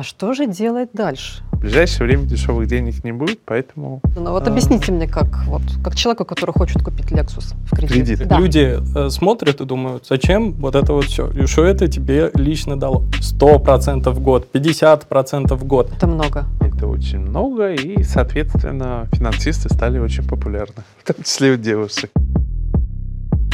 А 0.00 0.02
что 0.02 0.32
же 0.32 0.46
делать 0.46 0.88
дальше? 0.94 1.42
В 1.52 1.58
ближайшее 1.58 2.06
время 2.06 2.24
дешевых 2.24 2.66
денег 2.66 3.04
не 3.04 3.12
будет, 3.12 3.38
поэтому... 3.44 4.00
Ну 4.16 4.30
вот 4.30 4.48
объясните 4.48 4.92
мне, 4.92 5.06
как, 5.06 5.44
вот, 5.44 5.60
как 5.84 5.94
человеку, 5.94 6.24
который 6.24 6.52
хочет 6.52 6.82
купить 6.82 7.12
Lexus 7.12 7.52
в 7.66 7.76
кредит. 7.76 8.06
Кредит. 8.06 8.26
Да. 8.26 8.38
Люди 8.38 8.78
э, 8.96 9.10
смотрят 9.10 9.60
и 9.60 9.66
думают, 9.66 10.06
зачем 10.08 10.52
вот 10.52 10.74
это 10.74 10.94
вот 10.94 11.04
все? 11.04 11.30
И 11.32 11.44
что 11.44 11.64
это 11.64 11.86
тебе 11.86 12.30
лично 12.32 12.80
дало? 12.80 13.02
100% 13.20 14.08
в 14.08 14.20
год, 14.20 14.48
50% 14.54 15.54
в 15.54 15.64
год. 15.64 15.92
Это 15.94 16.06
много. 16.06 16.46
Это 16.62 16.86
очень 16.86 17.18
много, 17.18 17.74
и, 17.74 18.02
соответственно, 18.04 19.06
финансисты 19.12 19.68
стали 19.68 19.98
очень 19.98 20.26
популярны, 20.26 20.82
в 21.04 21.12
том 21.12 21.22
числе 21.22 21.52
у 21.52 21.56
девушек. 21.58 22.10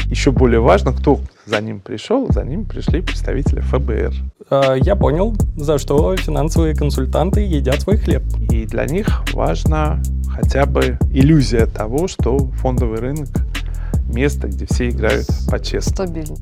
Еще 0.09 0.31
более 0.31 0.61
важно, 0.61 0.93
кто 0.93 1.19
за 1.45 1.61
ним 1.61 1.81
пришел, 1.81 2.29
за 2.31 2.45
ним 2.45 2.67
пришли 2.67 3.01
представители 3.01 3.59
ФБР. 3.59 4.15
Э, 4.51 4.77
Я 4.81 4.97
понял, 4.97 5.35
за 5.57 5.79
что 5.79 6.17
финансовые 6.17 6.75
консультанты 6.75 7.41
едят 7.41 7.81
свой 7.81 7.97
хлеб. 7.97 8.23
И 8.51 8.67
для 8.67 8.85
них 8.87 9.07
важна 9.33 10.01
хотя 10.29 10.67
бы 10.67 10.99
иллюзия 11.11 11.67
того, 11.67 12.09
что 12.09 12.39
фондовый 12.39 12.99
рынок– 12.99 13.29
место, 14.09 14.49
где 14.49 14.67
все 14.67 14.89
играют 14.89 15.27
по-честному. 15.51 16.09
Стабильно. 16.09 16.37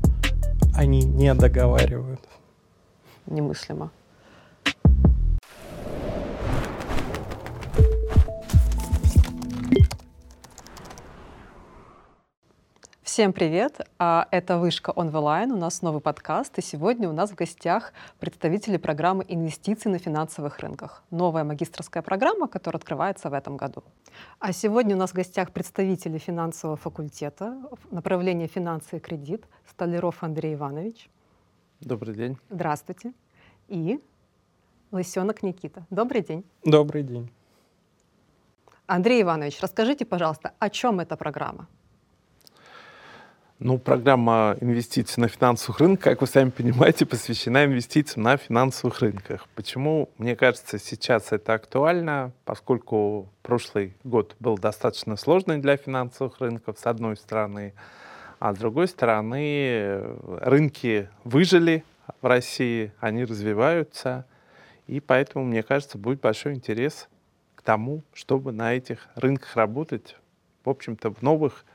Они 0.75 1.03
не 1.03 1.33
договаривают. 1.33 2.21
Немыслимо. 3.27 3.91
Всем 13.15 13.31
привет! 13.31 13.79
А, 13.97 14.27
Это 14.29 14.57
«Вышка 14.57 14.89
онлайн», 14.89 15.53
у 15.53 15.55
нас 15.55 15.81
новый 15.81 16.01
подкаст, 16.01 16.59
и 16.59 16.61
сегодня 16.61 17.07
у 17.07 17.13
нас 17.13 17.31
в 17.31 17.35
гостях 17.35 17.93
представители 18.19 18.75
программы 18.75 19.23
инвестиций 19.29 19.89
на 19.89 19.99
финансовых 19.99 20.59
рынках. 20.59 21.01
Новая 21.11 21.45
магистрская 21.45 22.03
программа, 22.03 22.49
которая 22.49 22.77
открывается 22.77 23.29
в 23.29 23.33
этом 23.33 23.55
году. 23.55 23.85
А 24.39 24.51
сегодня 24.51 24.97
у 24.97 24.99
нас 24.99 25.11
в 25.11 25.13
гостях 25.13 25.53
представители 25.53 26.17
финансового 26.17 26.75
факультета, 26.75 27.57
направления 27.89 28.47
финансы 28.47 28.97
и 28.97 28.99
кредит, 28.99 29.45
Столяров 29.65 30.21
Андрей 30.21 30.55
Иванович. 30.55 31.09
Добрый 31.79 32.15
день. 32.15 32.37
Здравствуйте. 32.49 33.13
И 33.69 34.03
Лысенок 34.91 35.41
Никита. 35.41 35.85
Добрый 35.89 36.21
день. 36.21 36.43
Добрый 36.65 37.03
день. 37.03 37.31
Андрей 38.87 39.21
Иванович, 39.21 39.61
расскажите, 39.61 40.03
пожалуйста, 40.03 40.51
о 40.59 40.69
чем 40.69 40.99
эта 40.99 41.15
программа? 41.15 41.69
Ну, 43.67 43.79
программа 43.79 44.57
инвестиций 44.61 45.19
на 45.19 45.27
финансовых 45.27 45.79
рынках, 45.79 46.03
как 46.03 46.21
вы 46.21 46.27
сами 46.27 46.51
понимаете, 46.51 47.07
посвящена 47.07 47.65
инвестициям 47.65 48.21
на 48.21 48.37
финансовых 48.37 48.99
рынках. 48.99 49.47
Почему, 49.55 50.09
мне 50.19 50.35
кажется, 50.35 50.77
сейчас 50.77 51.31
это 51.31 51.55
актуально, 51.55 52.31
поскольку 52.43 53.27
прошлый 53.41 53.97
год 54.03 54.35
был 54.39 54.59
достаточно 54.59 55.15
сложный 55.15 55.57
для 55.57 55.77
финансовых 55.77 56.39
рынков, 56.41 56.77
с 56.77 56.85
одной 56.85 57.17
стороны, 57.17 57.73
а 58.37 58.53
с 58.53 58.59
другой 58.59 58.87
стороны, 58.87 59.99
рынки 60.41 61.09
выжили 61.23 61.83
в 62.21 62.27
России, 62.27 62.91
они 62.99 63.25
развиваются, 63.25 64.27
и 64.85 64.99
поэтому, 64.99 65.43
мне 65.43 65.63
кажется, 65.63 65.97
будет 65.97 66.21
большой 66.21 66.53
интерес 66.53 67.07
к 67.55 67.63
тому, 67.63 68.03
чтобы 68.13 68.51
на 68.51 68.75
этих 68.75 69.07
рынках 69.15 69.55
работать, 69.55 70.17
в 70.63 70.69
общем-то, 70.69 71.11
в 71.11 71.23
новых 71.23 71.65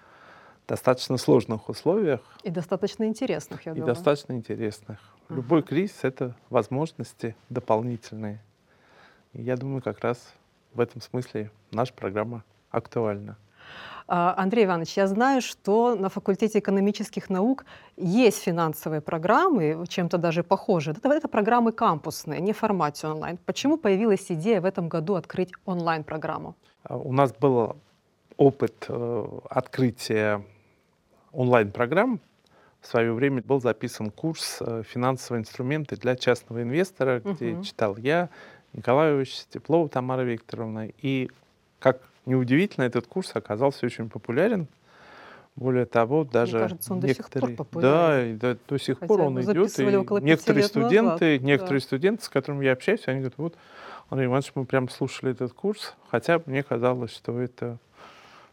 достаточно 0.70 1.16
сложных 1.16 1.68
условиях 1.68 2.20
И 2.44 2.50
достаточно 2.50 3.04
интересных, 3.04 3.66
я 3.66 3.72
и 3.72 3.74
думаю. 3.74 3.92
достаточно 3.92 4.34
интересных. 4.34 4.98
Любой 5.28 5.62
кризис— 5.62 5.98
это 6.02 6.36
возможности 6.48 7.34
дополнительные. 7.48 8.38
И 9.32 9.42
я 9.42 9.56
думаю, 9.56 9.82
как 9.82 9.98
раз 10.00 10.32
в 10.72 10.80
этом 10.80 11.00
смысле 11.00 11.50
наша 11.72 11.92
программа 11.92 12.44
актуальна. 12.70 13.36
А, 14.06 14.34
Андрей 14.36 14.64
Иванович, 14.64 14.96
я 14.96 15.06
знаю, 15.08 15.42
что 15.42 15.96
на 15.96 16.08
факультете 16.08 16.60
экономических 16.60 17.30
наук 17.30 17.64
есть 17.96 18.42
финансовые 18.42 19.00
программы, 19.00 19.84
чем-то 19.88 20.18
даже 20.18 20.44
похожие. 20.44 20.94
Это, 20.96 21.08
это 21.12 21.26
программы 21.28 21.72
кампусные, 21.72 22.40
не 22.40 22.52
в 22.52 22.58
формате 22.58 23.08
онлайн. 23.08 23.38
Почему 23.44 23.76
появилась 23.76 24.26
идея 24.30 24.60
в 24.60 24.64
этом 24.64 24.88
году 24.88 25.14
открыть 25.14 25.50
онлайн-программу? 25.64 26.54
А 26.84 26.96
У 26.96 27.12
нас 27.12 27.32
был 27.32 27.76
опыт 28.36 28.86
э, 28.88 29.38
открытия 29.50 30.44
онлайн-программ. 31.32 32.20
В 32.80 32.86
свое 32.86 33.12
время 33.12 33.42
был 33.42 33.60
записан 33.60 34.10
курс 34.10 34.58
э, 34.60 34.82
«Финансовые 34.88 35.42
инструменты 35.42 35.96
для 35.96 36.16
частного 36.16 36.62
инвестора», 36.62 37.20
где 37.24 37.52
Мгм. 37.52 37.62
читал 37.62 37.96
я, 37.98 38.30
Николаевич, 38.72 39.44
Теплова 39.50 39.88
Тамара 39.88 40.22
Викторовна. 40.22 40.88
И, 41.02 41.28
как 41.78 42.00
неудивительно, 42.24 42.84
этот 42.84 43.06
курс 43.06 43.32
оказался 43.34 43.84
очень 43.84 44.08
популярен. 44.08 44.66
Более 45.56 45.84
того, 45.84 46.24
даже 46.24 46.58
кажется, 46.58 46.92
он 46.92 47.00
до 47.00 47.08
сих 47.08 47.28
пор 47.28 47.50
некоторые... 47.50 47.82
Да, 47.82 48.26
и 48.26 48.34
до, 48.34 48.56
до 48.66 48.78
сих 48.78 48.98
Хотя 48.98 49.06
пор 49.08 49.20
он 49.22 49.40
идет. 49.42 49.78
И 49.78 49.82
некоторые 50.22 50.62
лет 50.62 50.74
назад, 50.74 50.84
студенты, 50.84 51.38
да. 51.38 51.44
некоторые 51.44 51.80
студенты, 51.80 52.24
с 52.24 52.28
которыми 52.28 52.64
я 52.64 52.72
общаюсь, 52.72 53.02
они 53.06 53.18
говорят, 53.18 53.34
вот, 53.36 53.54
Андрей 54.08 54.26
Иванович, 54.26 54.52
мы 54.54 54.64
прям 54.64 54.88
слушали 54.88 55.32
этот 55.32 55.52
курс, 55.52 55.94
хотя 56.08 56.40
мне 56.46 56.62
казалось, 56.62 57.12
что 57.12 57.38
это 57.38 57.78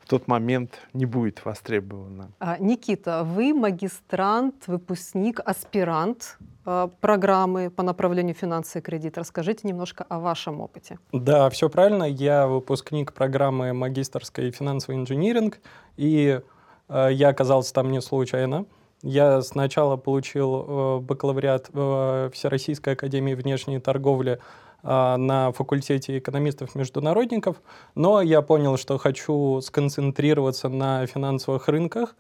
в 0.08 0.10
тот 0.10 0.30
момент 0.30 0.80
не 0.94 1.06
будет 1.06 1.44
востребовано. 1.44 2.32
А, 2.40 2.58
Никита, 2.60 3.26
вы 3.26 3.54
магистрант, 3.54 4.56
выпускник, 4.68 5.42
аспирант 5.44 6.38
а, 6.64 6.88
программы 7.02 7.70
по 7.70 7.84
направлению 7.84 8.34
финансы 8.34 8.80
и 8.80 8.82
кредит. 8.82 9.18
Расскажите 9.18 9.68
немножко 9.68 10.06
о 10.08 10.20
вашем 10.20 10.62
опыте. 10.62 10.98
Да, 11.12 11.50
все 11.50 11.70
правильно. 11.70 12.06
Я 12.06 12.48
выпускник 12.48 13.12
программы 13.12 13.74
магистрской 13.74 14.52
финансовый 14.52 14.96
инжиниринг, 14.96 15.60
и 15.98 16.40
э, 16.88 17.10
я 17.12 17.28
оказался 17.28 17.74
там 17.74 17.92
не 17.92 18.00
случайно. 18.00 18.66
Я 19.04 19.42
сначала 19.42 19.98
получил 19.98 20.56
э, 20.56 21.00
бакалавриат 21.02 21.68
в 21.74 22.32
Всероссийской 22.34 22.94
академии 22.94 23.34
внешней 23.34 23.80
торговли 23.82 24.32
э, 24.32 24.40
на 24.84 25.52
факультете 25.52 26.18
экономистов-международников, 26.20 27.58
но 27.96 28.22
я 28.22 28.42
понял, 28.42 28.78
что 28.78 28.98
хочу 28.98 29.60
сконцентрироваться 29.62 30.70
на 30.70 31.06
финансовых 31.08 31.68
рынках. 31.68 32.16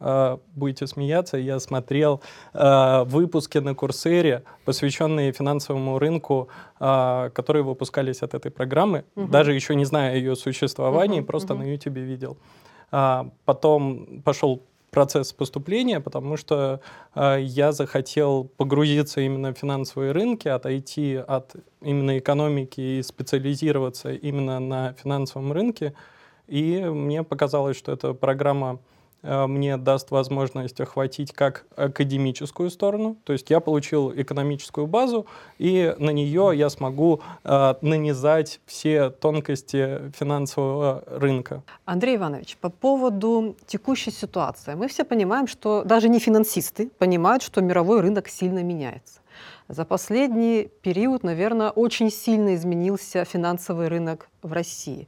Э, 0.00 0.38
Будете 0.54 0.86
смеяться, 0.86 1.36
я 1.36 1.60
смотрел 1.60 2.20
э, 2.54 3.04
выпуски 3.04 3.58
на 3.58 3.74
Курсере, 3.74 4.42
посвященные 4.64 5.32
финансовому 5.32 5.98
рынку, 5.98 6.48
которые 6.78 7.62
выпускались 7.62 8.22
от 8.22 8.34
этой 8.34 8.50
программы, 8.50 9.04
Мгм. 9.14 9.30
даже 9.30 9.52
еще 9.54 9.74
не 9.74 9.84
зная 9.84 10.16
ее 10.16 10.34
существовании, 10.36 11.20
Мгм, 11.20 11.26
просто 11.26 11.54
мгм. 11.54 11.62
на 11.64 11.70
YouTube 11.72 11.96
видел. 11.98 12.36
А, 12.92 13.28
потом 13.44 14.22
пошел 14.24 14.62
процесс 14.90 15.32
поступления, 15.32 16.00
потому 16.00 16.36
что 16.36 16.80
э, 17.14 17.38
я 17.40 17.72
захотел 17.72 18.44
погрузиться 18.44 19.20
именно 19.20 19.54
в 19.54 19.58
финансовые 19.58 20.12
рынки, 20.12 20.48
отойти 20.48 21.14
от 21.16 21.54
именно 21.80 22.18
экономики 22.18 22.80
и 22.80 23.02
специализироваться 23.02 24.12
именно 24.12 24.60
на 24.60 24.92
финансовом 24.94 25.52
рынке. 25.52 25.94
И 26.46 26.80
мне 26.80 27.22
показалось, 27.22 27.76
что 27.76 27.92
эта 27.92 28.12
программа 28.12 28.80
мне 29.22 29.76
даст 29.76 30.10
возможность 30.10 30.80
охватить 30.80 31.32
как 31.32 31.66
академическую 31.76 32.70
сторону, 32.70 33.16
то 33.24 33.32
есть 33.32 33.50
я 33.50 33.60
получил 33.60 34.12
экономическую 34.14 34.86
базу, 34.86 35.26
и 35.58 35.94
на 35.98 36.10
нее 36.10 36.52
я 36.54 36.70
смогу 36.70 37.20
э, 37.44 37.74
нанизать 37.82 38.60
все 38.66 39.10
тонкости 39.10 40.10
финансового 40.18 41.04
рынка. 41.06 41.62
Андрей 41.84 42.16
Иванович, 42.16 42.56
по 42.60 42.70
поводу 42.70 43.56
текущей 43.66 44.10
ситуации. 44.10 44.74
Мы 44.74 44.88
все 44.88 45.04
понимаем, 45.04 45.46
что 45.46 45.82
даже 45.84 46.08
не 46.08 46.18
финансисты 46.18 46.90
понимают, 46.98 47.42
что 47.42 47.60
мировой 47.60 48.00
рынок 48.00 48.28
сильно 48.28 48.62
меняется. 48.62 49.20
За 49.68 49.84
последний 49.84 50.68
период, 50.82 51.22
наверное, 51.22 51.70
очень 51.70 52.10
сильно 52.10 52.54
изменился 52.56 53.24
финансовый 53.24 53.88
рынок 53.88 54.28
в 54.42 54.52
России. 54.52 55.06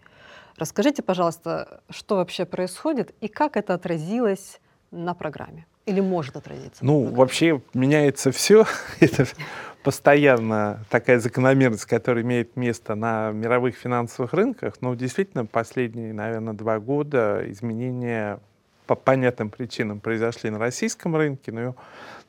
Расскажите, 0.62 1.02
пожалуйста, 1.02 1.80
что 1.90 2.14
вообще 2.14 2.44
происходит 2.44 3.12
и 3.20 3.26
как 3.26 3.56
это 3.56 3.74
отразилось 3.74 4.60
на 4.92 5.12
программе? 5.12 5.66
Или 5.86 5.98
может 5.98 6.36
отразиться? 6.36 6.84
Ну, 6.84 7.06
вообще 7.06 7.60
меняется 7.74 8.30
все. 8.30 8.64
Это 9.00 9.26
постоянно 9.82 10.84
такая 10.88 11.18
закономерность, 11.18 11.86
которая 11.86 12.22
имеет 12.22 12.54
место 12.54 12.94
на 12.94 13.32
мировых 13.32 13.74
финансовых 13.74 14.34
рынках. 14.34 14.74
Но 14.80 14.94
действительно, 14.94 15.46
последние, 15.46 16.12
наверное, 16.12 16.52
два 16.52 16.78
года 16.78 17.42
изменения 17.48 18.38
по 18.86 18.94
понятным 18.94 19.50
причинам 19.50 19.98
произошли 19.98 20.48
на 20.50 20.60
российском 20.60 21.16
рынке, 21.16 21.50
но 21.50 21.74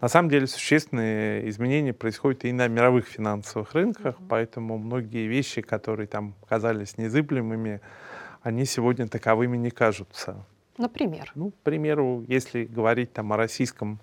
на 0.01 0.07
самом 0.07 0.29
деле 0.29 0.47
существенные 0.47 1.47
изменения 1.49 1.93
происходят 1.93 2.45
и 2.45 2.51
на 2.51 2.67
мировых 2.67 3.05
финансовых 3.05 3.73
рынках, 3.73 4.15
поэтому 4.27 4.79
многие 4.79 5.27
вещи, 5.27 5.61
которые 5.61 6.07
там 6.07 6.33
казались 6.49 6.97
незыблемыми, 6.97 7.79
они 8.43 8.65
сегодня 8.65 9.07
таковыми 9.07 9.57
не 9.57 9.71
кажутся. 9.71 10.45
Например. 10.77 11.31
Ну, 11.35 11.51
к 11.51 11.55
примеру, 11.63 12.23
если 12.27 12.65
говорить 12.65 13.13
там 13.13 13.33
о 13.33 13.37
российском 13.37 13.99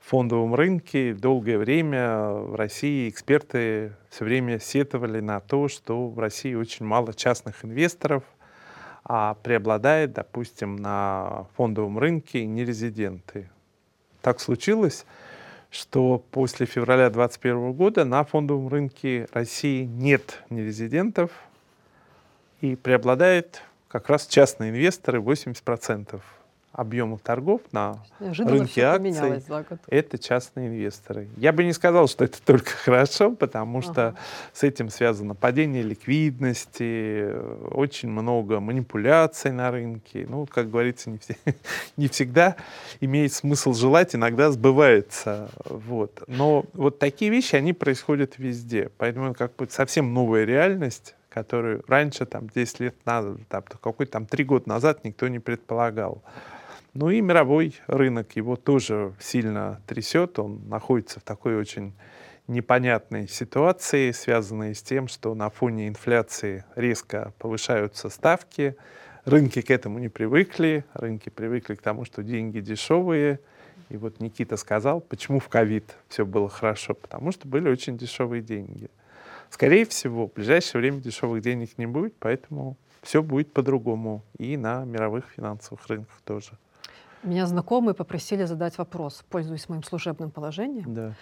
фондовом 0.00 0.54
рынке. 0.54 1.14
Долгое 1.14 1.58
время 1.58 2.30
в 2.30 2.54
России 2.54 3.08
эксперты 3.08 3.92
все 4.08 4.24
время 4.24 4.58
сетовали 4.58 5.20
на 5.20 5.40
то, 5.40 5.68
что 5.68 6.08
в 6.08 6.18
России 6.18 6.54
очень 6.54 6.84
мало 6.84 7.14
частных 7.14 7.64
инвесторов, 7.64 8.24
а 9.04 9.34
преобладает, 9.34 10.12
допустим, 10.12 10.76
на 10.76 11.46
фондовом 11.56 11.98
рынке 11.98 12.44
нерезиденты. 12.46 13.50
Так 14.22 14.40
случилось, 14.40 15.06
что 15.70 16.24
после 16.30 16.66
февраля 16.66 17.10
2021 17.10 17.72
года 17.72 18.04
на 18.04 18.24
фондовом 18.24 18.68
рынке 18.68 19.28
России 19.32 19.84
нет 19.84 20.42
нерезидентов 20.50 21.30
и 22.60 22.74
преобладает 22.76 23.62
как 23.90 24.08
раз 24.08 24.26
частные 24.26 24.70
инвесторы 24.70 25.18
80% 25.18 26.20
объемов 26.72 27.20
торгов 27.20 27.60
на 27.72 27.98
Неожиданно 28.20 28.58
рынке 28.58 28.82
акций 28.82 29.42
это 29.88 30.18
частные 30.18 30.68
инвесторы. 30.68 31.28
Я 31.36 31.52
бы 31.52 31.64
не 31.64 31.72
сказал, 31.72 32.06
что 32.06 32.24
это 32.24 32.40
только 32.40 32.70
хорошо, 32.84 33.32
потому 33.32 33.82
что 33.82 34.08
ага. 34.08 34.18
с 34.52 34.62
этим 34.62 34.88
связано 34.88 35.34
падение 35.34 35.82
ликвидности, 35.82 37.28
очень 37.74 38.08
много 38.08 38.60
манипуляций 38.60 39.50
на 39.50 39.72
рынке. 39.72 40.26
Ну, 40.28 40.46
как 40.46 40.70
говорится, 40.70 41.10
не, 41.10 41.18
все, 41.18 41.34
не 41.96 42.06
всегда 42.06 42.54
имеет 43.00 43.32
смысл 43.32 43.72
желать, 43.72 44.14
иногда 44.14 44.52
сбывается. 44.52 45.50
Вот. 45.64 46.22
Но 46.28 46.64
вот 46.74 47.00
такие 47.00 47.32
вещи, 47.32 47.56
они 47.56 47.72
происходят 47.72 48.38
везде. 48.38 48.90
Поэтому 48.96 49.34
как 49.34 49.56
бы 49.56 49.66
совсем 49.68 50.14
новая 50.14 50.44
реальность 50.44 51.16
которую 51.30 51.82
раньше, 51.88 52.26
там, 52.26 52.48
10 52.48 52.80
лет 52.80 53.06
назад, 53.06 53.38
там, 53.48 53.62
какой-то 53.62 54.12
там 54.12 54.26
3 54.26 54.44
года 54.44 54.68
назад 54.68 55.04
никто 55.04 55.28
не 55.28 55.38
предполагал. 55.38 56.22
Ну 56.92 57.08
и 57.08 57.20
мировой 57.20 57.76
рынок 57.86 58.34
его 58.34 58.56
тоже 58.56 59.14
сильно 59.20 59.80
трясет. 59.86 60.38
Он 60.38 60.68
находится 60.68 61.20
в 61.20 61.22
такой 61.22 61.56
очень 61.56 61.94
непонятной 62.48 63.28
ситуации, 63.28 64.10
связанной 64.10 64.74
с 64.74 64.82
тем, 64.82 65.06
что 65.06 65.34
на 65.34 65.50
фоне 65.50 65.86
инфляции 65.86 66.64
резко 66.74 67.32
повышаются 67.38 68.08
ставки. 68.08 68.76
Рынки 69.24 69.62
к 69.62 69.70
этому 69.70 70.00
не 70.00 70.08
привыкли. 70.08 70.84
Рынки 70.94 71.28
привыкли 71.28 71.76
к 71.76 71.82
тому, 71.82 72.04
что 72.04 72.24
деньги 72.24 72.58
дешевые. 72.58 73.38
И 73.88 73.96
вот 73.96 74.18
Никита 74.20 74.56
сказал, 74.56 75.00
почему 75.00 75.38
в 75.38 75.48
ковид 75.48 75.96
все 76.08 76.26
было 76.26 76.48
хорошо. 76.48 76.94
Потому 76.94 77.30
что 77.30 77.46
были 77.46 77.68
очень 77.68 77.96
дешевые 77.96 78.42
деньги. 78.42 78.90
Скорее 79.50 79.84
всего, 79.84 80.28
в 80.28 80.32
ближайшее 80.32 80.80
время 80.80 81.00
дешевых 81.00 81.42
денег 81.42 81.76
не 81.76 81.86
будет, 81.86 82.14
поэтому 82.18 82.76
все 83.02 83.22
будет 83.22 83.52
по-другому 83.52 84.22
и 84.38 84.56
на 84.56 84.84
мировых 84.84 85.26
финансовых 85.36 85.86
рынках 85.88 86.20
тоже. 86.24 86.52
Меня 87.22 87.46
знакомые 87.46 87.94
попросили 87.94 88.44
задать 88.44 88.78
вопрос, 88.78 89.24
пользуясь 89.28 89.68
моим 89.68 89.82
служебным 89.82 90.30
положением. 90.30 90.94
Да. 90.94 91.14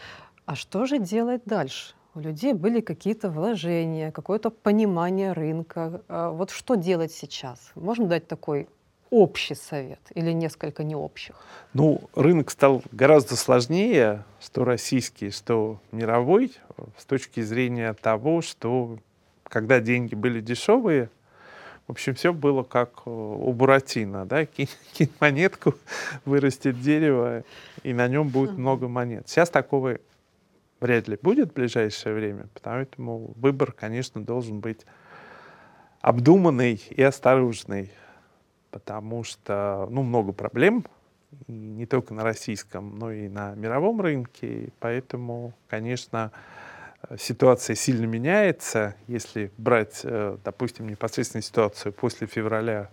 А 0.47 0.55
что 0.55 0.87
же 0.87 0.99
делать 0.99 1.43
дальше? 1.45 1.95
У 2.15 2.21
людей 2.21 2.53
были 2.53 2.81
какие-то 2.81 3.31
вложения, 3.31 4.13
какое-то 4.13 4.51
понимание 4.51 5.33
рынка. 5.33 6.03
А 6.09 6.31
вот 6.31 6.51
что 6.51 6.75
делать 6.75 7.13
сейчас? 7.13 7.73
Можно 7.75 8.07
дать 8.07 8.29
такой 8.29 8.69
общий 9.11 9.55
совет 9.55 10.01
или 10.15 10.33
несколько 10.33 10.85
необщих? 10.85 11.37
Ну, 11.75 12.09
рынок 12.15 12.51
стал 12.51 12.83
гораздо 12.93 13.37
сложнее, 13.37 14.25
что 14.41 14.65
российский, 14.65 15.31
что 15.31 15.81
мировой, 15.93 16.53
с 16.97 17.05
точки 17.05 17.41
зрения 17.41 17.93
того, 17.95 18.43
что 18.43 18.99
когда 19.45 19.81
деньги 19.81 20.15
были 20.15 20.41
дешевые, 20.41 21.11
в 21.87 21.93
общем, 21.93 22.15
все 22.15 22.35
было 22.35 22.63
как 22.65 23.03
э, 23.07 23.11
у 23.11 23.51
Буратино, 23.55 24.27
да, 24.27 24.45
кинь, 24.47 24.69
кинь 24.93 25.11
монетку, 25.21 25.75
вырастет 26.27 26.81
дерево, 26.81 27.45
и 27.83 27.95
на 27.95 28.07
нем 28.09 28.29
будет 28.29 28.53
много 28.59 28.89
монет. 28.89 29.29
Сейчас 29.29 29.49
такого 29.49 29.99
вряд 30.81 31.09
ли 31.09 31.19
будет 31.21 31.51
в 31.51 31.55
ближайшее 31.55 32.15
время, 32.15 32.49
поэтому 32.63 33.33
выбор, 33.37 33.73
конечно, 33.73 34.23
должен 34.23 34.61
быть 34.61 34.85
обдуманный 36.03 36.81
и 36.91 37.03
осторожный, 37.03 37.91
потому 38.71 39.25
что, 39.25 39.87
ну, 39.91 40.03
много 40.03 40.33
проблем, 40.33 40.85
и 41.47 41.53
не 41.53 41.87
только 41.87 42.15
на 42.15 42.25
российском, 42.25 42.99
но 42.99 43.13
и 43.13 43.29
на 43.29 43.55
мировом 43.55 44.01
рынке, 44.01 44.65
и 44.65 44.73
поэтому, 44.81 45.53
конечно, 45.69 46.33
ситуация 47.19 47.77
сильно 47.77 48.07
меняется, 48.07 48.97
если 49.07 49.51
брать, 49.59 50.01
э, 50.05 50.37
допустим, 50.45 50.89
непосредственную 50.89 51.43
ситуацию 51.43 51.93
после 51.93 52.27
февраля, 52.27 52.91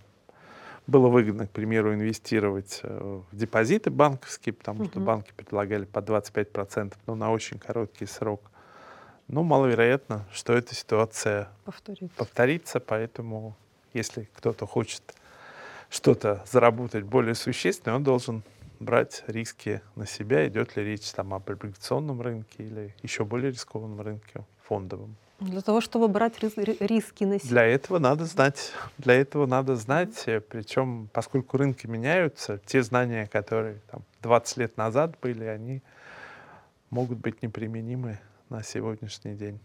было 0.88 1.08
выгодно, 1.08 1.48
к 1.48 1.52
примеру, 1.52 1.94
инвестировать 1.94 2.82
э, 2.84 3.22
в 3.32 3.36
депозиты 3.36 3.90
банковские, 3.90 4.54
потому 4.54 4.84
угу. 4.84 4.90
что 4.90 5.00
банки 5.00 5.32
предлагали 5.36 5.86
по 5.86 6.00
25%, 6.00 6.94
но 7.08 7.16
на 7.16 7.32
очень 7.32 7.58
короткий 7.58 8.06
срок. 8.06 8.52
Но 9.28 9.44
маловероятно, 9.44 10.26
что 10.32 10.54
эта 10.54 10.76
ситуация 10.76 11.50
повторится. 11.64 12.16
повторится, 12.16 12.80
поэтому 12.80 13.56
если 13.94 14.30
кто-то 14.36 14.68
хочет 14.68 15.02
что-то 15.90 16.44
заработать 16.50 17.04
более 17.04 17.36
существенное, 17.36 17.96
он 17.96 18.04
должен 18.04 18.44
брать 18.80 19.24
риски 19.28 19.82
на 19.96 20.06
себя, 20.06 20.48
идет 20.48 20.76
ли 20.76 20.84
речь 20.84 21.10
там 21.12 21.34
об 21.34 21.50
облигационном 21.50 22.22
рынке 22.22 22.64
или 22.64 22.96
еще 23.02 23.26
более 23.26 23.52
рискованном 23.52 24.02
рынке, 24.02 24.46
фондовом. 24.62 25.16
Для 25.40 25.62
того, 25.62 25.82
чтобы 25.82 26.08
брать 26.08 26.40
риски 26.40 27.26
на 27.26 27.40
себя. 27.40 27.50
Для 27.50 27.64
этого 27.66 28.00
надо 28.00 28.26
знать. 28.26 28.72
Для 28.98 29.16
этого 29.16 29.46
надо 29.46 29.76
знать, 29.76 30.24
э, 30.28 30.40
причем, 30.40 31.10
поскольку 31.12 31.58
рынки 31.58 31.88
меняются, 31.88 32.60
те 32.66 32.82
знания, 32.82 33.28
которые 33.28 33.82
там, 33.92 34.04
20 34.22 34.58
лет 34.58 34.78
назад 34.78 35.18
были, 35.22 35.44
они 35.44 35.82
могут 36.90 37.18
быть 37.18 37.42
неприменимы 37.42 38.20
на 38.50 38.64
сегодняшний 38.64 39.36
день. 39.36 39.60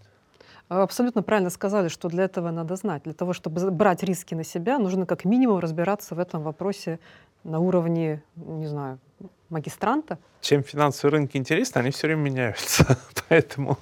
Абсолютно 0.70 1.24
правильно 1.24 1.50
сказали, 1.50 1.88
что 1.88 2.08
для 2.08 2.22
этого 2.22 2.52
надо 2.52 2.76
знать. 2.76 3.02
Для 3.02 3.12
того, 3.12 3.32
чтобы 3.32 3.72
брать 3.72 4.04
риски 4.04 4.36
на 4.36 4.44
себя, 4.44 4.78
нужно 4.78 5.04
как 5.04 5.24
минимум 5.24 5.58
разбираться 5.58 6.14
в 6.14 6.20
этом 6.20 6.44
вопросе 6.44 7.00
на 7.42 7.58
уровне, 7.58 8.22
не 8.36 8.68
знаю, 8.68 9.00
магистранта. 9.48 10.20
Чем 10.40 10.62
финансовые 10.62 11.18
рынки 11.18 11.36
интересны, 11.36 11.80
они 11.80 11.90
все 11.90 12.06
время 12.06 12.20
меняются. 12.20 12.96
Поэтому 13.28 13.78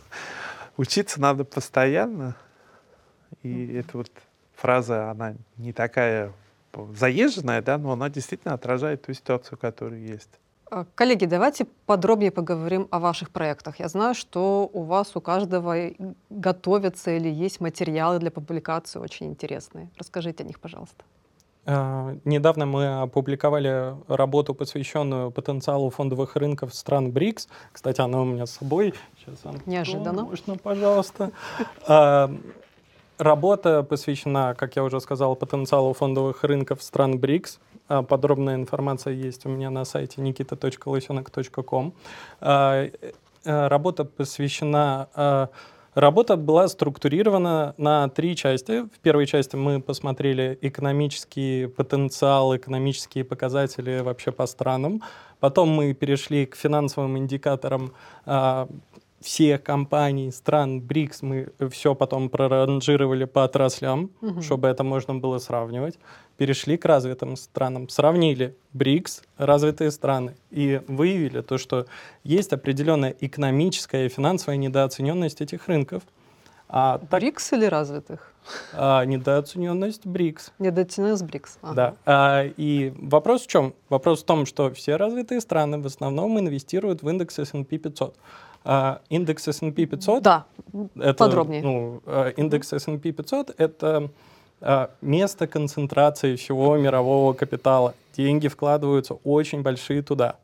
учиться 0.79 1.21
надо 1.21 1.45
постоянно. 1.45 2.35
И 3.43 3.75
эта 3.75 3.99
вот 3.99 4.11
фраза, 4.55 5.11
она 5.11 5.35
не 5.59 5.75
такая 5.75 6.33
заезженная, 6.95 7.61
да, 7.61 7.77
но 7.77 7.93
она 7.93 8.09
действительно 8.09 8.55
отражает 8.55 9.03
ту 9.03 9.13
ситуацию, 9.13 9.59
которая 9.59 10.01
есть. 10.01 10.31
А, 10.71 10.85
коллеги, 10.95 11.25
давайте 11.25 11.67
подробнее 11.87 12.31
поговорим 12.31 12.89
о 12.91 12.99
ваших 12.99 13.31
проектах. 13.31 13.81
Я 13.81 13.89
знаю, 13.89 14.15
что 14.15 14.69
у 14.73 14.83
вас 14.83 15.17
у 15.17 15.21
каждого 15.21 15.75
готовятся 16.31 17.11
или 17.13 17.29
есть 17.29 17.61
материалы 17.61 18.19
для 18.19 18.31
публикации 18.31 18.99
очень 18.99 19.27
интересные. 19.27 19.89
Расскажите 19.99 20.45
о 20.45 20.47
них, 20.47 20.61
пожалуйста. 20.61 21.05
А, 21.65 22.17
недавно 22.25 22.67
мы 22.67 23.01
опубликовали 23.03 23.95
работу, 24.09 24.55
посвященную 24.55 25.31
потенциалу 25.31 25.91
фондовых 25.91 26.37
рынков 26.37 26.75
стран 26.75 27.13
БРИКС. 27.13 27.49
Кстати, 27.73 28.01
она 28.01 28.21
у 28.21 28.25
меня 28.25 28.47
с 28.47 28.53
собой. 28.53 28.95
Сейчас, 29.19 29.45
Антон, 29.45 29.63
Неожиданно. 29.67 30.25
Можно, 30.25 30.57
пожалуйста. 30.57 31.31
А, 31.87 32.31
работа 33.19 33.83
посвящена, 33.83 34.55
как 34.55 34.77
я 34.77 34.85
уже 34.85 35.01
сказал, 35.01 35.37
потенциалу 35.37 35.93
фондовых 35.93 36.45
рынков 36.45 36.83
стран 36.83 37.19
БРИКС. 37.19 37.59
А, 37.89 38.03
подробная 38.03 38.55
информация 38.55 39.15
есть 39.15 39.47
у 39.47 39.49
меня 39.49 39.71
на 39.71 39.85
сайте 39.85 40.21
nikita.losenок.com. 40.21 41.93
Э, 42.41 42.91
работа 43.45 44.05
посвящена 44.05 45.49
Работа 45.99 46.37
была 46.37 46.69
структурирована 46.69 47.75
на 47.77 48.09
три 48.09 48.37
части. 48.37 48.83
В 48.83 49.01
первой 49.03 49.27
части 49.27 49.57
мы 49.57 49.81
посмотрели 49.81 50.57
экономический 50.63 51.67
потенциал, 51.67 52.57
экономические 52.57 53.25
показатели 53.25 53.99
вообще 53.99 54.31
по 54.31 54.47
странам. 54.47 55.03
Потом 55.41 55.71
мы 55.71 55.95
перешли 55.95 56.47
к 56.47 56.55
финансовым 56.55 57.19
индикаторам 57.19 57.93
всех 59.21 59.63
компаний, 59.63 60.31
стран, 60.31 60.81
БРИКС, 60.81 61.23
мы 61.23 61.49
все 61.71 61.95
потом 61.95 62.29
проранжировали 62.29 63.25
по 63.25 63.45
отраслям, 63.45 64.11
угу. 64.21 64.43
чтобы 64.43 64.69
это 64.69 64.85
можно 64.85 65.15
было 65.15 65.39
сравнивать. 65.39 65.99
Перешли 66.37 66.77
к 66.77 66.85
развитым 66.85 67.37
странам, 67.37 67.89
сравнили 67.89 68.57
БРИКС, 68.73 69.23
развитые 69.39 69.91
страны, 69.91 70.37
и 70.51 70.81
выявили 70.87 71.41
то, 71.41 71.59
что 71.59 71.87
есть 72.23 72.53
определенная 72.53 73.15
экономическая 73.21 74.07
и 74.07 74.09
финансовая 74.09 74.57
недооцененность 74.57 75.41
этих 75.41 75.67
рынков. 75.67 76.03
А 76.69 76.99
БРИКС 77.11 77.49
так, 77.49 77.59
или 77.59 77.67
развитых? 77.67 78.33
А, 78.73 79.05
недооцененность 79.05 80.07
БРИКС. 80.07 80.53
Недооцененность 80.59 81.25
БРИКС. 81.25 81.59
Ага. 81.63 81.75
Да. 81.75 81.95
А, 82.05 82.45
и 82.45 82.93
вопрос 82.97 83.43
в 83.43 83.47
чем? 83.47 83.75
Вопрос 83.89 84.23
в 84.23 84.27
том, 84.27 84.47
что 84.47 84.71
все 84.73 84.97
развитые 84.97 85.41
страны 85.41 85.79
в 85.79 85.87
основном 85.87 86.39
инвестируют 86.39 87.03
в 87.03 87.09
индекс 87.09 87.39
S&P 87.39 87.79
500. 87.79 88.17
А, 88.65 89.01
индекс 89.09 89.49
S&P 89.49 89.87
500... 89.87 90.23
Да, 90.23 90.45
это, 90.97 91.15
подробнее. 91.15 91.63
Ну, 91.63 92.03
а, 92.07 92.29
индекс 92.29 92.73
S&P 92.73 93.13
500— 93.13 93.55
это 93.59 94.11
а, 94.61 94.91
место 95.01 95.47
концентрации 95.47 96.37
всего 96.37 96.77
мирового 96.77 97.33
капитала. 97.33 97.95
Деньги 98.17 98.49
вкладываются 98.49 99.15
очень 99.25 99.63
большие 99.63 100.03
туда. 100.03 100.37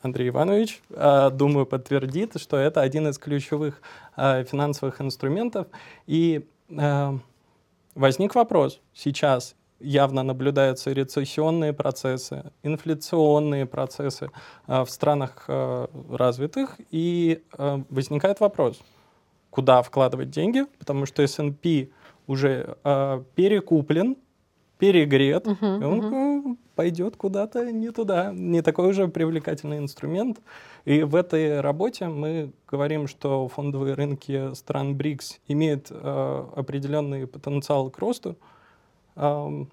Андрей 0.00 0.28
Иванович, 0.28 0.80
думаю, 0.88 1.66
подтвердит, 1.66 2.40
что 2.40 2.56
это 2.56 2.82
один 2.82 3.08
из 3.08 3.18
ключевых 3.18 3.82
финансовых 4.16 5.00
инструментов. 5.00 5.66
И 6.06 6.46
возник 7.96 8.36
вопрос 8.36 8.80
сейчас. 8.94 9.56
Явно 9.80 10.22
наблюдаются 10.22 10.92
рецессионные 10.92 11.72
процессы, 11.72 12.50
инфляционные 12.62 13.66
процессы 13.66 14.30
в 14.66 14.86
странах 14.86 15.48
развитых, 15.48 16.80
и 16.90 17.42
возникает 17.56 18.40
вопрос, 18.40 18.80
куда 19.50 19.82
вкладывать 19.82 20.30
деньги, 20.30 20.64
потому 20.78 21.06
что 21.06 21.22
S&P 21.22 21.90
уже 22.26 22.76
перекуплен, 23.36 24.16
перегрет, 24.78 25.46
uh-huh, 25.46 25.80
и 25.80 25.84
он 25.84 26.00
uh-huh. 26.00 26.56
пойдет 26.74 27.16
куда-то 27.16 27.70
не 27.72 27.90
туда. 27.90 28.32
Не 28.32 28.62
такой 28.62 28.88
уже 28.88 29.08
привлекательный 29.08 29.78
инструмент. 29.78 30.40
И 30.84 31.02
в 31.02 31.14
этой 31.16 31.60
работе 31.60 32.06
мы 32.06 32.52
говорим, 32.66 33.08
что 33.08 33.48
фондовые 33.48 33.94
рынки 33.94 34.54
стран 34.54 34.96
БРИКС 34.96 35.40
имеют 35.48 35.88
э, 35.90 36.44
определенный 36.56 37.26
потенциал 37.26 37.90
к 37.90 37.98
росту. 37.98 38.36
Э, 39.18 39.64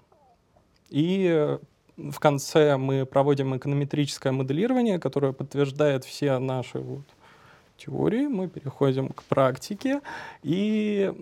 и 0.90 1.58
в 1.96 2.18
конце 2.18 2.76
мы 2.76 3.06
проводим 3.06 3.56
эконометрическое 3.56 4.32
моделирование, 4.32 4.98
которое 4.98 5.32
подтверждает 5.32 6.04
все 6.04 6.38
наши 6.38 6.78
вот 6.78 7.04
теории. 7.76 8.26
Мы 8.26 8.48
переходим 8.48 9.08
к 9.08 9.22
практике 9.24 10.00
и 10.42 11.12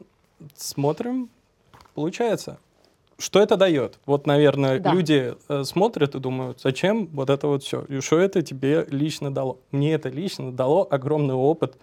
смотрим, 0.55 1.31
получается. 1.95 2.59
Что 3.17 3.41
это 3.41 3.57
дает? 3.57 4.01
Вот, 4.07 4.27
наверное, 4.27 4.81
да. 4.81 4.93
люди 4.93 5.35
э, 5.49 5.63
смотрят 5.63 6.17
и 6.17 6.19
думают, 6.19 6.61
зачем 6.61 7.07
вот 7.13 7.31
это 7.31 7.47
вот 7.47 7.63
все? 7.63 7.83
И 7.83 8.01
что 8.01 8.19
это 8.19 8.43
тебе 8.43 8.87
лично 8.91 9.33
дало? 9.33 9.59
Мне 9.71 9.95
это 9.95 10.09
лично 10.09 10.51
дало 10.51 10.87
огромный 10.91 11.35
опыт 11.35 11.77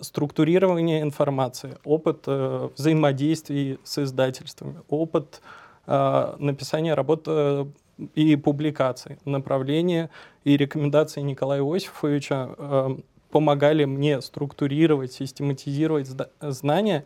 структурирования 0.00 1.02
информации, 1.02 1.78
опыт 1.84 2.22
э, 2.26 2.68
взаимодействий 2.76 3.80
с 3.82 3.98
издательствами, 3.98 4.80
опыт 4.88 5.40
э, 5.42 5.61
написания 5.86 6.94
работ 6.94 7.24
э, 7.26 7.66
и 8.14 8.36
публикаций, 8.36 9.18
направления 9.24 10.10
и 10.44 10.56
рекомендации 10.56 11.20
Николая 11.20 11.60
Иосифовича 11.60 12.54
э, 12.56 12.96
помогали 13.30 13.84
мне 13.84 14.20
структурировать, 14.20 15.12
систематизировать 15.12 16.08
знания, 16.40 17.04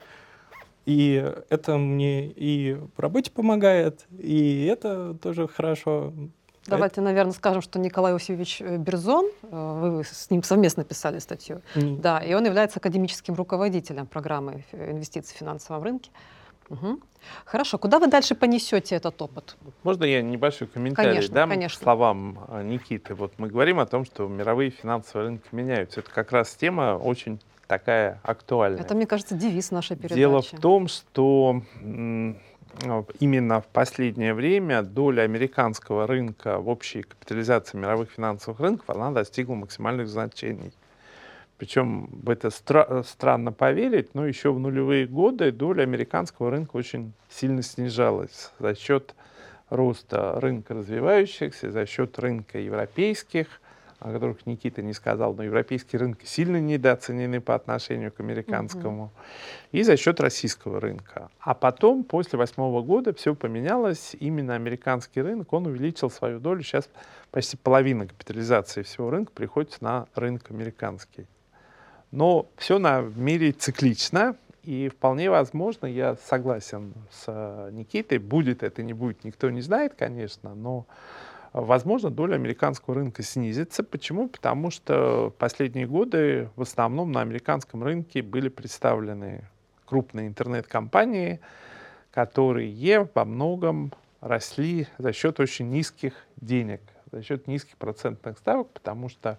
и 0.85 1.33
это 1.49 1.79
мне 1.79 2.27
и 2.27 2.75
в 2.97 3.01
работе 3.01 3.31
помогает, 3.31 4.07
и 4.19 4.67
это 4.67 5.15
тоже 5.15 5.49
хорошо. 5.49 6.13
Давайте, 6.67 7.01
наверное, 7.01 7.33
скажем, 7.33 7.63
что 7.63 7.79
Николай 7.79 8.13
Васильевич 8.13 8.61
э, 8.61 8.77
Берзон, 8.77 9.31
вы 9.43 10.05
с 10.05 10.31
ним 10.31 10.43
совместно 10.43 10.85
писали 10.85 11.19
статью, 11.21 11.63
mm. 11.75 12.01
да, 12.01 12.19
и 12.19 12.35
он 12.35 12.45
является 12.45 12.79
академическим 12.79 13.35
руководителем 13.35 14.07
программы 14.07 14.65
инвестиций 14.73 15.35
в 15.35 15.39
финансовом 15.39 15.83
рынке. 15.83 16.11
Угу. 16.69 17.01
Хорошо, 17.45 17.79
куда 17.79 17.99
вы 17.99 18.09
дальше 18.09 18.35
понесете 18.35 18.97
этот 18.97 19.21
опыт? 19.21 19.57
Можно 19.83 20.05
я 20.05 20.23
небольшой 20.23 20.69
комментарий 20.69 21.11
конечно, 21.11 21.35
дам 21.35 21.51
конечно. 21.51 21.79
к 21.79 21.83
словам 21.83 22.47
э, 22.49 22.63
Никиты? 22.63 23.15
Вот 23.15 23.33
мы 23.39 23.49
говорим 23.49 23.79
о 23.79 23.87
том, 23.87 24.05
что 24.05 24.27
мировые 24.27 24.71
финансовые 24.71 25.29
рынки 25.29 25.47
меняются. 25.53 26.01
Это 26.01 26.11
как 26.11 26.33
раз 26.33 26.55
тема 26.55 26.99
очень 27.03 27.41
такая 27.67 28.21
актуальная. 28.23 28.81
Это, 28.81 28.95
мне 28.95 29.07
кажется, 29.07 29.35
девиз 29.35 29.71
нашей 29.71 29.97
передачи. 29.97 30.19
Дело 30.19 30.43
в 30.43 30.51
том, 30.51 30.89
что 30.89 31.63
именно 33.21 33.61
в 33.61 33.67
последнее 33.69 34.35
время 34.35 34.83
доля 34.83 35.23
американского 35.23 36.07
рынка 36.07 36.59
в 36.59 36.69
общей 36.69 37.03
капитализации 37.03 37.79
мировых 37.79 38.11
финансовых 38.11 38.61
рынков 38.61 38.91
она 38.91 39.11
достигла 39.11 39.55
максимальных 39.55 40.09
значений. 40.09 40.73
Причем 41.59 42.09
в 42.13 42.29
это 42.29 42.49
стра- 42.49 43.03
странно 43.03 43.53
поверить, 43.53 44.15
но 44.15 44.27
еще 44.27 44.53
в 44.53 44.59
нулевые 44.59 45.07
годы 45.07 45.53
доля 45.53 45.83
американского 45.83 46.51
рынка 46.51 46.77
очень 46.77 47.13
сильно 47.31 47.63
снижалась 47.63 48.53
за 48.59 48.75
счет 48.75 49.15
роста 49.71 50.39
рынка 50.41 50.75
развивающихся, 50.75 51.71
за 51.71 51.87
счет 51.87 52.19
рынка 52.19 52.59
европейских– 52.59 53.61
о 53.99 54.13
которых 54.13 54.47
Никита 54.47 54.83
не 54.83 54.93
сказал, 54.93 55.35
но 55.35 55.43
европейские 55.43 56.01
рынки 56.01 56.27
сильно 56.27 56.61
недооценены 56.61 57.41
по 57.41 57.55
отношению 57.55 58.13
к 58.13 58.21
американскому, 58.21 59.05
угу. 59.05 59.13
и 59.73 59.83
за 59.83 59.97
счет 59.97 60.21
российского 60.21 60.81
рынка. 60.81 61.31
А 61.41 61.55
потом, 61.55 62.05
после 62.05 62.39
восьмого 62.39 62.83
года, 62.83 63.15
все 63.15 63.35
поменялось. 63.35 64.15
Именно 64.19 64.55
американский 64.55 65.23
рынок, 65.23 65.53
он 65.53 65.67
увеличил 65.67 66.11
свою 66.11 66.41
долю. 66.41 66.63
Сейчас 66.63 66.89
почти 67.31 67.57
половина 67.57 68.07
капитализации 68.07 68.83
всего 68.83 69.11
рынка 69.11 69.33
приходится 69.33 69.83
на 69.83 70.07
рынок 70.15 70.51
американский. 70.51 71.27
Но 72.11 72.49
все 72.57 72.79
на 72.79 73.01
мире 73.01 73.53
циклично, 73.53 74.37
и 74.63 74.89
вполне 74.89 75.31
возможно, 75.31 75.87
я 75.87 76.17
согласен 76.17 76.93
с 77.11 77.71
Никитой, 77.73 78.19
будет 78.19 78.63
это, 78.63 78.83
не 78.83 78.93
будет, 78.93 79.25
никто 79.25 79.51
не 79.51 79.61
знает, 79.61 79.95
конечно, 79.95 80.55
но 80.55 80.87
возможно, 81.53 82.11
доля 82.11 82.35
американского 82.35 82.97
рынка 82.97 83.23
снизится. 83.23 83.83
Почему? 83.83 84.29
Потому 84.29 84.71
что 84.71 85.33
последние 85.39 85.87
годы 85.87 86.51
в 86.57 86.63
основном 86.63 87.13
на 87.13 87.21
американском 87.21 87.83
рынке 87.83 88.23
были 88.23 88.49
представлены 88.49 89.45
крупные 89.85 90.27
интернет-компании, 90.27 91.41
которые 92.11 93.09
во 93.15 93.25
многом 93.25 93.93
росли 94.21 94.87
за 94.99 95.13
счет 95.13 95.39
очень 95.41 95.71
низких 95.71 96.15
денег, 96.37 96.81
за 97.13 97.23
счет 97.23 97.47
низких 97.47 97.77
процентных 97.77 98.39
ставок, 98.39 98.69
потому 98.71 99.09
что 99.09 99.39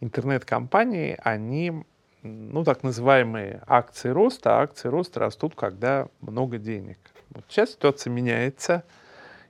интернет-компании, 0.00 1.18
они, 1.22 1.84
ну, 2.24 2.64
так 2.64 2.82
называемые 2.82 3.62
акции 3.66 4.08
роста, 4.08 4.58
а 4.58 4.62
акции 4.62 4.88
роста 4.88 5.20
растут, 5.20 5.54
когда 5.54 6.08
много 6.20 6.58
денег. 6.58 6.98
Вот 7.30 7.44
сейчас 7.48 7.72
ситуация 7.72 8.10
меняется, 8.10 8.82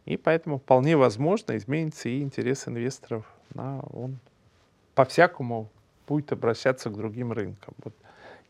и 0.04 0.16
поэтому 0.16 0.58
вполне 0.58 0.96
возможно 0.96 1.56
изменится 1.56 2.08
и 2.08 2.20
интерес 2.20 2.68
инвесторов. 2.68 3.24
На, 3.54 3.80
он 3.92 4.18
по-всякому 4.94 5.70
будет 6.06 6.32
обращаться 6.32 6.90
к 6.90 6.96
другим 6.96 7.32
рынкам. 7.32 7.74
Вот 7.82 7.94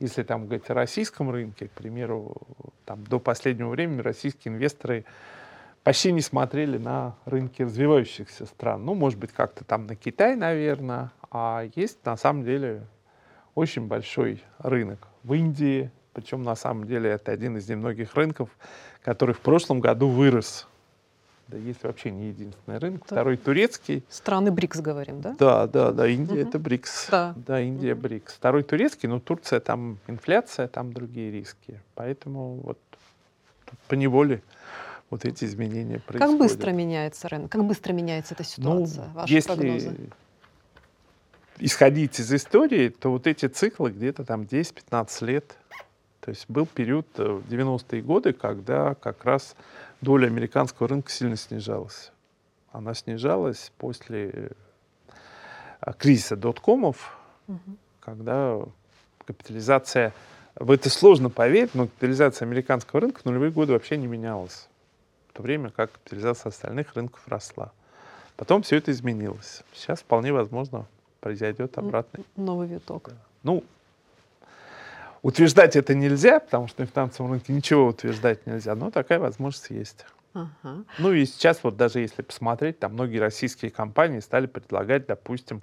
если 0.00 0.22
там 0.22 0.46
говорить 0.46 0.68
о 0.70 0.74
российском 0.74 1.30
рынке, 1.30 1.68
к 1.68 1.72
примеру, 1.72 2.36
там, 2.84 3.04
до 3.04 3.20
последнего 3.20 3.68
времени 3.68 4.00
российские 4.00 4.54
инвесторы 4.54 5.04
почти 5.84 6.12
не 6.12 6.22
смотрели 6.22 6.78
на 6.78 7.14
рынки 7.26 7.62
развивающихся 7.62 8.46
стран. 8.46 8.84
Ну, 8.84 8.94
может 8.94 9.18
быть, 9.18 9.32
как-то 9.32 9.64
там 9.64 9.86
на 9.86 9.94
Китай, 9.94 10.34
наверное, 10.34 11.12
а 11.30 11.68
есть 11.74 12.04
на 12.04 12.16
самом 12.16 12.44
деле 12.44 12.86
очень 13.54 13.86
большой 13.86 14.42
рынок 14.58 14.98
в 15.22 15.34
Индии, 15.34 15.90
причем 16.12 16.42
на 16.42 16.56
самом 16.56 16.86
деле 16.86 17.10
это 17.10 17.32
один 17.32 17.56
из 17.56 17.68
немногих 17.68 18.14
рынков, 18.14 18.48
который 19.02 19.34
в 19.34 19.40
прошлом 19.40 19.80
году 19.80 20.08
вырос 20.08 20.66
да, 21.48 21.58
есть 21.58 21.82
вообще 21.82 22.10
не 22.10 22.28
единственный 22.28 22.78
рынок. 22.78 23.00
Да. 23.00 23.16
Второй 23.16 23.36
турецкий. 23.36 24.02
Страны 24.08 24.50
БРИКС 24.50 24.80
говорим, 24.80 25.20
да? 25.20 25.36
Да, 25.38 25.66
да, 25.66 25.92
да. 25.92 26.06
Индия 26.06 26.40
угу. 26.40 26.48
это 26.48 26.58
БРИКС. 26.58 27.08
Да, 27.10 27.34
да 27.36 27.60
Индия 27.60 27.92
угу. 27.92 28.02
БРИКС. 28.02 28.34
Второй 28.34 28.62
турецкий, 28.62 29.08
но 29.08 29.20
Турция 29.20 29.60
там 29.60 29.98
инфляция, 30.06 30.68
там 30.68 30.92
другие 30.92 31.30
риски. 31.30 31.80
Поэтому 31.94 32.60
вот 32.62 32.78
по 33.88 33.94
неволе 33.94 34.42
вот 35.10 35.24
эти 35.24 35.44
изменения 35.44 36.00
происходят. 36.00 36.30
Как 36.30 36.38
быстро 36.38 36.70
меняется 36.70 37.28
рынок? 37.28 37.52
Как 37.52 37.64
быстро 37.64 37.92
меняется 37.92 38.34
эта 38.34 38.42
ну, 38.42 38.48
ситуация? 38.48 39.04
Ну, 39.04 39.12
Ваши 39.12 39.32
если 39.34 39.54
прогнозы? 39.54 39.96
Исходить 41.58 42.18
из 42.18 42.32
истории, 42.32 42.88
то 42.88 43.10
вот 43.10 43.26
эти 43.26 43.46
циклы 43.46 43.90
где-то 43.90 44.24
там 44.24 44.42
10-15 44.42 45.24
лет. 45.24 45.56
То 46.20 46.30
есть 46.30 46.46
был 46.48 46.66
период 46.66 47.06
э, 47.18 47.24
в 47.24 47.46
90-е 47.50 48.02
годы, 48.02 48.32
когда 48.32 48.94
как 48.94 49.24
раз 49.24 49.56
доля 50.00 50.26
американского 50.26 50.88
рынка 50.88 51.10
сильно 51.10 51.36
снижалась. 51.36 52.12
Она 52.72 52.94
снижалась 52.94 53.72
после 53.76 54.50
э, 55.80 55.92
кризиса 55.98 56.36
доткомов, 56.36 57.16
угу. 57.46 57.76
когда 58.00 58.58
капитализация, 59.26 60.12
в 60.54 60.70
это 60.70 60.88
сложно 60.88 61.28
поверить, 61.30 61.74
но 61.74 61.86
капитализация 61.86 62.46
американского 62.46 63.02
рынка 63.02 63.20
в 63.20 63.24
нулевые 63.26 63.50
годы 63.50 63.72
вообще 63.72 63.96
не 63.96 64.06
менялась. 64.06 64.68
В 65.28 65.34
то 65.34 65.42
время 65.42 65.70
как 65.70 65.92
капитализация 65.92 66.50
остальных 66.50 66.94
рынков 66.94 67.20
росла. 67.26 67.72
Потом 68.36 68.62
все 68.62 68.76
это 68.76 68.90
изменилось. 68.90 69.62
Сейчас 69.72 70.00
вполне 70.00 70.32
возможно 70.32 70.86
произойдет 71.24 71.78
обратный. 71.78 72.22
Новый 72.36 72.68
виток. 72.68 73.10
Ну, 73.42 73.64
Утверждать 75.22 75.74
это 75.74 75.94
нельзя, 75.94 76.38
потому 76.38 76.68
что 76.68 76.82
на 76.82 76.86
финансовом 76.86 77.32
рынке 77.32 77.54
ничего 77.54 77.86
утверждать 77.86 78.46
нельзя, 78.46 78.74
но 78.74 78.90
такая 78.90 79.18
возможность 79.18 79.70
есть. 79.70 80.04
Ага. 80.34 80.84
Ну 80.98 81.12
и 81.14 81.24
сейчас 81.24 81.60
вот 81.62 81.78
даже 81.78 82.00
если 82.00 82.20
посмотреть, 82.20 82.78
там 82.78 82.92
многие 82.92 83.16
российские 83.16 83.70
компании 83.70 84.20
стали 84.20 84.44
предлагать, 84.44 85.06
допустим, 85.06 85.62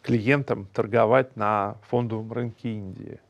клиентам 0.00 0.66
торговать 0.72 1.36
на 1.36 1.76
фондовом 1.90 2.32
рынке 2.32 2.70
Индии. 2.70 3.20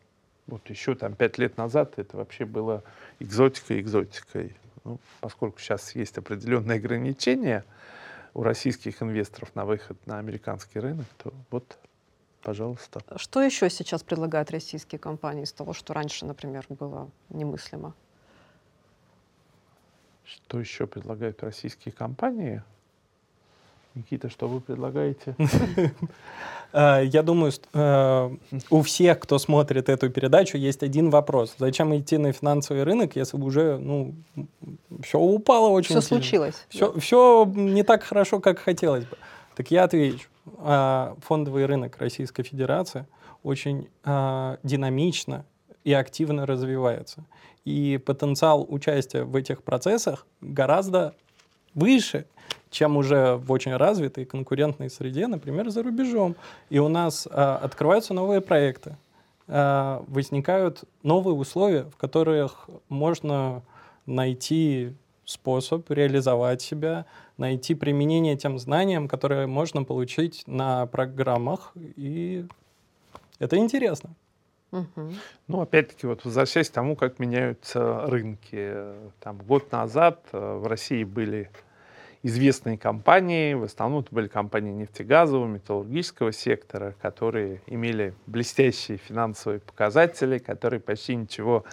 Вот 0.46 0.70
еще 0.70 0.94
там 0.94 1.16
пять 1.16 1.38
лет 1.38 1.56
назад 1.56 1.94
это 1.96 2.18
вообще 2.18 2.44
было 2.44 2.84
экзотикой 3.18 3.80
экзотикой. 3.80 4.54
Ну, 4.84 5.00
поскольку 5.20 5.58
сейчас 5.58 5.96
есть 5.96 6.16
определенные 6.18 6.76
ограничения, 6.76 7.64
у 8.34 8.42
российских 8.42 9.00
инвесторов 9.02 9.54
на 9.54 9.64
выход 9.64 9.96
на 10.06 10.18
американский 10.18 10.80
рынок, 10.80 11.06
то 11.18 11.32
вот, 11.50 11.78
пожалуйста. 12.42 13.00
Что 13.16 13.40
еще 13.40 13.70
сейчас 13.70 14.02
предлагают 14.02 14.50
российские 14.50 14.98
компании 14.98 15.44
из 15.44 15.52
того, 15.52 15.72
что 15.72 15.94
раньше, 15.94 16.26
например, 16.26 16.66
было 16.68 17.10
немыслимо? 17.30 17.94
Что 20.24 20.58
еще 20.58 20.86
предлагают 20.86 21.42
российские 21.42 21.92
компании? 21.92 22.62
Никита, 23.94 24.28
что 24.28 24.48
вы 24.48 24.60
предлагаете? 24.60 25.36
Э, 26.76 27.04
я 27.04 27.22
думаю, 27.22 27.52
э, 27.72 28.36
у 28.68 28.82
всех, 28.82 29.20
кто 29.20 29.38
смотрит 29.38 29.88
эту 29.88 30.10
передачу, 30.10 30.58
есть 30.58 30.82
один 30.82 31.10
вопрос. 31.10 31.54
Зачем 31.56 31.96
идти 31.96 32.18
на 32.18 32.32
финансовый 32.32 32.82
рынок, 32.82 33.14
если 33.14 33.36
уже 33.36 33.78
ну, 33.78 34.12
все 35.00 35.20
упало 35.20 35.68
очень 35.68 36.00
Все 36.00 36.00
случилось. 36.00 36.66
Все, 36.68 36.92
все 36.98 37.48
не 37.54 37.84
так 37.84 38.02
хорошо, 38.02 38.40
как 38.40 38.58
хотелось 38.58 39.04
бы. 39.04 39.16
Так 39.54 39.70
я 39.70 39.84
отвечу. 39.84 40.28
Э, 40.58 41.14
фондовый 41.20 41.66
рынок 41.66 41.96
Российской 41.98 42.42
Федерации 42.42 43.06
очень 43.44 43.86
динамично 44.64 45.44
и 45.84 45.92
активно 45.92 46.44
развивается. 46.44 47.24
И 47.64 48.00
потенциал 48.04 48.66
участия 48.68 49.22
в 49.22 49.36
этих 49.36 49.62
процессах 49.62 50.26
гораздо 50.40 51.14
выше, 51.74 52.26
чем 52.74 52.96
уже 52.96 53.36
в 53.36 53.52
очень 53.52 53.76
развитой 53.76 54.24
конкурентной 54.24 54.90
среде, 54.90 55.28
например, 55.28 55.70
за 55.70 55.84
рубежом. 55.84 56.34
И 56.70 56.80
у 56.80 56.88
нас 56.88 57.28
а, 57.30 57.56
открываются 57.56 58.14
новые 58.14 58.40
проекты, 58.40 58.96
а, 59.46 60.04
возникают 60.08 60.82
новые 61.04 61.36
условия, 61.36 61.84
в 61.84 61.96
которых 61.96 62.68
можно 62.88 63.62
найти 64.06 64.92
способ 65.24 65.88
реализовать 65.88 66.62
себя, 66.62 67.06
найти 67.38 67.76
применение 67.76 68.36
тем 68.36 68.58
знаниям, 68.58 69.06
которые 69.06 69.46
можно 69.46 69.84
получить 69.84 70.42
на 70.48 70.86
программах, 70.86 71.72
и 71.76 72.44
это 73.38 73.56
интересно. 73.56 74.10
Ну, 75.46 75.60
опять-таки, 75.60 76.08
вот 76.08 76.24
возвращаясь 76.24 76.68
к 76.68 76.72
тому, 76.72 76.96
как 76.96 77.20
меняются 77.20 78.06
рынки. 78.06 78.74
Там 79.20 79.38
год 79.38 79.70
назад 79.70 80.26
э, 80.32 80.56
в 80.56 80.66
России 80.66 81.04
были 81.04 81.48
известные 82.24 82.76
компании, 82.76 83.54
в 83.54 83.62
основном 83.62 84.00
это 84.00 84.12
были 84.12 84.26
компании 84.26 84.72
нефтегазового, 84.72 85.46
металлургического 85.46 86.32
сектора, 86.32 86.96
которые 87.00 87.60
имели 87.66 88.14
блестящие 88.26 88.98
финансовые 88.98 89.60
показатели, 89.60 90.38
которые 90.38 90.80
почти 90.80 91.14
ничего 91.14 91.64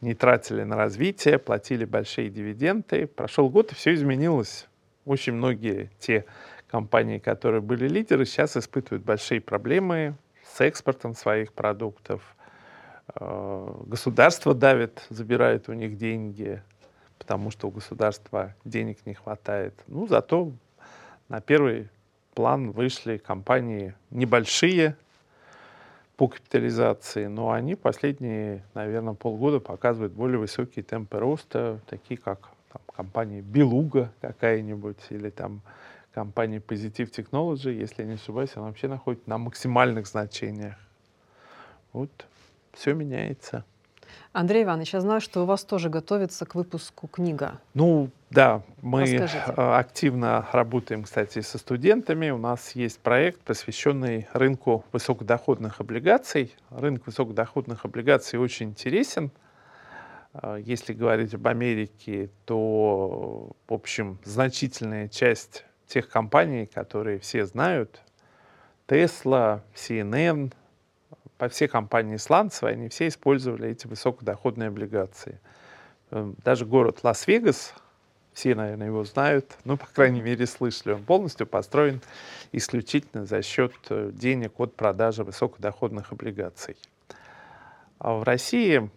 не 0.00 0.14
тратили 0.14 0.62
на 0.62 0.76
развитие, 0.76 1.38
платили 1.38 1.84
большие 1.84 2.30
дивиденды. 2.30 3.06
Прошел 3.06 3.48
год, 3.48 3.72
и 3.72 3.74
все 3.74 3.94
изменилось. 3.94 4.68
Очень 5.04 5.32
многие 5.32 5.90
те 5.98 6.26
компании, 6.68 7.18
которые 7.18 7.62
были 7.62 7.88
лидеры, 7.88 8.26
сейчас 8.26 8.56
испытывают 8.56 9.04
большие 9.04 9.40
проблемы 9.40 10.14
с 10.54 10.60
экспортом 10.60 11.14
своих 11.14 11.52
продуктов, 11.52 12.34
Э, 13.14 13.82
государство 13.86 14.54
давит, 14.54 15.06
забирает 15.10 15.68
у 15.68 15.72
них 15.72 15.96
деньги, 15.96 16.62
потому 17.18 17.50
что 17.50 17.68
у 17.68 17.70
государства 17.70 18.54
денег 18.64 18.98
не 19.06 19.14
хватает. 19.14 19.74
Ну, 19.86 20.06
зато 20.06 20.52
на 21.28 21.40
первый 21.40 21.88
план 22.34 22.70
вышли 22.72 23.16
компании 23.16 23.94
небольшие 24.10 24.96
по 26.16 26.28
капитализации, 26.28 27.26
но 27.26 27.50
они 27.50 27.74
последние, 27.74 28.64
наверное, 28.74 29.14
полгода 29.14 29.58
показывают 29.58 30.12
более 30.12 30.38
высокие 30.38 30.84
темпы 30.84 31.18
роста, 31.18 31.80
такие 31.88 32.18
как 32.18 32.50
там, 32.72 32.82
компания 32.94 33.40
Белуга 33.40 34.12
какая-нибудь 34.20 34.98
или 35.10 35.30
там 35.30 35.62
компания 36.12 36.58
Positive 36.58 37.10
Technology, 37.10 37.72
если 37.72 38.02
я 38.02 38.08
не 38.08 38.14
ошибаюсь, 38.14 38.50
она 38.54 38.66
вообще 38.66 38.86
находится 38.86 39.28
на 39.28 39.38
максимальных 39.38 40.06
значениях. 40.06 40.76
Вот 41.92 42.10
все 42.72 42.94
меняется. 42.94 43.64
Андрей 44.32 44.64
Иванович, 44.64 44.94
я 44.94 45.00
знаю, 45.00 45.20
что 45.20 45.42
у 45.42 45.46
вас 45.46 45.64
тоже 45.64 45.88
готовится 45.88 46.44
к 46.46 46.54
выпуску 46.54 47.06
книга. 47.06 47.60
Ну, 47.74 48.10
да, 48.30 48.62
мы 48.82 49.02
Расскажите. 49.02 49.44
Э, 49.56 49.76
активно 49.76 50.48
работаем, 50.52 51.04
кстати, 51.04 51.40
со 51.40 51.58
студентами. 51.58 52.30
У 52.30 52.38
нас 52.38 52.72
есть 52.72 52.98
проект, 52.98 53.40
посвященный 53.40 54.26
рынку 54.32 54.84
высокодоходных 54.92 55.80
облигаций. 55.80 56.54
Рынок 56.70 57.06
высокодоходных 57.06 57.84
облигаций 57.84 58.38
очень 58.38 58.70
интересен. 58.70 59.30
Э, 60.34 60.60
если 60.64 60.92
говорить 60.94 61.34
об 61.34 61.46
Америке, 61.46 62.30
то, 62.44 63.50
в 63.68 63.72
общем, 63.72 64.18
значительная 64.24 65.08
часть 65.08 65.64
тех 65.86 66.08
компаний, 66.08 66.66
которые 66.66 67.20
все 67.20 67.46
знают, 67.46 68.00
Tesla, 68.88 69.60
CNN, 69.74 70.52
по 71.38 71.48
все 71.48 71.68
компании 71.68 72.16
сланцевые, 72.16 72.74
они 72.74 72.88
все 72.88 73.08
использовали 73.08 73.70
эти 73.70 73.86
высокодоходные 73.86 74.68
облигации. 74.68 75.40
Эм, 76.10 76.36
даже 76.44 76.64
город 76.64 77.00
Лас-Вегас, 77.02 77.74
все, 78.32 78.54
наверное, 78.54 78.88
его 78.88 79.04
знают, 79.04 79.56
ну, 79.64 79.76
по 79.76 79.86
крайней 79.86 80.22
мере, 80.22 80.46
слышали, 80.46 80.92
он 80.92 81.02
полностью 81.02 81.46
построен 81.46 82.00
исключительно 82.52 83.26
за 83.26 83.42
счет 83.42 83.72
э, 83.90 84.10
денег 84.12 84.60
от 84.60 84.74
продажи 84.76 85.24
высокодоходных 85.24 86.12
облигаций. 86.12 86.76
А 87.98 88.14
в 88.14 88.22
России 88.22 88.90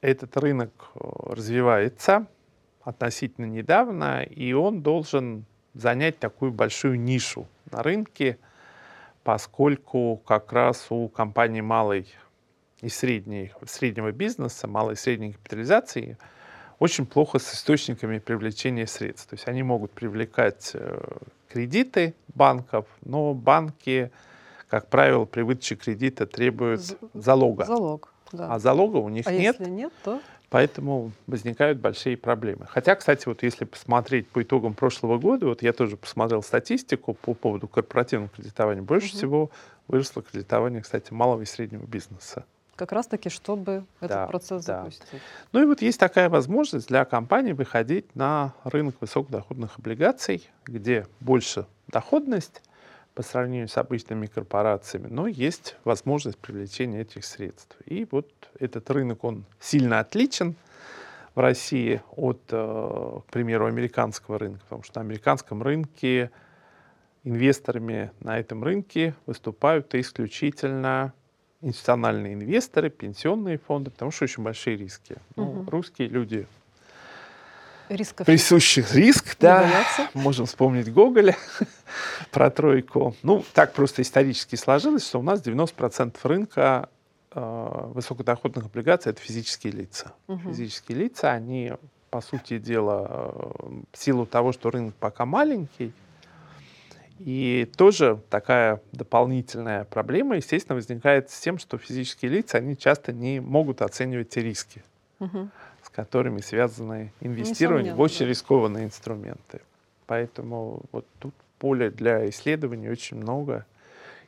этот 0.00 0.36
рынок 0.36 0.70
э, 0.94 0.98
развивается 1.32 2.26
относительно 2.82 3.46
недавно, 3.46 4.22
и 4.22 4.52
он 4.52 4.82
должен 4.82 5.44
занять 5.74 6.18
такую 6.18 6.52
большую 6.52 7.00
нишу 7.00 7.46
на 7.70 7.82
рынке– 7.82 8.38
поскольку 9.28 10.22
как 10.26 10.54
раз 10.54 10.86
у 10.88 11.06
компаний 11.06 11.60
малой 11.60 12.08
и 12.80 12.88
средней, 12.88 13.52
среднего 13.66 14.10
бизнеса, 14.10 14.66
малой 14.66 14.94
и 14.94 14.96
средней 14.96 15.34
капитализации 15.34 16.16
очень 16.78 17.04
плохо 17.04 17.38
с 17.38 17.52
источниками 17.52 18.20
привлечения 18.20 18.86
средств. 18.86 19.28
То 19.28 19.34
есть 19.34 19.46
они 19.46 19.62
могут 19.62 19.90
привлекать 19.90 20.70
э, 20.72 20.98
кредиты 21.50 22.14
банков, 22.34 22.86
но 23.02 23.34
банки, 23.34 24.10
как 24.66 24.88
правило, 24.88 25.26
при 25.26 25.42
выдаче 25.42 25.74
кредита 25.74 26.24
требуют 26.24 26.96
залога. 27.12 27.66
Залог, 27.66 28.14
да. 28.32 28.54
А 28.54 28.58
залога 28.58 28.96
у 28.96 29.10
них 29.10 29.26
а 29.26 29.32
нет. 29.32 29.56
если 29.58 29.70
нет, 29.70 29.92
то 30.04 30.22
Поэтому 30.50 31.12
возникают 31.26 31.78
большие 31.78 32.16
проблемы. 32.16 32.66
Хотя, 32.68 32.94
кстати, 32.94 33.28
вот 33.28 33.42
если 33.42 33.66
посмотреть 33.66 34.28
по 34.28 34.42
итогам 34.42 34.72
прошлого 34.72 35.18
года, 35.18 35.46
вот 35.46 35.62
я 35.62 35.72
тоже 35.72 35.96
посмотрел 35.96 36.42
статистику 36.42 37.12
по 37.14 37.34
поводу 37.34 37.68
корпоративного 37.68 38.30
кредитования, 38.30 38.82
больше 38.82 39.08
угу. 39.08 39.16
всего 39.16 39.50
выросло 39.88 40.22
кредитование, 40.22 40.80
кстати, 40.80 41.12
малого 41.12 41.42
и 41.42 41.44
среднего 41.44 41.84
бизнеса. 41.84 42.44
Как 42.76 42.92
раз 42.92 43.08
таки, 43.08 43.28
чтобы 43.28 43.84
да, 44.00 44.06
этот 44.06 44.28
процесс 44.28 44.64
да. 44.64 44.78
запустить. 44.78 45.20
Ну 45.52 45.62
и 45.62 45.66
вот 45.66 45.82
есть 45.82 45.98
такая 45.98 46.28
возможность 46.30 46.88
для 46.88 47.04
компаний 47.04 47.52
выходить 47.52 48.14
на 48.14 48.54
рынок 48.62 48.94
высокодоходных 49.00 49.78
облигаций, 49.78 50.48
где 50.64 51.06
больше 51.18 51.66
доходность, 51.88 52.62
по 53.18 53.24
сравнению 53.24 53.66
с 53.66 53.76
обычными 53.76 54.26
корпорациями, 54.26 55.08
но 55.10 55.26
есть 55.26 55.74
возможность 55.82 56.38
привлечения 56.38 57.00
этих 57.00 57.24
средств. 57.24 57.76
И 57.84 58.06
вот 58.12 58.28
этот 58.60 58.88
рынок, 58.92 59.24
он 59.24 59.44
сильно 59.58 59.98
отличен 59.98 60.54
в 61.34 61.40
России 61.40 62.00
от, 62.14 62.40
э, 62.50 63.20
к 63.26 63.32
примеру, 63.32 63.66
американского 63.66 64.38
рынка, 64.38 64.60
потому 64.60 64.84
что 64.84 65.00
на 65.00 65.06
американском 65.06 65.64
рынке 65.64 66.30
инвесторами 67.24 68.12
на 68.20 68.38
этом 68.38 68.62
рынке 68.62 69.16
выступают 69.26 69.92
исключительно 69.96 71.12
институциональные 71.60 72.34
инвесторы, 72.34 72.88
пенсионные 72.88 73.58
фонды, 73.58 73.90
потому 73.90 74.12
что 74.12 74.26
очень 74.26 74.44
большие 74.44 74.76
риски. 74.76 75.16
Угу. 75.34 75.44
Ну, 75.44 75.64
русские 75.68 76.06
люди 76.06 76.46
Рисков. 77.88 78.26
присущих 78.26 78.94
риск, 78.94 79.36
да. 79.40 79.84
Можем 80.14 80.46
вспомнить 80.46 80.92
Гоголя 80.92 81.36
про 82.30 82.50
тройку. 82.50 83.14
Ну, 83.22 83.44
так 83.54 83.72
просто 83.72 84.02
исторически 84.02 84.56
сложилось, 84.56 85.06
что 85.06 85.20
у 85.20 85.22
нас 85.22 85.40
90% 85.40 86.16
рынка 86.22 86.88
э, 87.32 87.90
высокодоходных 87.94 88.66
облигаций 88.66 89.10
это 89.10 89.20
физические 89.20 89.72
лица. 89.72 90.12
Угу. 90.26 90.50
Физические 90.50 90.98
лица, 90.98 91.32
они, 91.32 91.72
по 92.10 92.20
сути 92.20 92.58
дела, 92.58 93.06
э, 93.10 93.82
в 93.92 93.98
силу 93.98 94.26
того, 94.26 94.52
что 94.52 94.70
рынок 94.70 94.94
пока 94.94 95.24
маленький, 95.24 95.92
и 97.18 97.68
тоже 97.76 98.20
такая 98.30 98.80
дополнительная 98.92 99.84
проблема, 99.84 100.36
естественно, 100.36 100.76
возникает 100.76 101.30
с 101.30 101.40
тем, 101.40 101.58
что 101.58 101.76
физические 101.76 102.30
лица, 102.30 102.58
они 102.58 102.76
часто 102.76 103.12
не 103.12 103.40
могут 103.40 103.82
оценивать 103.82 104.28
те 104.28 104.40
риски. 104.40 104.84
Угу 105.18 105.50
которыми 105.98 106.40
связаны 106.40 107.12
инвестирование 107.20 107.92
в 107.92 108.00
очень 108.00 108.26
рискованные 108.26 108.84
инструменты. 108.84 109.60
Поэтому 110.06 110.82
вот 110.92 111.04
тут 111.18 111.34
поле 111.58 111.90
для 111.90 112.30
исследований 112.30 112.88
очень 112.88 113.16
много, 113.16 113.66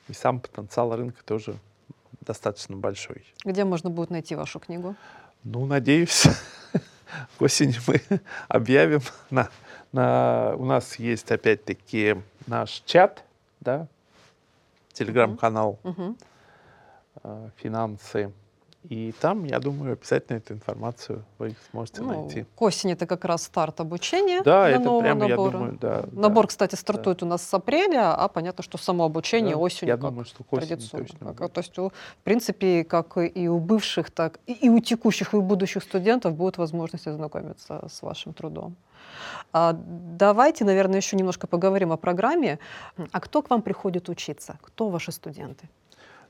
и 0.09 0.13
сам 0.13 0.41
потенциал 0.41 0.97
рынка 0.97 1.23
тоже 1.25 1.55
достаточно 2.23 2.77
большой. 2.77 3.25
Где 3.45 3.65
можно 3.65 3.89
будет 3.89 4.11
найти 4.11 4.35
вашу 4.35 4.59
книгу? 4.59 4.97
Ну, 5.45 5.65
надеюсь, 5.65 6.27
к 7.39 7.43
осени 7.43 7.77
мы 7.87 8.01
объявим 8.49 9.03
на 9.31 9.49
На, 9.93 10.57
у 10.57 10.65
нас 10.65 10.99
есть 10.99 11.31
опять-таки 11.31 12.17
наш 12.49 12.83
чат, 12.85 13.23
да, 13.61 13.87
телеграм-канал 14.93 15.79
Мгм. 15.85 16.17
э, 17.23 17.49
«Финансы». 17.59 18.33
И 18.89 19.13
там, 19.21 19.45
я 19.45 19.59
думаю, 19.61 19.93
обязательно 19.93 20.39
эту 20.39 20.55
информацию 20.55 21.23
вы 21.39 21.55
сможете 21.71 22.01
Ну, 22.01 22.09
найти. 22.23 22.47
к 22.57 22.63
осени 22.63 22.95
это 22.95 23.07
как 23.07 23.27
раз 23.27 23.43
старт 23.43 23.79
обучения 23.81 24.41
Да, 24.43 24.67
для 24.69 24.77
это 24.77 24.85
нового 24.85 25.03
прям, 25.03 25.19
я 25.23 25.29
набора. 25.29 25.51
думаю, 25.53 25.79
да. 25.79 26.05
Набор, 26.13 26.45
да. 26.45 26.49
кстати, 26.49 26.77
стартует 26.77 27.23
у 27.23 27.27
нас 27.27 27.43
с 27.43 27.53
апреля, 27.53 28.15
а 28.15 28.29
понятно, 28.29 28.65
что 28.65 28.79
само 28.79 29.05
обучение 29.05 29.55
Да, 29.55 29.61
осенью 29.61 29.89
Я 29.93 29.97
как 29.99 30.11
думаю, 30.11 30.25
что 30.25 30.45
к 30.45 30.53
осени 30.55 30.69
традиционно. 30.69 31.05
точно 31.07 31.35
Как-. 31.35 31.53
То 31.53 31.61
есть, 31.61 31.77
в 31.77 31.91
принципе, 32.25 32.85
как 32.85 33.19
и 33.19 33.49
у 33.49 33.59
бывших, 33.59 34.11
так 34.11 34.41
и 34.47 34.53
и 34.55 34.71
у 34.71 34.81
текущих, 34.81 35.35
и 35.35 35.37
у 35.37 35.43
будущих 35.43 35.83
студентов 35.83 36.35
будет 36.35 36.57
возможность 36.59 37.07
ознакомиться 37.07 37.87
с 37.87 38.01
вашим 38.03 38.33
трудом. 38.33 38.77
А, 39.53 39.73
давайте, 39.75 40.65
наверное, 40.65 40.97
еще 40.97 41.17
немножко 41.17 41.47
поговорим 41.47 41.93
о 41.93 41.97
программе. 41.97 42.59
А 43.13 43.21
кто 43.21 43.43
к 43.43 43.51
вам 43.51 43.61
приходит 43.63 44.09
учиться? 44.09 44.59
Кто 44.63 44.89
ваши 44.89 45.13
студенты? 45.13 45.69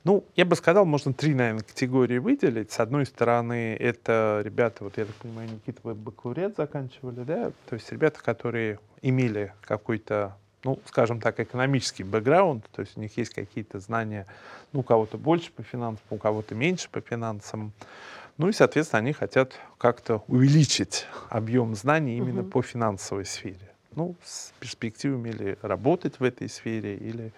Ну, 0.02 0.24
я 0.34 0.46
бы 0.46 0.56
сказал, 0.56 0.86
можно 0.86 1.12
три, 1.12 1.34
наверное, 1.34 1.62
категории 1.62 2.18
выделить. 2.18 2.72
С 2.72 2.80
одной 2.80 3.04
стороны, 3.04 3.76
это 3.78 4.40
ребята, 4.42 4.84
вот 4.84 4.96
я 4.96 5.04
так 5.04 5.14
понимаю, 5.16 5.50
Никита, 5.50 5.80
вы 5.82 5.94
бакалавриат 5.94 6.56
заканчивали, 6.56 7.22
да? 7.22 7.52
То 7.68 7.74
есть 7.74 7.92
ребята, 7.92 8.22
которые 8.22 8.78
имели 9.02 9.52
какой-то, 9.60 10.36
ну, 10.64 10.78
скажем 10.86 11.20
так, 11.20 11.38
экономический 11.38 12.02
бэкграунд, 12.02 12.64
то 12.72 12.80
есть 12.80 12.96
у 12.96 13.00
них 13.00 13.14
есть 13.18 13.34
какие-то 13.34 13.78
знания, 13.78 14.26
ну, 14.72 14.80
у 14.80 14.82
кого-то 14.82 15.18
больше 15.18 15.52
по 15.52 15.62
финансам, 15.62 16.04
у 16.08 16.16
кого-то 16.16 16.54
меньше 16.54 16.88
по 16.90 17.02
финансам. 17.02 17.72
Ну 18.38 18.48
и, 18.48 18.52
соответственно, 18.52 19.00
они 19.00 19.12
хотят 19.12 19.52
как-то 19.76 20.24
увеличить 20.28 21.06
объем 21.28 21.74
знаний 21.74 22.16
именно 22.16 22.40
Мгм. 22.40 22.50
по 22.50 22.62
финансовой 22.62 23.26
сфере. 23.26 23.70
Ну, 23.94 24.14
с 24.24 24.54
перспективами 24.60 25.28
или 25.28 25.58
работать 25.60 26.20
в 26.20 26.24
этой 26.24 26.48
сфере, 26.48 26.96
или, 26.96 27.32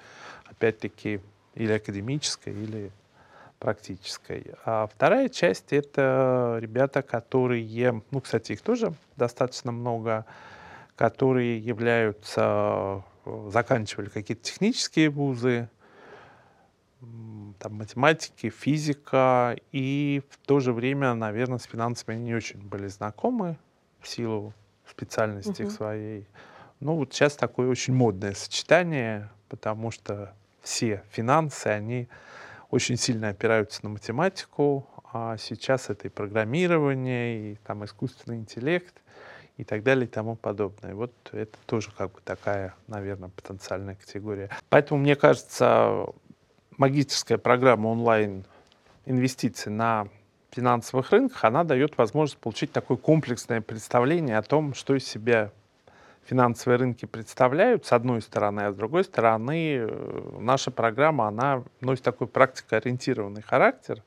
опять-таки, 0.44 1.20
или 1.54 1.72
академической, 1.72 2.52
или 2.52 2.90
практической. 3.58 4.54
А 4.64 4.86
вторая 4.86 5.28
часть— 5.28 5.66
это 5.72 6.58
ребята, 6.60 7.02
которые, 7.02 8.02
ну, 8.10 8.20
кстати, 8.20 8.52
их 8.52 8.60
тоже 8.60 8.94
достаточно 9.16 9.70
много, 9.70 10.26
которые 10.96 11.58
являются, 11.58 13.04
заканчивали 13.48 14.08
какие-то 14.08 14.42
технические 14.42 15.10
вузы, 15.10 15.68
там, 17.58 17.74
математики, 17.74 18.50
физика, 18.50 19.56
и 19.72 20.22
в 20.30 20.38
то 20.46 20.60
же 20.60 20.72
время, 20.72 21.14
наверное, 21.14 21.58
с 21.58 21.64
финансами 21.64 22.16
они 22.16 22.24
не 22.24 22.34
очень 22.34 22.60
были 22.60 22.88
знакомы 22.88 23.56
в 24.00 24.08
силу 24.08 24.52
специальности 24.88 25.62
Мгм. 25.62 25.70
своей. 25.70 26.26
Ну, 26.80 26.96
вот 26.96 27.12
сейчас 27.12 27.36
такое 27.36 27.68
очень 27.68 27.94
модное 27.94 28.34
сочетание, 28.34 29.30
потому 29.48 29.90
что 29.90 30.34
все 30.62 31.02
финансы, 31.10 31.66
они 31.66 32.08
очень 32.70 32.96
сильно 32.96 33.28
опираются 33.28 33.80
на 33.82 33.90
математику, 33.90 34.88
а 35.12 35.36
сейчас 35.36 35.90
это 35.90 36.08
и 36.08 36.10
программирование, 36.10 37.52
и 37.52 37.54
там 37.66 37.84
искусственный 37.84 38.38
интеллект, 38.38 38.94
и 39.58 39.64
так 39.64 39.82
далее, 39.82 40.06
и 40.06 40.08
тому 40.08 40.36
подобное. 40.36 40.94
Вот 40.94 41.12
это 41.32 41.58
тоже 41.66 41.90
как 41.96 42.12
бы 42.12 42.20
такая, 42.24 42.74
наверное, 42.86 43.28
потенциальная 43.28 43.94
категория. 43.94 44.48
Поэтому, 44.70 45.00
мне 45.00 45.16
кажется, 45.16 46.06
магистрская 46.78 47.38
программа 47.38 47.88
онлайн 47.88 48.44
инвестиций 49.04 49.70
на 49.70 50.08
финансовых 50.50 51.10
рынках, 51.10 51.44
она 51.44 51.64
дает 51.64 51.96
возможность 51.98 52.38
получить 52.38 52.72
такое 52.72 52.96
комплексное 52.96 53.60
представление 53.60 54.38
о 54.38 54.42
том, 54.42 54.74
что 54.74 54.94
из 54.94 55.06
себя 55.06 55.50
финансовые 56.24 56.78
рынки 56.78 57.06
представляют, 57.06 57.86
с 57.86 57.92
одной 57.92 58.22
стороны, 58.22 58.60
а 58.60 58.72
с 58.72 58.74
другой 58.74 59.04
стороны, 59.04 59.76
э, 59.76 60.38
наша 60.38 60.70
программа, 60.70 61.28
она 61.28 61.64
носит 61.80 62.04
такой 62.04 62.26
практикоориентированный 62.26 63.42
характер, 63.42 64.02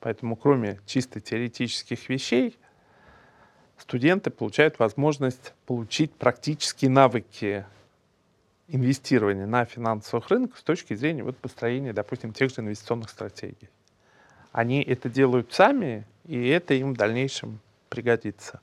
поэтому 0.00 0.36
кроме 0.36 0.80
чисто 0.86 1.20
теоретических 1.20 2.08
вещей, 2.08 2.58
студенты 3.78 4.30
получают 4.30 4.78
возможность 4.78 5.54
получить 5.66 6.12
практические 6.12 6.90
навыки 6.90 7.64
инвестирования 8.68 9.46
на 9.46 9.64
финансовых 9.64 10.28
рынках 10.28 10.58
с 10.58 10.62
точки 10.62 10.94
зрения 10.94 11.22
вот 11.22 11.36
построения, 11.36 11.92
допустим, 11.92 12.32
тех 12.32 12.50
же 12.50 12.62
инвестиционных 12.62 13.10
стратегий. 13.10 13.68
Они 14.52 14.82
это 14.82 15.08
делают 15.08 15.52
сами, 15.52 16.06
и 16.26 16.48
это 16.48 16.74
им 16.74 16.94
в 16.94 16.96
дальнейшем 16.96 17.60
пригодится. 17.88 18.60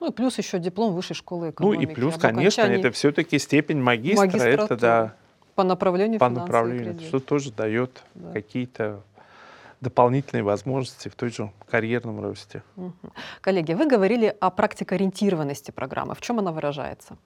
Ну 0.00 0.08
и 0.08 0.12
плюс 0.12 0.38
еще 0.38 0.58
диплом 0.58 0.92
высшей 0.94 1.16
школы 1.16 1.46
Ну 1.46 1.50
экономики. 1.50 1.90
и 1.90 1.94
плюс, 1.94 2.16
конечно, 2.18 2.62
это 2.62 2.90
все-таки 2.92 3.38
степень 3.38 3.80
магистра, 3.80 4.38
это 4.38 4.76
да, 4.76 5.14
по 5.54 5.64
направлению 5.64 6.20
по 6.20 6.28
направлению, 6.28 6.94
кредит. 6.94 7.08
что 7.08 7.18
тоже 7.20 7.50
дает 7.52 8.02
Да. 8.14 8.32
какие-то 8.32 9.02
дополнительные 9.80 10.42
возможности 10.42 11.08
в 11.08 11.14
той 11.14 11.30
же 11.30 11.50
карьерном 11.70 12.20
росте. 12.20 12.62
Мгм. 12.76 12.94
Коллеги, 13.40 13.72
вы 13.74 13.86
говорили 13.88 14.36
о 14.40 14.50
практикоориентированности 14.50 15.70
программы. 15.70 16.14
В 16.14 16.20
чем 16.20 16.38
она 16.40 16.50
выражается? 16.52 17.16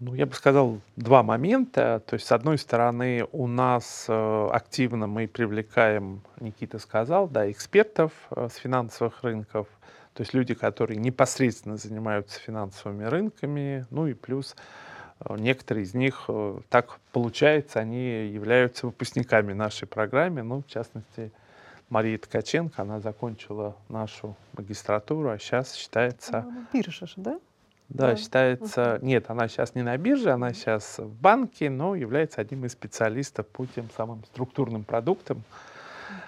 Ну, 0.00 0.14
я 0.14 0.26
бы 0.26 0.34
сказал, 0.34 0.80
два 0.96 1.22
момента. 1.22 2.02
То 2.06 2.14
есть, 2.14 2.26
с 2.26 2.32
одной 2.32 2.58
стороны, 2.58 3.24
у 3.30 3.46
нас 3.46 4.06
э, 4.08 4.48
активно 4.52 5.06
мы 5.06 5.28
привлекаем, 5.28 6.22
Никита 6.40 6.80
сказал, 6.80 7.28
да, 7.28 7.48
экспертов 7.48 8.10
э, 8.30 8.48
с 8.52 8.56
финансовых 8.56 9.22
рынков, 9.22 9.68
то 10.14 10.22
есть 10.22 10.34
люди, 10.34 10.54
которые 10.54 10.98
непосредственно 10.98 11.76
занимаются 11.76 12.38
финансовыми 12.38 13.04
рынками, 13.04 13.86
ну 13.90 14.06
и 14.06 14.14
плюс 14.14 14.54
э, 15.20 15.36
некоторые 15.38 15.84
из 15.84 15.94
них, 15.94 16.24
э, 16.28 16.60
так 16.68 16.98
получается, 17.12 17.80
они 17.80 18.28
являются 18.28 18.86
выпускниками 18.86 19.52
нашей 19.52 19.88
программы, 19.88 20.42
ну, 20.42 20.62
в 20.62 20.66
частности, 20.66 21.32
Мария 21.88 22.18
Ткаченко, 22.18 22.82
она 22.82 23.00
закончила 23.00 23.76
нашу 23.88 24.36
магистратуру, 24.54 25.30
а 25.30 25.38
сейчас 25.38 25.74
считается 25.74 26.42
Ну, 26.42 26.66
Биржа 26.72 27.06
же, 27.06 27.14
да? 27.16 27.40
да, 27.88 28.10
Да. 28.12 28.16
считается... 28.16 28.98
Нет, 29.02 29.26
она 29.28 29.48
сейчас 29.48 29.74
не 29.74 29.82
на 29.82 29.96
бирже, 29.98 30.30
она 30.30 30.54
сейчас 30.54 30.98
в 30.98 31.12
банке, 31.20 31.68
но 31.68 31.94
является 31.94 32.40
одним 32.40 32.64
из 32.64 32.72
специалистов 32.72 33.46
по 33.46 33.66
тем 33.66 33.88
самым 33.94 34.24
структурным 34.24 34.84
продуктам, 34.84 35.42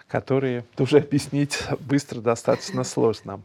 которые 0.07 0.65
тоже 0.77 0.99
объяснить 0.99 1.63
быстро 1.81 2.21
достаточно 2.21 2.85
сложно. 2.85 3.41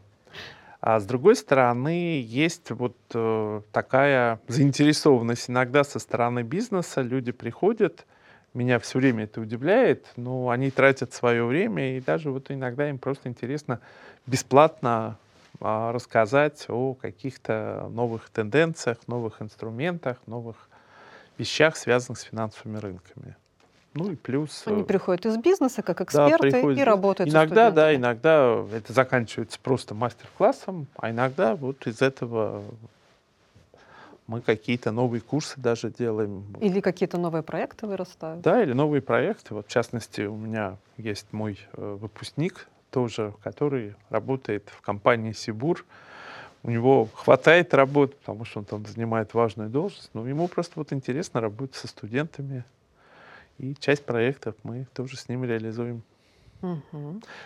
А 0.80 0.98
с 0.98 1.04
другой 1.04 1.36
стороны, 1.36 2.22
есть 2.22 2.70
вот 2.70 2.96
э, 3.12 3.60
такая 3.70 4.40
заинтересованность 4.48 5.50
иногда 5.50 5.84
со 5.84 5.98
стороны 5.98 6.42
бизнеса. 6.42 7.02
Люди 7.02 7.32
приходят, 7.32 8.06
меня 8.54 8.78
все 8.78 8.98
время 8.98 9.24
это 9.24 9.42
удивляет, 9.42 10.06
но 10.16 10.48
они 10.48 10.70
тратят 10.70 11.12
свое 11.12 11.44
время, 11.44 11.96
и 11.96 12.00
даже 12.00 12.30
вот 12.30 12.50
иногда 12.50 12.88
им 12.88 12.98
просто 12.98 13.28
интересно 13.28 13.80
бесплатно 14.26 15.18
а, 15.60 15.92
рассказать 15.92 16.64
о 16.68 16.94
каких-то 16.94 17.88
новых 17.90 18.30
тенденциях, 18.30 18.96
новых 19.06 19.42
инструментах, 19.42 20.16
новых 20.26 20.70
вещах, 21.36 21.76
связанных 21.76 22.18
с 22.18 22.22
финансовыми 22.22 22.78
рынками. 22.78 23.36
Ну 23.94 24.12
и 24.12 24.14
плюс... 24.14 24.62
Они 24.66 24.82
э, 24.82 24.84
приходят 24.84 25.26
из 25.26 25.36
бизнеса 25.36 25.82
как 25.82 25.98
да, 25.98 26.04
эксперты 26.04 26.50
приходят 26.50 26.78
и 26.78 26.84
работают 26.84 27.30
Иногда, 27.30 27.70
да, 27.70 27.94
иногда 27.94 28.64
это 28.72 28.92
заканчивается 28.92 29.58
просто 29.60 29.94
мастер-классом, 29.94 30.86
а 30.96 31.10
иногда 31.10 31.56
вот 31.56 31.86
из 31.86 32.00
этого 32.00 32.62
мы 34.30 34.40
какие-то 34.42 34.92
новые 34.92 35.20
курсы 35.20 35.60
даже 35.60 35.90
делаем. 35.90 36.44
Или 36.60 36.80
какие-то 36.80 37.18
новые 37.18 37.42
проекты 37.42 37.88
вырастают. 37.88 38.42
Да, 38.42 38.62
или 38.62 38.72
новые 38.72 39.02
проекты. 39.02 39.54
Вот, 39.54 39.66
в 39.66 39.70
частности, 39.70 40.20
у 40.20 40.36
меня 40.36 40.76
есть 40.96 41.26
мой 41.32 41.58
э, 41.72 41.96
выпускник 42.00 42.68
тоже, 42.92 43.34
который 43.42 43.96
работает 44.08 44.68
в 44.68 44.82
компании 44.82 45.32
Сибур. 45.32 45.84
У 46.62 46.70
него 46.70 47.08
хватает 47.14 47.74
работы, 47.74 48.14
потому 48.20 48.44
что 48.44 48.60
он 48.60 48.66
там 48.66 48.86
занимает 48.86 49.34
важную 49.34 49.68
должность, 49.68 50.10
но 50.12 50.28
ему 50.28 50.46
просто 50.46 50.74
вот 50.76 50.92
интересно 50.92 51.40
работать 51.40 51.74
со 51.74 51.88
студентами. 51.88 52.62
И 53.60 53.74
часть 53.78 54.06
проектов 54.06 54.54
мы 54.62 54.86
тоже 54.94 55.18
с 55.18 55.28
ними 55.28 55.46
реализуем. 55.46 56.02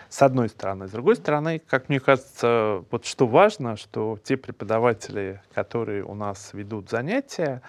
С 0.07 0.21
одной 0.21 0.47
стороны. 0.47 0.87
С 0.87 0.91
другой 0.91 1.17
стороны, 1.17 1.59
как 1.59 1.89
мне 1.89 1.99
кажется, 1.99 2.85
вот 2.89 3.05
что 3.05 3.27
важно, 3.27 3.75
что 3.75 4.17
те 4.23 4.37
преподаватели, 4.37 5.41
которые 5.53 6.05
у 6.05 6.13
нас 6.15 6.53
ведут 6.53 6.89
занятия, 6.89 7.61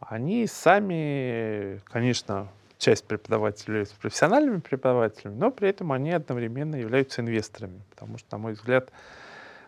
они 0.00 0.46
сами, 0.46 1.80
конечно, 1.84 2.48
часть 2.76 3.06
преподавателей 3.06 3.68
являются 3.68 3.96
профессиональными 3.96 4.60
преподавателями, 4.60 5.36
но 5.36 5.50
при 5.50 5.70
этом 5.70 5.90
они 5.92 6.12
одновременно 6.12 6.76
являются 6.76 7.22
инвесторами. 7.22 7.80
Потому 7.90 8.18
что, 8.18 8.36
на 8.36 8.38
мой 8.38 8.52
взгляд, 8.52 8.90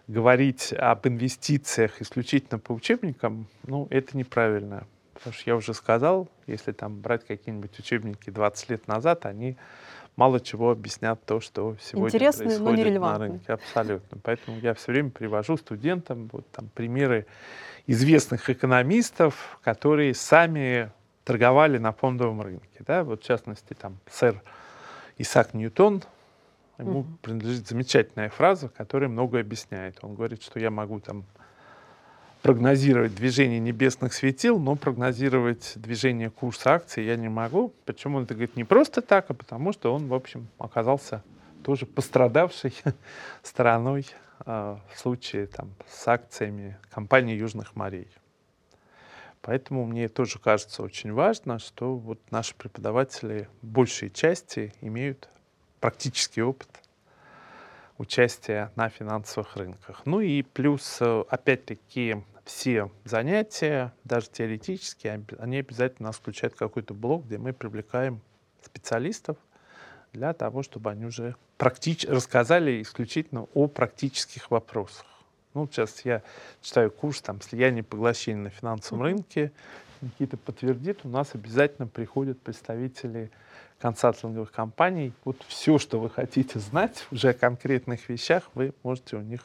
говорить 0.08 0.74
об 0.74 1.06
инвестициях 1.06 2.02
исключительно 2.02 2.58
по 2.58 2.72
учебникам, 2.72 3.46
ну, 3.66 3.86
это 3.90 4.14
неправильно. 4.16 4.86
Потому 5.20 5.34
что 5.34 5.50
я 5.50 5.56
уже 5.56 5.74
сказал, 5.74 6.28
если 6.46 6.72
там 6.72 6.98
брать 6.98 7.26
какие-нибудь 7.26 7.78
учебники 7.78 8.30
20 8.30 8.70
лет 8.70 8.88
назад, 8.88 9.26
они 9.26 9.58
мало 10.16 10.40
чего 10.40 10.70
объяснят 10.70 11.22
то, 11.26 11.40
что 11.40 11.76
сегодня 11.78 12.08
Интересные, 12.08 12.46
происходит 12.48 13.00
на 13.00 13.18
рынке. 13.18 13.52
Абсолютно. 13.52 14.18
Поэтому 14.22 14.58
я 14.60 14.72
все 14.72 14.92
время 14.92 15.10
привожу 15.10 15.58
студентам 15.58 16.30
вот, 16.32 16.50
там, 16.52 16.70
примеры 16.74 17.26
известных 17.86 18.48
экономистов, 18.48 19.58
которые 19.62 20.14
сами 20.14 20.90
торговали 21.24 21.76
на 21.76 21.92
фондовом 21.92 22.40
рынке. 22.40 22.80
Да? 22.86 23.04
Вот, 23.04 23.22
в 23.22 23.26
частности, 23.26 23.74
там, 23.74 23.98
сэр 24.10 24.42
Исаак 25.18 25.52
Ньютон, 25.52 26.02
ему 26.78 27.02
mm-hmm. 27.02 27.18
принадлежит 27.20 27.68
замечательная 27.68 28.30
фраза, 28.30 28.70
которая 28.70 29.10
многое 29.10 29.42
объясняет. 29.42 29.98
Он 30.00 30.14
говорит, 30.14 30.42
что 30.42 30.58
я 30.58 30.70
могу 30.70 30.98
там 30.98 31.26
прогнозировать 32.42 33.14
движение 33.14 33.58
небесных 33.58 34.12
светил, 34.12 34.58
но 34.58 34.76
прогнозировать 34.76 35.72
движение 35.76 36.30
курса 36.30 36.74
акций 36.74 37.04
я 37.04 37.16
не 37.16 37.28
могу. 37.28 37.72
Почему 37.84 38.18
он 38.18 38.24
это 38.24 38.34
говорит 38.34 38.56
не 38.56 38.64
просто 38.64 39.02
так, 39.02 39.26
а 39.30 39.34
потому 39.34 39.72
что 39.72 39.94
он, 39.94 40.08
в 40.08 40.14
общем, 40.14 40.48
оказался 40.58 41.22
тоже 41.62 41.86
пострадавшей 41.86 42.74
стороной 43.42 44.06
э, 44.46 44.76
в 44.92 44.98
случае 44.98 45.46
там, 45.46 45.70
с 45.88 46.08
акциями 46.08 46.78
компании 46.90 47.36
Южных 47.36 47.76
морей. 47.76 48.08
Поэтому 49.42 49.86
мне 49.86 50.08
тоже 50.08 50.38
кажется 50.38 50.82
очень 50.82 51.12
важно, 51.12 51.58
что 51.58 51.96
вот 51.96 52.20
наши 52.30 52.54
преподаватели 52.54 53.48
большей 53.62 54.10
части 54.10 54.74
имеют 54.80 55.28
практический 55.80 56.42
опыт 56.42 56.68
участия 58.00 58.72
на 58.76 58.88
финансовых 58.88 59.56
рынках. 59.56 60.02
Ну 60.06 60.20
и 60.20 60.40
плюс, 60.40 60.96
э, 61.00 61.24
опять-таки, 61.28 62.24
все 62.46 62.90
занятия, 63.04 63.92
даже 64.04 64.30
теоретические, 64.30 65.22
они 65.38 65.58
обязательно 65.58 66.08
нас 66.08 66.16
включают 66.16 66.54
какой-то 66.54 66.94
блок, 66.94 67.26
где 67.26 67.36
мы 67.36 67.52
привлекаем 67.52 68.22
специалистов 68.64 69.36
для 70.14 70.32
того, 70.32 70.62
чтобы 70.62 70.90
они 70.90 71.04
уже 71.04 71.36
практич... 71.58 72.06
рассказали 72.06 72.80
исключительно 72.80 73.46
о 73.52 73.68
практических 73.68 74.50
вопросах. 74.50 75.04
Ну, 75.52 75.66
сейчас 75.66 76.02
я 76.06 76.22
читаю 76.62 76.90
курс 76.90 77.20
там 77.20 77.42
«Слияние 77.42 77.84
поглощения 77.84 78.44
на 78.44 78.50
финансовом 78.50 79.02
рынке». 79.02 79.52
Никита 80.00 80.38
подтвердит, 80.38 81.00
у 81.04 81.08
нас 81.10 81.34
обязательно 81.34 81.86
приходят 81.86 82.40
представители 82.40 83.30
консалтинговых 83.80 84.52
компаний. 84.52 85.12
Вот 85.24 85.36
все, 85.48 85.78
что 85.78 85.98
вы 85.98 86.10
хотите 86.10 86.58
знать 86.58 87.06
уже 87.10 87.30
о 87.30 87.34
конкретных 87.34 88.08
вещах, 88.08 88.44
вы 88.54 88.72
можете 88.82 89.16
у 89.16 89.22
них 89.22 89.40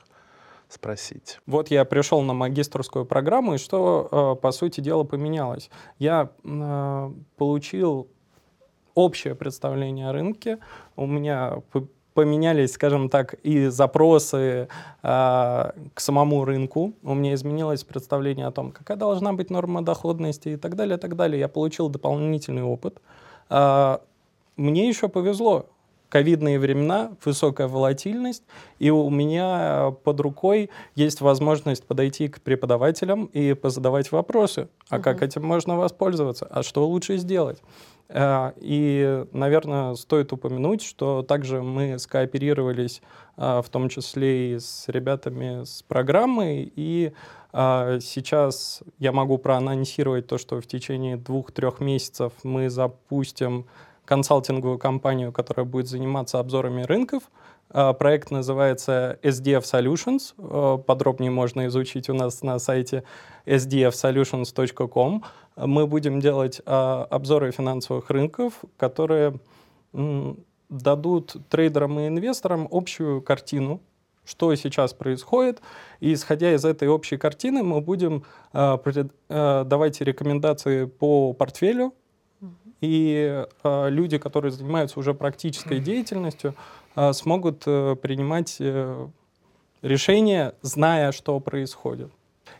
спросить. 0.69 1.39
Вот 1.45 1.69
я 1.71 1.85
пришел 1.85 2.21
на 2.21 2.33
магистрскую 2.33 3.05
программу, 3.05 3.55
и 3.55 3.57
что, 3.57 4.35
э, 4.37 4.41
по 4.41 4.51
сути 4.51 4.81
дела, 4.81 5.03
поменялось? 5.03 5.69
Я 5.99 6.29
э, 6.43 7.11
получил 7.37 8.07
общее 8.93 9.35
представление 9.35 10.09
о 10.09 10.13
рынке, 10.13 10.57
у 10.95 11.05
меня 11.05 11.61
поменялись, 12.13 12.71
скажем 12.73 13.09
так, 13.09 13.33
и 13.43 13.67
запросы 13.67 14.37
э, 14.37 14.67
к 15.03 15.99
самому 15.99 16.45
рынку. 16.45 16.93
У 17.03 17.13
меня 17.13 17.33
изменилось 17.33 17.83
представление 17.83 18.47
о 18.47 18.51
том, 18.51 18.71
какая 18.71 18.97
должна 18.97 19.33
быть 19.33 19.49
норма 19.49 19.83
доходности 19.83 20.49
и 20.49 20.57
так 20.57 20.75
далее, 20.75 20.97
и 20.97 20.99
так 20.99 21.15
далее. 21.15 21.39
Я 21.39 21.49
получил 21.49 21.89
дополнительный 21.89 22.63
опыт. 22.63 23.01
Э, 23.49 23.97
мне 24.57 24.87
еще 24.87 25.09
повезло 25.09 25.67
ковидные 26.09 26.59
времена, 26.59 27.11
высокая 27.25 27.67
волатильность, 27.67 28.43
и 28.79 28.89
у 28.89 29.09
меня 29.09 29.93
под 30.03 30.19
рукой 30.21 30.69
есть 30.95 31.19
возможность 31.19 31.85
подойти 31.85 32.27
к 32.27 32.41
преподавателям 32.41 33.25
и 33.25 33.53
позадавать 33.53 34.11
вопросы. 34.11 34.69
А 34.89 34.95
угу. 34.95 35.03
как 35.03 35.21
этим 35.21 35.43
можно 35.43 35.75
воспользоваться? 35.75 36.45
А 36.45 36.63
что 36.63 36.87
лучше 36.87 37.17
сделать? 37.17 37.61
Э, 38.07 38.51
и, 38.57 39.25
наверное, 39.31 39.95
стоит 39.95 40.31
упомянуть, 40.31 40.83
что 40.83 41.23
также 41.23 41.61
мы 41.61 41.97
скооперировались, 41.99 43.01
э, 43.37 43.61
в 43.61 43.69
том 43.69 43.89
числе 43.89 44.53
и 44.53 44.59
с 44.59 44.85
ребятами 44.87 45.63
с 45.63 45.81
программы, 45.81 46.71
и 46.75 47.11
э, 47.51 47.99
сейчас 48.01 48.83
я 48.99 49.11
могу 49.11 49.37
проанонсировать 49.37 50.27
то, 50.27 50.37
что 50.37 50.61
в 50.61 50.67
течение 50.67 51.17
двух-трех 51.17 51.79
месяцев 51.79 52.33
мы 52.43 52.69
запустим 52.69 53.65
консалтинговую 54.05 54.77
компанию, 54.77 55.31
которая 55.31 55.65
будет 55.65 55.87
заниматься 55.87 56.39
обзорами 56.39 56.83
рынков. 56.83 57.23
А, 57.69 57.93
проект 57.93 58.31
называется 58.31 59.19
SDF 59.21 59.63
Solutions. 59.63 60.33
А, 60.37 60.77
подробнее 60.77 61.31
можно 61.31 61.65
изучить 61.67 62.09
у 62.09 62.13
нас 62.13 62.41
на 62.41 62.59
сайте 62.59 63.03
sdfsolutions.com. 63.45 65.23
Мы 65.57 65.87
будем 65.87 66.19
делать 66.19 66.61
а, 66.65 67.05
обзоры 67.09 67.51
финансовых 67.51 68.09
рынков, 68.09 68.53
которые 68.77 69.39
дадут 70.69 71.37
трейдерам 71.49 71.99
и 71.99 72.07
инвесторам 72.07 72.67
общую 72.69 73.21
картину, 73.21 73.79
что 74.25 74.53
сейчас 74.55 74.93
происходит. 74.93 75.61
И 76.01 76.13
исходя 76.13 76.53
из 76.53 76.65
этой 76.65 76.89
общей 76.89 77.15
картины, 77.15 77.63
мы 77.63 77.79
будем 77.79 78.25
давать 78.51 80.01
рекомендации 80.01 80.83
по 80.83 81.31
портфелю, 81.31 81.93
и 82.85 83.45
э, 83.63 83.89
люди, 83.89 84.17
которые 84.17 84.51
занимаются 84.51 84.99
уже 84.99 85.13
практической 85.13 85.79
деятельностью, 85.79 86.55
э, 86.95 87.13
смогут 87.13 87.63
э, 87.65 87.95
принимать 88.01 88.57
э, 88.59 89.07
решения, 89.81 90.53
зная, 90.61 91.11
что 91.11 91.39
происходит. 91.39 92.11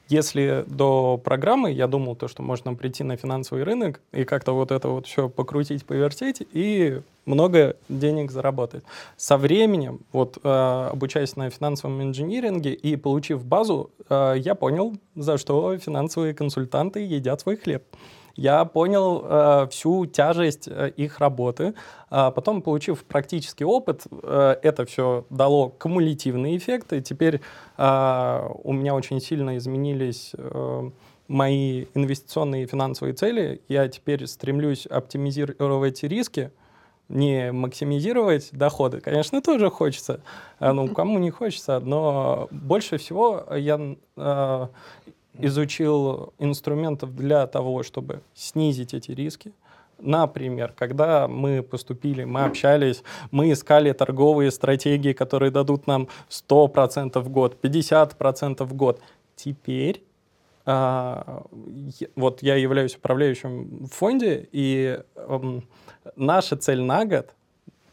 Если 0.08 0.64
до 0.68 1.20
программы 1.24 1.72
я 1.72 1.88
думал, 1.88 2.16
то, 2.16 2.28
что 2.28 2.44
можно 2.44 2.76
прийти 2.76 3.04
на 3.04 3.18
финансовый 3.18 3.64
рынок 3.64 4.02
и 4.12 4.24
как-то 4.24 4.54
вот 4.54 4.72
это 4.72 4.88
вот 4.90 5.08
все 5.08 5.30
покрутить, 5.30 5.84
повертеть 5.84 6.44
и 6.54 7.02
много 7.26 7.76
денег 7.90 8.32
заработать. 8.32 8.84
Со 9.18 9.38
временем, 9.38 10.02
вот 10.12 10.38
э, 10.44 10.90
обучаясь 10.92 11.36
на 11.36 11.50
финансовом 11.50 12.04
инжиниринге 12.04 12.74
и 12.74 12.96
получив 12.98 13.44
базу, 13.44 13.90
э, 14.08 14.36
я 14.38 14.54
понял, 14.54 14.96
за 15.16 15.40
что 15.40 15.76
финансовые 15.78 16.36
консультанты 16.36 17.00
едят 17.00 17.42
свой 17.42 17.58
хлеб 17.58 17.84
я 18.36 18.66
понял 18.66 19.24
э, 19.24 19.68
всю 19.72 20.06
тяжесть 20.06 20.68
э, 20.68 20.92
их 20.98 21.20
работы. 21.20 21.74
А 22.10 22.32
потом, 22.32 22.62
получив 22.62 23.04
практический 23.06 23.64
опыт, 23.64 24.04
э, 24.12 24.56
это 24.62 24.86
все 24.86 25.26
дало 25.30 25.70
кумулятивные 25.70 26.58
эффекты. 26.58 27.02
Теперь 27.02 27.42
э, 27.78 28.50
у 28.64 28.74
меня 28.74 28.94
очень 28.94 29.22
сильно 29.22 29.58
изменились 29.58 30.32
э, 30.38 30.90
мои 31.28 31.86
инвестиционные 31.94 32.64
и 32.64 32.68
финансовые 32.68 33.14
цели. 33.14 33.62
Я 33.70 33.88
теперь 33.88 34.28
стремлюсь 34.28 34.86
оптимизировать 34.86 36.04
риски, 36.04 36.52
не 37.08 37.52
максимизировать 37.52 38.50
доходы. 38.52 39.00
Конечно, 39.00 39.42
тоже 39.42 39.70
хочется. 39.70 40.20
Э, 40.60 40.74
ну, 40.74 40.90
кому 40.90 41.20
не 41.20 41.32
хочется, 41.32 41.80
но 41.80 42.50
больше 42.52 42.98
всего 42.98 43.46
я 43.56 43.96
э, 44.18 44.68
изучил 45.40 46.34
инструментов 46.40 47.16
для 47.16 47.48
того, 47.48 47.84
чтобы 47.84 48.22
снизить 48.34 48.94
эти 48.94 49.12
риски. 49.12 49.52
Например, 50.00 50.74
когда 50.76 51.28
мы 51.28 51.64
поступили, 51.64 52.26
мы 52.26 52.44
общались, 52.44 53.04
мы 53.32 53.52
искали 53.52 53.94
торговые 53.94 54.52
стратегии, 54.52 55.14
которые 55.14 55.52
дадут 55.52 55.88
нам 55.88 56.10
100% 56.30 57.20
в 57.20 57.30
год, 57.30 57.58
50% 57.62 58.64
в 58.66 58.74
год. 58.74 59.00
Теперь 59.36 60.04
а, 60.66 61.44
вот 62.16 62.42
я 62.42 62.56
являюсь 62.56 62.96
управляющим 62.96 63.86
в 63.86 63.94
фонде, 63.94 64.50
и 64.52 65.00
а, 65.16 65.62
наша 66.16 66.58
цель 66.58 66.82
на 66.82 67.06
год 67.06 67.30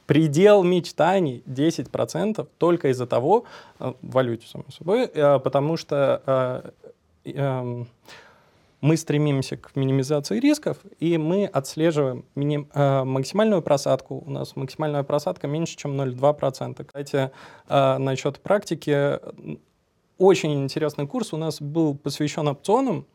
предел 0.06 0.62
мечтаний 0.62 1.42
10% 1.46 2.48
только 2.58 2.88
из-за 2.88 3.06
того, 3.06 3.44
в 3.78 3.94
валюте, 4.00 4.46
само 4.48 4.64
собой, 4.70 5.10
а, 5.14 5.38
потому 5.38 5.76
что 5.76 6.72
Эм, 7.24 7.88
мы 8.80 8.96
стремимся 8.96 9.56
к 9.56 9.76
минимизации 9.76 10.40
рисков, 10.40 10.78
и 10.98 11.16
мы 11.16 11.46
отслеживаем 11.46 12.24
миним, 12.34 12.68
э, 12.74 13.04
максимальную 13.04 13.62
просадку. 13.62 14.24
У 14.26 14.30
нас 14.30 14.56
максимальная 14.56 15.04
просадка 15.04 15.46
меньше, 15.46 15.76
чем 15.76 15.96
0,2%. 15.96 16.84
Кстати, 16.84 17.30
э, 17.68 17.98
насчет 17.98 18.40
практики, 18.40 19.20
очень 20.18 20.64
интересный 20.64 21.06
курс 21.06 21.32
у 21.32 21.36
нас 21.36 21.60
был 21.60 21.96
посвящен 21.96 22.48
опционам, 22.48 23.06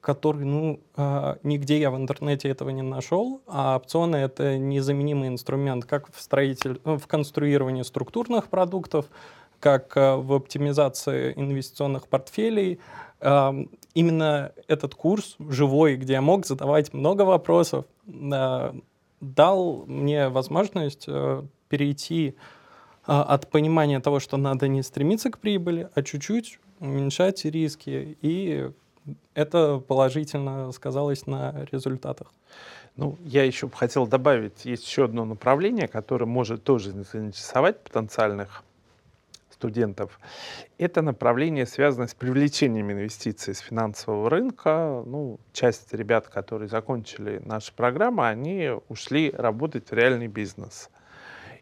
который, 0.00 0.44
ну, 0.44 0.80
э, 0.96 1.36
нигде 1.42 1.80
я 1.80 1.90
в 1.90 1.96
интернете 1.96 2.48
этого 2.48 2.70
не 2.70 2.82
нашел, 2.82 3.40
а 3.48 3.76
опционы— 3.76 4.16
это 4.18 4.58
незаменимый 4.58 5.28
инструмент 5.28 5.86
как 5.86 6.12
в, 6.14 6.20
строитель, 6.20 6.80
ну, 6.84 6.98
в 6.98 7.06
конструировании 7.08 7.82
структурных 7.82 8.48
продуктов, 8.48 9.06
как 9.64 9.96
э, 9.96 10.16
в 10.16 10.34
оптимизации 10.34 11.32
инвестиционных 11.36 12.06
портфелей, 12.08 12.78
именно 13.94 14.52
этот 14.68 14.94
курс 14.94 15.36
живой, 15.38 15.96
где 15.96 16.12
я 16.12 16.20
мог 16.20 16.44
задавать 16.44 16.92
много 16.92 17.22
вопросов, 17.22 17.86
а, 18.32 18.76
дал 19.22 19.84
мне 19.86 20.28
возможность 20.28 21.06
э, 21.08 21.42
перейти 21.70 22.34
от 23.04 23.50
понимания 23.50 24.00
того, 24.00 24.20
что 24.20 24.36
надо 24.36 24.68
не 24.68 24.82
стремиться 24.82 25.30
к 25.30 25.38
прибыли, 25.38 25.88
а 25.94 26.02
чуть-чуть 26.02 26.58
уменьшать 26.80 27.44
риски. 27.46 28.18
И 28.20 28.70
это 29.34 29.78
положительно 29.78 30.72
сказалось 30.72 31.26
на 31.26 31.66
результатах. 31.72 32.32
Ну, 32.96 33.16
я 33.24 33.44
еще 33.44 33.66
бы 33.66 33.74
хотел 33.74 34.06
добавить, 34.06 34.66
есть 34.66 34.86
еще 34.86 35.04
одно 35.04 35.24
направление, 35.24 35.88
которое 35.88 36.26
может 36.26 36.62
тоже 36.64 36.92
заинтересовать 36.92 37.82
потенциальных 37.82 38.62
студентов. 39.54 40.18
Это 40.78 41.02
направление 41.02 41.66
связано 41.66 42.06
с 42.06 42.14
привлечением 42.14 42.92
инвестиций 42.92 43.54
с 43.54 43.60
финансового 43.60 44.28
рынка. 44.28 45.02
Ну, 45.06 45.38
часть 45.52 45.94
ребят, 45.94 46.28
которые 46.28 46.68
закончили 46.68 47.40
нашу 47.44 47.72
программу, 47.74 48.22
они 48.22 48.70
ушли 48.88 49.30
работать 49.30 49.90
в 49.90 49.94
реальный 49.94 50.28
бизнес. 50.28 50.90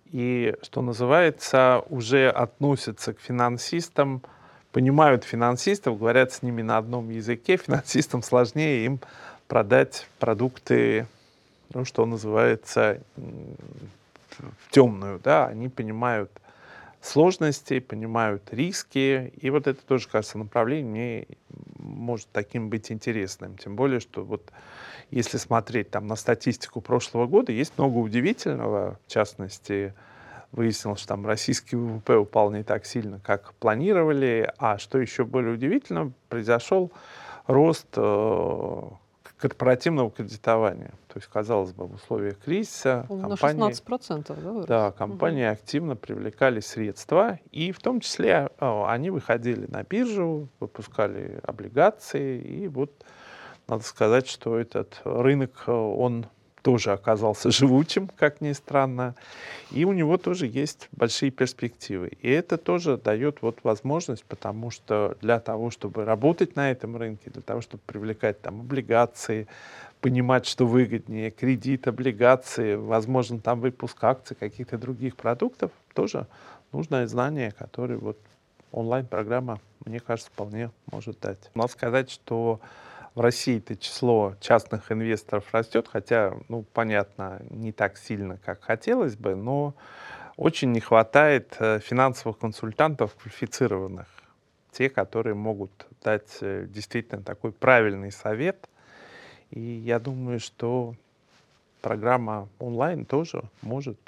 И, 0.06 0.54
что 0.62 0.82
называется, 0.82 1.84
уже 1.88 2.28
относятся 2.28 3.14
к 3.14 3.20
финансистам, 3.20 4.22
понимают 4.72 5.24
финансистов, 5.24 5.98
говорят 5.98 6.32
с 6.32 6.42
ними 6.42 6.62
на 6.62 6.78
одном 6.78 7.10
языке. 7.10 7.56
Финансистам 7.56 8.22
сложнее 8.22 8.84
им 8.84 9.00
продать 9.46 10.06
продукты 10.18 11.06
ну, 11.74 11.84
что 11.84 12.06
называется, 12.06 13.00
в 13.16 14.70
темную, 14.70 15.20
да, 15.22 15.46
они 15.46 15.68
понимают 15.68 16.30
сложности, 17.02 17.80
понимают 17.80 18.42
риски, 18.52 19.32
и 19.36 19.50
вот 19.50 19.66
это 19.66 19.84
тоже, 19.84 20.08
кажется, 20.08 20.38
направление 20.38 20.84
мне 20.84 21.26
может 21.78 22.28
таким 22.32 22.70
быть 22.70 22.90
интересным, 22.92 23.58
тем 23.58 23.76
более, 23.76 24.00
что 24.00 24.24
вот 24.24 24.50
если 25.10 25.36
смотреть 25.36 25.90
там 25.90 26.06
на 26.06 26.16
статистику 26.16 26.80
прошлого 26.80 27.26
года, 27.26 27.52
есть 27.52 27.76
много 27.76 27.98
удивительного, 27.98 28.98
в 29.06 29.10
частности, 29.10 29.94
выяснилось, 30.52 31.00
что 31.00 31.08
там 31.08 31.26
российский 31.26 31.76
ВВП 31.76 32.18
упал 32.18 32.50
не 32.52 32.62
так 32.62 32.86
сильно, 32.86 33.18
как 33.18 33.52
планировали, 33.54 34.50
а 34.58 34.78
что 34.78 34.98
еще 34.98 35.24
более 35.24 35.54
удивительно, 35.54 36.12
произошел 36.28 36.92
рост 37.46 37.88
э, 37.96 38.82
корпоративного 39.42 40.08
кредитования. 40.08 40.92
То 41.08 41.16
есть, 41.16 41.26
казалось 41.26 41.72
бы, 41.72 41.88
в 41.88 41.94
условиях 41.94 42.38
кризиса 42.38 43.06
Он 43.08 43.22
компании, 43.22 43.58
на 43.58 43.70
16%, 43.70 44.40
да, 44.40 44.52
вырос? 44.52 44.66
Да, 44.66 44.92
компании 44.92 45.44
угу. 45.44 45.52
активно 45.52 45.96
привлекали 45.96 46.60
средства, 46.60 47.40
и 47.50 47.72
в 47.72 47.80
том 47.80 47.98
числе 47.98 48.50
о, 48.60 48.86
они 48.88 49.10
выходили 49.10 49.66
на 49.66 49.82
биржу, 49.82 50.48
выпускали 50.60 51.40
облигации, 51.42 52.40
и 52.40 52.68
вот 52.68 53.04
надо 53.66 53.82
сказать, 53.82 54.28
что 54.28 54.56
этот 54.56 55.00
рынок, 55.02 55.64
он 55.66 56.26
тоже 56.62 56.92
оказался 56.92 57.50
живучим, 57.50 58.08
как 58.16 58.40
ни 58.40 58.52
странно, 58.52 59.14
и 59.70 59.84
у 59.84 59.92
него 59.92 60.16
тоже 60.16 60.46
есть 60.46 60.88
большие 60.92 61.30
перспективы. 61.30 62.08
И 62.20 62.30
это 62.30 62.56
тоже 62.56 62.96
дает 62.96 63.42
вот 63.42 63.58
возможность, 63.62 64.24
потому 64.24 64.70
что 64.70 65.16
для 65.20 65.40
того, 65.40 65.70
чтобы 65.70 66.04
работать 66.04 66.56
на 66.56 66.70
этом 66.70 66.96
рынке, 66.96 67.30
для 67.30 67.42
того, 67.42 67.60
чтобы 67.60 67.82
привлекать 67.86 68.40
там 68.40 68.60
облигации, 68.60 69.48
понимать, 70.00 70.46
что 70.46 70.66
выгоднее, 70.66 71.30
кредит, 71.30 71.86
облигации, 71.86 72.74
возможно, 72.74 73.38
там 73.38 73.60
выпуск 73.60 74.02
акций, 74.02 74.36
каких-то 74.36 74.78
других 74.78 75.16
продуктов, 75.16 75.70
тоже 75.94 76.26
нужное 76.72 77.06
знание, 77.06 77.52
которое 77.52 77.98
вот 77.98 78.18
онлайн-программа, 78.72 79.60
мне 79.84 80.00
кажется, 80.00 80.30
вполне 80.32 80.70
может 80.90 81.20
дать. 81.20 81.50
Надо 81.54 81.70
сказать, 81.70 82.10
что 82.10 82.60
в 83.14 83.20
России 83.20 83.58
это 83.58 83.76
число 83.76 84.34
частных 84.40 84.90
инвесторов 84.90 85.52
растет, 85.52 85.88
хотя, 85.90 86.34
ну, 86.48 86.64
понятно, 86.72 87.42
не 87.50 87.72
так 87.72 87.98
сильно, 87.98 88.38
как 88.38 88.62
хотелось 88.62 89.16
бы, 89.16 89.34
но 89.34 89.74
очень 90.36 90.72
не 90.72 90.80
хватает 90.80 91.54
э, 91.58 91.78
финансовых 91.80 92.38
консультантов 92.38 93.14
квалифицированных, 93.14 94.06
те, 94.70 94.88
которые 94.88 95.34
могут 95.34 95.86
дать 96.02 96.38
э, 96.40 96.66
действительно 96.68 97.22
такой 97.22 97.52
правильный 97.52 98.10
совет. 98.10 98.68
И 99.50 99.60
я 99.60 99.98
думаю, 99.98 100.40
что 100.40 100.94
программа 101.82 102.48
онлайн 102.58 103.04
тоже 103.04 103.42
может 103.60 103.98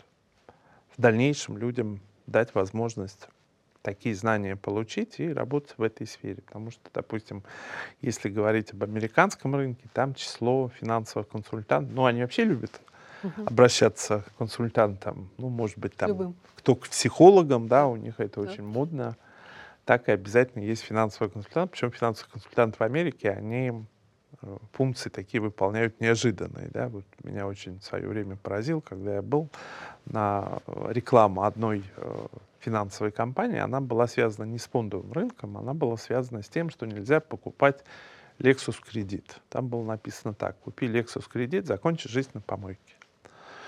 в 0.96 1.00
дальнейшем 1.00 1.58
людям 1.58 2.00
дать 2.26 2.54
возможность 2.54 3.28
такие 3.84 4.14
знания 4.14 4.56
получить 4.56 5.20
и 5.20 5.32
работать 5.32 5.74
в 5.76 5.82
этой 5.82 6.06
сфере. 6.06 6.42
Потому 6.42 6.70
что, 6.70 6.80
допустим, 6.92 7.44
если 8.00 8.30
говорить 8.30 8.72
об 8.72 8.82
американском 8.82 9.54
рынке, 9.54 9.84
там 9.92 10.14
число 10.14 10.70
финансовых 10.80 11.28
консультантов, 11.28 11.94
ну, 11.94 12.06
они 12.06 12.22
вообще 12.22 12.44
любят 12.44 12.80
угу. 13.22 13.42
обращаться 13.46 14.24
к 14.26 14.38
консультантам, 14.38 15.28
ну, 15.36 15.50
может 15.50 15.78
быть, 15.78 15.94
там, 15.96 16.08
Любым. 16.08 16.34
кто 16.56 16.74
к 16.74 16.88
психологам, 16.88 17.68
да, 17.68 17.86
у 17.86 17.96
них 17.96 18.20
это 18.20 18.42
да. 18.42 18.50
очень 18.50 18.64
модно, 18.64 19.16
так 19.84 20.08
и 20.08 20.12
обязательно 20.12 20.62
есть 20.62 20.82
финансовый 20.82 21.28
консультант. 21.28 21.72
Причем 21.72 21.92
финансовый 21.92 22.30
консультант 22.30 22.76
в 22.76 22.82
Америке, 22.82 23.32
они 23.32 23.84
э, 24.40 24.56
функции 24.72 25.10
такие 25.10 25.42
выполняют 25.42 26.00
неожиданные. 26.00 26.68
Да? 26.68 26.88
Вот 26.88 27.04
меня 27.22 27.46
очень 27.46 27.80
в 27.80 27.84
свое 27.84 28.08
время 28.08 28.36
поразил, 28.36 28.80
когда 28.80 29.16
я 29.16 29.22
был 29.22 29.50
на 30.06 30.62
э, 30.66 30.86
рекламу 30.88 31.42
одной 31.42 31.84
э, 31.98 32.26
финансовой 32.64 33.12
компании, 33.12 33.58
она 33.58 33.80
была 33.80 34.06
связана 34.06 34.46
не 34.46 34.58
с 34.58 34.66
фондовым 34.66 35.12
рынком, 35.12 35.56
она 35.58 35.74
была 35.74 35.96
связана 35.96 36.42
с 36.42 36.48
тем, 36.48 36.70
что 36.70 36.86
нельзя 36.86 37.20
покупать 37.20 37.84
Lexus 38.38 38.76
кредит. 38.80 39.36
Там 39.48 39.68
было 39.68 39.84
написано 39.84 40.34
так, 40.34 40.58
купи 40.60 40.86
Lexus 40.86 41.24
кредит, 41.30 41.66
закончи 41.66 42.08
жизнь 42.08 42.30
на 42.34 42.40
помойке. 42.40 42.94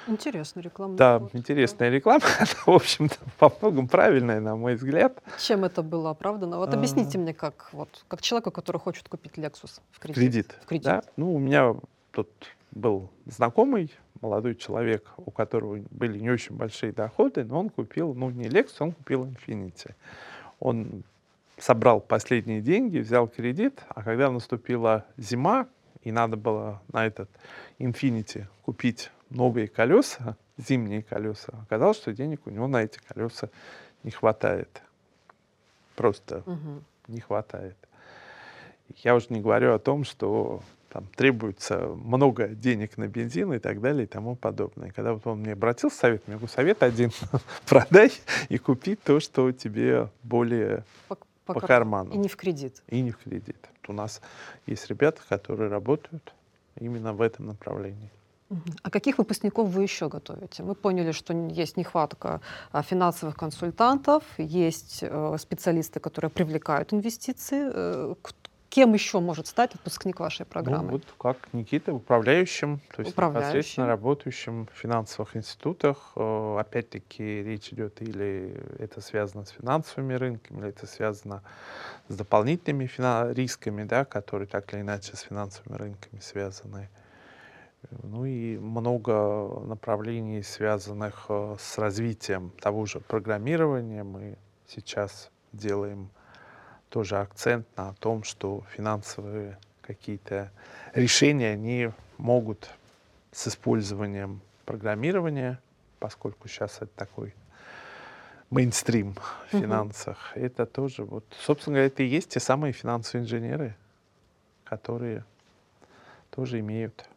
Интересная 0.08 0.62
реклама. 0.62 0.96
Да, 0.96 1.18
вот. 1.18 1.34
интересная 1.34 1.90
реклама. 1.90 2.20
в 2.66 2.68
общем-то, 2.68 3.16
по 3.38 3.52
многом 3.60 3.88
правильная, 3.88 4.40
на 4.40 4.54
мой 4.54 4.76
взгляд. 4.76 5.20
Чем 5.38 5.64
это 5.64 5.82
было 5.82 6.10
оправдано? 6.10 6.58
Вот 6.58 6.72
объясните 6.72 7.18
а... 7.18 7.20
мне, 7.20 7.34
как, 7.34 7.70
вот, 7.72 8.04
как 8.06 8.22
человеку, 8.22 8.52
который 8.52 8.78
хочет 8.78 9.08
купить 9.08 9.32
Lexus 9.32 9.80
в 9.90 9.98
кредит. 9.98 10.16
Кредит. 10.16 10.56
В 10.62 10.66
кредит. 10.66 10.84
Да? 10.84 11.02
Ну, 11.16 11.34
у 11.34 11.38
меня 11.40 11.74
тут 12.12 12.28
был 12.70 13.10
знакомый, 13.26 13.90
молодой 14.20 14.54
человек, 14.54 15.10
у 15.16 15.30
которого 15.30 15.78
были 15.90 16.18
не 16.18 16.30
очень 16.30 16.56
большие 16.56 16.92
доходы, 16.92 17.44
но 17.44 17.60
он 17.60 17.70
купил, 17.70 18.14
ну, 18.14 18.30
не 18.30 18.48
Lexus, 18.48 18.76
он 18.80 18.92
купил 18.92 19.24
Infinity. 19.24 19.94
Он 20.60 21.04
собрал 21.58 22.00
последние 22.00 22.60
деньги, 22.60 22.98
взял 22.98 23.28
кредит, 23.28 23.82
а 23.88 24.02
когда 24.02 24.30
наступила 24.30 25.04
зима, 25.16 25.66
и 26.02 26.12
надо 26.12 26.36
было 26.36 26.82
на 26.92 27.06
этот 27.06 27.28
Infinity 27.78 28.46
купить 28.64 29.10
новые 29.30 29.68
колеса, 29.68 30.36
зимние 30.56 31.02
колеса, 31.02 31.52
оказалось, 31.62 31.96
что 31.96 32.12
денег 32.12 32.46
у 32.46 32.50
него 32.50 32.66
на 32.66 32.82
эти 32.82 32.98
колеса 32.98 33.50
не 34.02 34.10
хватает. 34.10 34.82
Просто 35.94 36.42
угу. 36.46 36.82
не 37.08 37.20
хватает. 37.20 37.76
Я 39.02 39.14
уже 39.14 39.26
не 39.30 39.40
говорю 39.40 39.74
о 39.74 39.78
том, 39.78 40.04
что 40.04 40.62
там 40.88 41.06
требуется 41.16 41.88
много 41.88 42.48
денег 42.48 42.96
на 42.96 43.08
бензин 43.08 43.52
и 43.52 43.58
так 43.58 43.80
далее 43.80 44.04
и 44.04 44.06
тому 44.06 44.36
подобное. 44.36 44.90
Когда 44.92 45.12
вот 45.12 45.26
он 45.26 45.40
мне 45.40 45.52
обратился 45.52 45.98
совет, 45.98 46.22
я 46.26 46.34
говорю, 46.34 46.48
совет 46.48 46.82
один, 46.82 47.10
продай 47.68 48.12
и 48.48 48.58
купи 48.58 48.96
то, 48.96 49.20
что 49.20 49.52
тебе 49.52 50.08
более 50.22 50.84
по, 51.08 51.16
по, 51.44 51.54
по 51.54 51.60
карману. 51.60 52.12
И 52.12 52.16
не 52.16 52.28
в 52.28 52.36
кредит. 52.36 52.82
И 52.88 53.00
не 53.00 53.10
в 53.10 53.18
кредит. 53.18 53.56
У 53.88 53.92
нас 53.92 54.20
есть 54.66 54.88
ребята, 54.88 55.20
которые 55.28 55.70
работают 55.70 56.34
именно 56.78 57.12
в 57.12 57.20
этом 57.20 57.46
направлении. 57.46 58.10
А 58.82 58.90
каких 58.90 59.18
выпускников 59.18 59.68
вы 59.68 59.82
еще 59.82 60.08
готовите? 60.08 60.62
Мы 60.62 60.76
поняли, 60.76 61.10
что 61.10 61.34
есть 61.34 61.76
нехватка 61.76 62.40
а, 62.70 62.82
финансовых 62.82 63.34
консультантов, 63.34 64.22
есть 64.38 65.00
э, 65.02 65.36
специалисты, 65.38 65.98
которые 65.98 66.30
привлекают 66.30 66.92
инвестиции. 66.92 68.14
Кем 68.76 68.92
еще 68.92 69.20
может 69.20 69.46
стать 69.46 69.72
выпускник 69.72 70.20
вашей 70.20 70.42
ну, 70.42 70.46
программы? 70.50 70.84
Ну, 70.84 70.90
вот 70.90 71.04
как 71.16 71.38
Никита, 71.54 71.94
управляющим, 71.94 72.80
то 72.94 73.00
есть 73.00 73.12
управляющим. 73.12 73.48
непосредственно 73.48 73.86
работающим 73.86 74.66
в 74.66 74.78
финансовых 74.78 75.34
институтах. 75.34 76.12
Э, 76.14 76.58
опять-таки 76.60 77.42
речь 77.42 77.72
идет 77.72 78.02
или 78.02 78.54
это 78.78 79.00
связано 79.00 79.46
с 79.46 79.48
финансовыми 79.48 80.12
рынками, 80.12 80.58
или 80.58 80.68
это 80.68 80.86
связано 80.86 81.42
с 82.08 82.16
дополнительными 82.16 82.86
рисками, 83.32 83.84
да, 83.84 84.04
которые 84.04 84.46
так 84.46 84.74
или 84.74 84.82
иначе 84.82 85.16
с 85.16 85.20
финансовыми 85.20 85.78
рынками 85.78 86.20
связаны. 86.20 86.90
Ну 88.02 88.26
и 88.26 88.58
много 88.58 89.58
направлений, 89.64 90.42
связанных 90.42 91.24
э, 91.30 91.56
с 91.58 91.78
развитием 91.78 92.50
того 92.60 92.84
же 92.84 93.00
программирования. 93.00 94.04
Мы 94.04 94.36
сейчас 94.66 95.30
делаем 95.54 96.10
тоже 96.88 97.18
акцент 97.18 97.66
на 97.76 97.94
том, 97.94 98.22
что 98.22 98.64
финансовые 98.74 99.58
какие-то 99.82 100.50
решения, 100.94 101.50
они 101.50 101.90
могут 102.18 102.70
с 103.32 103.48
использованием 103.48 104.40
программирования, 104.64 105.60
поскольку 105.98 106.48
сейчас 106.48 106.76
это 106.76 106.90
такой 106.96 107.34
мейнстрим 108.50 109.14
в 109.14 109.58
финансах, 109.58 110.32
mm-hmm. 110.34 110.46
это 110.46 110.66
тоже 110.66 111.04
вот, 111.04 111.24
собственно 111.38 111.74
говоря, 111.74 111.86
это 111.88 112.02
и 112.02 112.06
есть 112.06 112.30
те 112.30 112.40
самые 112.40 112.72
финансовые 112.72 113.24
инженеры, 113.24 113.76
которые 114.64 115.24
тоже 116.30 116.60
имеют 116.60 117.08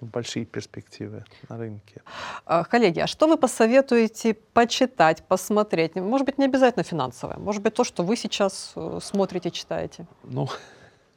большие 0.00 0.44
перспективы 0.44 1.24
на 1.48 1.58
рынке. 1.58 2.02
А, 2.46 2.64
коллеги, 2.64 3.00
а 3.00 3.06
что 3.06 3.26
вы 3.26 3.36
посоветуете 3.36 4.34
почитать, 4.34 5.22
посмотреть? 5.24 5.94
Может 5.96 6.26
быть, 6.26 6.38
не 6.38 6.44
обязательно 6.44 6.82
финансовое, 6.82 7.36
может 7.36 7.62
быть, 7.62 7.74
то, 7.74 7.84
что 7.84 8.02
вы 8.02 8.16
сейчас 8.16 8.72
э, 8.76 8.98
смотрите, 9.02 9.50
читаете? 9.50 10.06
Ну, 10.24 10.48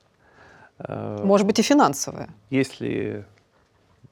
э, 0.80 1.24
может 1.24 1.48
быть, 1.48 1.60
и 1.60 1.62
финансовое. 1.62 2.30
Если 2.50 3.26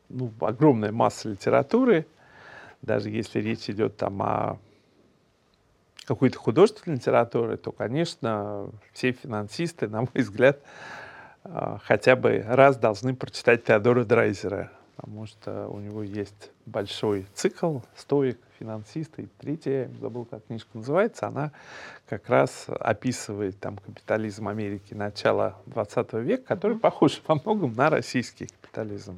ну, 0.10 0.32
огромная 0.42 0.92
масса 0.92 1.30
литературы, 1.30 2.06
даже 2.82 3.10
если 3.10 3.40
речь 3.40 3.70
идет 3.70 3.98
там 3.98 4.22
о 4.22 4.58
какой-то 6.06 6.38
художественной 6.38 6.98
литературе, 6.98 7.58
то, 7.58 7.72
конечно, 7.72 8.70
все 8.94 9.12
финансисты, 9.12 9.88
на 9.88 10.02
мой 10.02 10.10
взгляд, 10.16 10.60
хотя 11.84 12.16
бы 12.16 12.44
раз 12.48 12.78
должны 12.78 13.16
прочитать 13.16 13.64
Теодора 13.64 14.06
Драйзера, 14.06 14.72
потому 14.96 15.26
что 15.26 15.68
у 15.68 15.80
него 15.80 16.04
есть 16.04 16.52
большой 16.66 17.26
цикл 17.34 17.80
«Стоик», 17.96 18.40
«Финансист», 18.60 19.18
и 19.18 19.28
третья, 19.40 19.90
забыл, 20.00 20.26
как 20.26 20.46
книжка 20.46 20.70
называется, 20.76 21.26
она 21.26 21.52
как 22.08 22.30
раз 22.30 22.68
описывает 22.68 23.60
там 23.60 23.78
капитализм 23.78 24.48
Америки 24.48 24.94
начала 24.94 25.58
20 25.66 26.14
века, 26.14 26.44
который 26.44 26.78
похож 26.78 27.20
во 27.26 27.36
многом 27.36 27.74
на 27.74 27.90
российский 27.90 28.46
капитализм. 28.46 29.18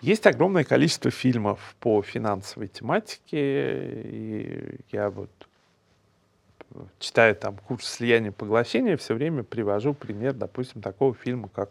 Есть 0.00 0.26
огромное 0.26 0.62
количество 0.62 1.10
фильмов 1.10 1.74
по 1.80 2.02
финансовой 2.02 2.68
тематике, 2.68 4.02
и 4.04 4.80
я 4.92 5.10
вот 5.10 5.30
читая 6.98 7.34
там 7.34 7.56
курс 7.68 7.86
слияния 7.86 8.32
поглощения, 8.32 8.96
все 8.96 9.14
время 9.14 9.42
привожу 9.42 9.94
пример, 9.94 10.34
допустим, 10.34 10.82
такого 10.82 11.14
фильма, 11.14 11.48
как 11.54 11.70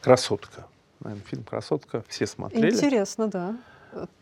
«Красотка». 0.00 0.66
Наверное, 1.00 1.24
фильм 1.24 1.44
«Красотка» 1.44 2.04
все 2.08 2.26
смотрели. 2.26 2.74
Интересно, 2.74 3.28
да. 3.28 3.56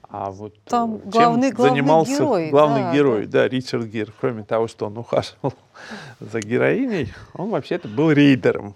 А 0.09 0.31
вот 0.31 0.55
Там 0.67 1.01
чем 1.01 1.11
главный, 1.11 1.53
занимался 1.53 2.19
главный 2.19 2.47
герой, 2.47 2.51
главный 2.51 2.83
да, 2.83 2.95
герой, 2.95 3.27
да. 3.27 3.41
да, 3.41 3.49
Ричард 3.49 3.87
Гир. 3.87 4.13
Кроме 4.21 4.45
того, 4.45 4.69
что 4.69 4.87
он 4.87 4.97
ухаживал 4.97 5.55
за 6.21 6.41
героиней, 6.41 7.13
он 7.33 7.51
вообще-то 7.51 7.89
был 7.89 8.13
рейдером. 8.13 8.75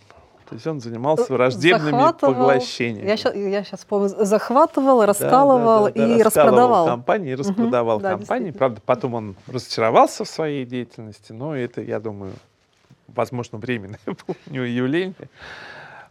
То 0.49 0.55
есть 0.55 0.67
он 0.67 0.81
занимался 0.81 1.31
враждебными 1.33 1.91
Захватывал. 1.91 2.35
поглощениями. 2.35 3.07
Я 3.07 3.17
сейчас, 3.19 3.35
я 3.35 3.65
сейчас 3.65 3.85
помню, 3.85 4.09
захватывал, 4.09 5.05
раскалывал 5.05 5.85
Да, 5.87 5.91
да, 5.91 6.01
да, 6.01 6.07
да, 6.07 6.17
и 6.17 6.23
раскалывал 6.23 6.55
распродавал. 6.57 6.87
компании, 6.87 7.33
распродавал 7.33 8.01
да, 8.01 8.11
компании. 8.11 8.45
действительно. 8.47 8.59
Правда, 8.59 8.81
потом 8.87 9.15
он 9.15 9.37
разочаровался 9.47 10.25
в 10.25 10.29
своей 10.29 10.65
деятельности, 10.65 11.33
но 11.33 11.55
это, 11.55 11.83
я 11.83 12.01
думаю, 12.01 12.33
возможно, 13.09 13.59
временное 13.59 14.01
было 14.07 14.37
у 14.47 14.51
него 14.51 14.65
явление. 14.65 15.15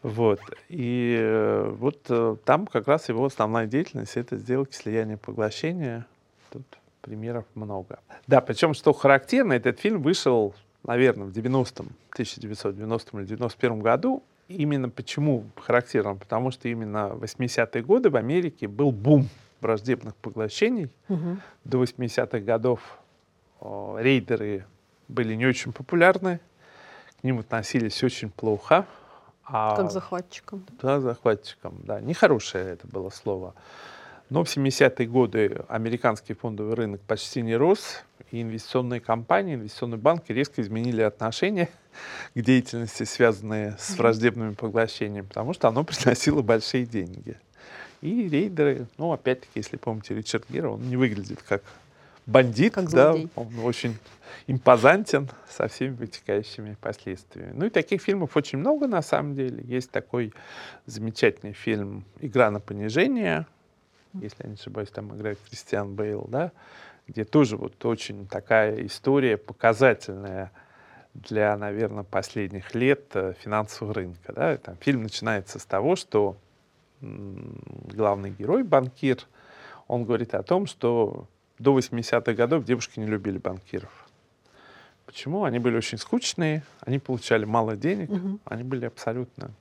Вот. 0.03 0.39
И 0.69 1.17
э, 1.19 1.73
вот 1.79 1.97
э, 2.09 2.35
там 2.45 2.67
как 2.67 2.87
раз 2.87 3.09
его 3.09 3.25
основная 3.25 3.65
деятельность— 3.65 4.13
это 4.17 4.37
сделки 4.37 4.75
слияния 4.75 5.17
поглощения. 5.17 6.05
Тут 6.51 6.63
примеров 7.01 7.45
много. 7.55 7.99
Да, 8.27 8.41
причем, 8.41 8.73
что 8.75 8.93
характерно, 8.93 9.53
этот 9.53 9.79
фильм 9.79 10.01
вышел, 10.01 10.53
наверное, 10.87 11.27
в 11.27 11.31
90-м, 11.31 11.89
1990 12.13 13.17
или 13.17 13.25
91 13.25 13.79
году. 13.79 14.23
Именно 14.47 14.89
почему 14.89 15.43
характерно? 15.57 16.15
Потому 16.15 16.51
что 16.51 16.69
именно 16.69 17.09
в 17.09 17.23
80-е 17.23 17.83
годы 17.83 18.09
в 18.09 18.15
Америке 18.15 18.67
был 18.67 18.91
бум 18.91 19.27
враждебных 19.61 20.15
поглощений. 20.15 20.89
Мгм. 21.09 21.41
До 21.65 21.83
80-х 21.83 22.39
годов 22.39 22.79
о, 23.59 23.97
рейдеры 23.99 24.65
были 25.07 25.35
не 25.35 25.45
очень 25.45 25.73
популярны, 25.73 26.39
к 27.19 27.23
ним 27.23 27.39
относились 27.39 28.03
очень 28.03 28.29
плохо. 28.29 28.85
А 29.43 29.75
Как 29.75 29.91
захватчиком. 29.91 30.65
да, 30.81 30.99
захватчикам, 30.99 31.75
да, 31.83 32.01
нехорошее 32.01 32.65
это 32.65 32.85
было 32.87 33.09
слово. 33.09 33.53
Но 34.29 34.43
в 34.43 34.47
70-е 34.47 35.07
годы 35.07 35.61
американский 35.69 36.33
фондовый 36.33 36.75
рынок 36.75 36.99
почти 37.01 37.41
не 37.41 37.55
рос, 37.55 38.03
и 38.31 38.41
инвестиционные 38.41 38.99
компании, 38.99 39.55
инвестиционные 39.55 39.97
банки 39.97 40.31
резко 40.31 40.61
изменили 40.61 41.01
отношение 41.01 41.69
к 42.35 42.41
деятельности, 42.41 43.03
связанной 43.03 43.73
с 43.77 43.97
враждебными 43.97 44.53
поглощениями, 44.53 45.25
потому 45.25 45.53
что 45.53 45.67
оно 45.67 45.83
приносило 45.85 46.41
большие 46.41 46.85
деньги. 46.85 47.37
И 48.01 48.29
рейдеры, 48.29 48.87
ну, 48.97 49.11
опять-таки, 49.11 49.53
если 49.55 49.77
помните 49.77 50.13
Ричард 50.13 50.45
Гира, 50.49 50.69
он 50.69 50.87
не 50.87 50.95
выглядит 50.97 51.41
как 51.41 51.63
бандит, 52.27 52.75
Как 52.75 52.89
да, 52.91 53.11
злодей. 53.13 53.29
он 53.35 53.47
очень 53.63 53.97
импозантен 54.45 55.29
со 55.49 55.67
всеми 55.67 55.95
вытекающими 55.95 56.77
последствиями. 56.79 57.53
Ну 57.55 57.65
и 57.65 57.69
таких 57.69 58.01
фильмов 58.01 58.35
очень 58.35 58.59
много 58.59 58.87
на 58.87 59.01
самом 59.01 59.33
деле. 59.33 59.63
Есть 59.63 59.89
такой 59.89 60.33
замечательный 60.85 61.53
фильм 61.53 62.05
«Игра 62.19 62.51
на 62.51 62.59
понижение», 62.59 63.47
если 64.13 64.43
я 64.43 64.49
не 64.49 64.55
ошибаюсь, 64.55 64.89
там 64.89 65.15
играет 65.15 65.39
Кристиан 65.47 65.93
Бейл, 65.95 66.27
да, 66.29 66.51
где 67.07 67.23
тоже 67.23 67.57
вот 67.57 67.83
очень 67.85 68.27
такая 68.27 68.85
история 68.85 69.37
показательная 69.37 70.51
для, 71.13 71.57
наверное, 71.57 72.03
последних 72.03 72.75
лет 72.75 73.05
э, 73.15 73.33
финансового 73.39 73.93
рынка. 73.93 74.33
Да. 74.33 74.57
Там 74.57 74.77
фильм 74.77 75.03
начинается 75.03 75.57
с 75.59 75.65
того, 75.65 75.95
что 75.95 76.37
главный 77.01 78.31
герой, 78.31 78.63
банкир, 78.63 79.19
он 79.87 80.03
говорит 80.03 80.33
о 80.33 80.43
том, 80.43 80.65
что 80.65 81.27
до 81.59 81.77
80-х 81.77 82.33
годов 82.33 82.65
девушки 82.65 82.99
не 82.99 83.05
любили 83.05 83.37
банкиров. 83.37 84.07
Почему? 85.05 85.43
Они 85.45 85.59
были 85.59 85.77
очень 85.77 85.97
скучные, 85.97 86.63
они 86.81 86.99
получали 86.99 87.45
мало 87.45 87.75
денег, 87.75 88.09
Мгм. 88.09 88.39
они 88.45 88.63
были 88.63 88.85
абсолютно 88.85 89.51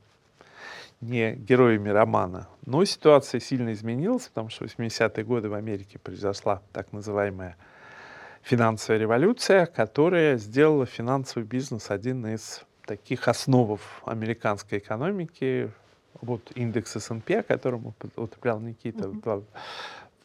не 1.01 1.35
героями 1.35 1.89
романа. 1.91 2.49
Но 2.65 2.85
ситуация 2.85 3.41
сильно 3.41 3.73
изменилась, 3.73 4.29
потому 4.29 4.49
что 4.51 4.67
в 4.67 4.79
80-е 4.79 5.25
годы 5.25 5.49
в 5.49 5.55
Америке 5.55 5.99
произошла 5.99 6.63
так 6.73 6.93
называемая 6.93 7.57
финансовая 8.43 9.01
революция, 9.01 9.67
которая 9.67 10.39
сделала 10.39 10.87
финансовый 10.87 11.45
бизнес 11.45 11.91
один 11.91 12.27
из 12.27 12.63
таких 12.87 13.29
основ 13.29 13.81
американской 14.05 14.79
экономики. 14.79 15.71
Вот 16.23 16.53
индекс 16.55 16.97
S&P, 16.97 17.41
о 17.41 17.43
котором 17.43 17.89
употреблял 17.89 18.61
Никита, 18.61 19.09
в 19.09 19.21
два- 19.21 19.43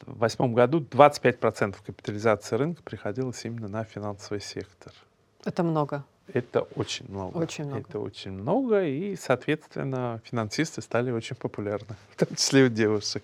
в 0.06 0.18
восьмом 0.18 0.54
году 0.54 0.80
25% 0.80 1.76
капитализации 1.84 2.56
рынка 2.56 2.82
приходилось 2.82 3.44
именно 3.44 3.68
на 3.68 3.84
финансовый 3.84 4.40
сектор. 4.40 4.92
Это 5.44 5.62
много. 5.62 6.04
Это 6.32 6.62
очень 6.76 7.06
много. 7.10 7.36
Очень 7.36 7.64
много. 7.66 7.80
Это 7.80 7.98
очень 7.98 8.32
много, 8.32 8.84
и, 8.84 9.16
соответственно, 9.16 10.20
финансисты 10.24 10.80
стали 10.80 11.10
очень 11.10 11.36
популярны, 11.36 11.96
в 12.10 12.16
том 12.16 12.34
числе 12.36 12.64
у 12.64 12.68
девушек, 12.68 13.22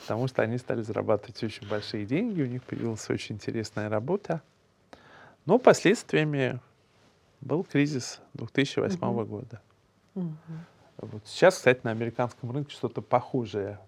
потому 0.00 0.26
что 0.28 0.42
они 0.42 0.56
стали 0.58 0.82
зарабатывать 0.82 1.42
очень 1.42 1.68
большие 1.68 2.06
деньги, 2.06 2.42
у 2.42 2.46
них 2.46 2.62
появилась 2.62 3.08
очень 3.10 3.34
интересная 3.34 3.88
работа. 3.88 4.40
Но 5.44 5.58
последствиями 5.58 6.60
был 7.40 7.62
кризис 7.62 8.20
2008 8.34 9.24
года. 9.24 9.60
Мгм. 10.14 10.36
Вот 10.98 11.22
сейчас, 11.26 11.56
кстати, 11.56 11.80
на 11.82 11.90
американском 11.90 12.50
рынке 12.50 12.72
что-то 12.72 13.02
похожее 13.02 13.78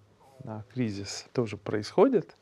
на 0.45 0.63
кризис 0.73 1.27
тоже 1.33 1.57
происходит. 1.57 2.37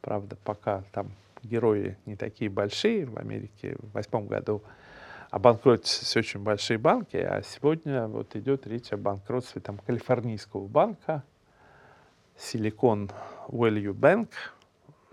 Правда, 0.00 0.36
пока 0.44 0.82
там 0.92 1.10
герои 1.42 1.96
не 2.06 2.16
такие 2.16 2.50
большие. 2.50 3.04
В 3.04 3.18
Америке 3.18 3.76
в 3.78 3.92
восьмом 3.92 4.26
году 4.26 4.62
обанкротились 5.30 6.16
очень 6.16 6.40
большие 6.40 6.78
банки, 6.78 7.16
а 7.16 7.42
сегодня 7.42 8.06
вот 8.06 8.34
идет 8.36 8.66
речь 8.66 8.92
о 8.92 8.96
банкротстве 8.96 9.60
там, 9.60 9.78
калифорнийского 9.78 10.66
банка 10.66 11.22
Silicon 12.36 13.10
Valley 13.48 13.92
Bank 13.92 14.28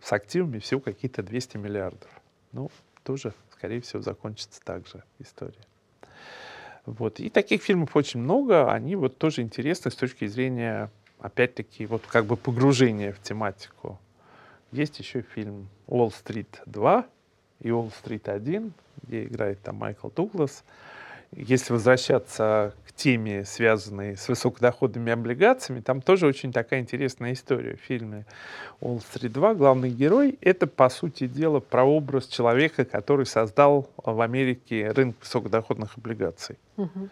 с 0.01 0.13
активами 0.13 0.59
всего 0.59 0.79
какие-то 0.79 1.23
200 1.23 1.57
миллиардов. 1.57 2.09
Ну, 2.51 2.69
тоже, 3.03 3.33
скорее 3.51 3.81
всего, 3.81 4.01
закончится 4.01 4.61
так 4.63 4.87
же 4.87 5.03
история. 5.19 5.65
Вот. 6.85 7.19
И 7.19 7.29
таких 7.29 7.63
фильмов 7.63 7.95
очень 7.95 8.19
много. 8.19 8.71
Они 8.71 8.95
вот 8.95 9.17
тоже 9.17 9.41
интересны 9.41 9.89
с 9.89 9.95
точки 9.95 10.27
зрения, 10.27 10.91
опять-таки, 11.19 11.85
вот 11.87 12.03
как 12.07 12.25
бы 12.25 12.37
погружения 12.37 13.11
в 13.11 13.19
тематику. 13.21 13.99
Есть 14.71 14.99
еще 14.99 15.21
фильм 15.21 15.69
«Уолл-стрит 15.87 16.61
2» 16.67 17.05
и 17.61 17.71
«Уолл-стрит 17.71 18.27
1», 18.27 18.71
где 19.03 19.25
играет 19.25 19.61
там 19.61 19.75
Майкл 19.75 20.09
Дуглас. 20.09 20.63
Если 21.31 21.73
возвращаться 21.73 22.73
к 22.87 22.93
теме, 22.93 23.43
связанной 23.43 24.15
с 24.15 24.27
высокодоходными 24.29 25.11
облигациями, 25.11 25.81
там 25.81 26.01
тоже 26.01 26.27
очень 26.27 26.53
такая 26.53 26.79
интересная 26.79 27.33
история 27.33 27.75
в 27.75 27.81
фильме 27.81 28.25
«Уолл-стрит 28.79 29.31
2». 29.31 29.55
Главный 29.55 29.89
герой— 29.89 30.37
это, 30.41 30.67
по 30.67 30.89
сути 30.89 31.27
дела, 31.27 31.59
прообраз 31.59 32.27
человека, 32.27 32.85
который 32.85 33.25
создал 33.25 33.89
в 33.97 34.21
Америке 34.21 34.91
рынок 34.91 35.17
высокодоходных 35.19 35.97
облигаций. 35.97 36.57
Мгм. 36.77 37.09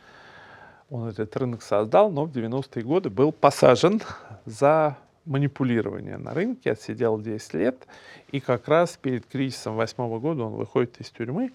Он 0.89 1.09
этот 1.09 1.35
рынок 1.35 1.63
создал, 1.63 2.11
но 2.11 2.25
в 2.25 2.31
90-е 2.31 2.83
годы 2.83 3.09
был 3.09 3.31
посажен 3.31 4.01
за 4.45 4.97
манипулирование 5.25 6.17
на 6.17 6.33
рынке, 6.33 6.71
отсидел 6.71 7.19
10 7.19 7.53
лет, 7.53 7.87
и 8.31 8.39
как 8.39 8.67
раз 8.67 8.97
перед 9.01 9.25
кризисом 9.25 9.75
2008 9.75 10.19
года 10.19 10.43
он 10.43 10.53
выходит 10.53 10.99
из 10.99 11.09
тюрьмы, 11.09 11.51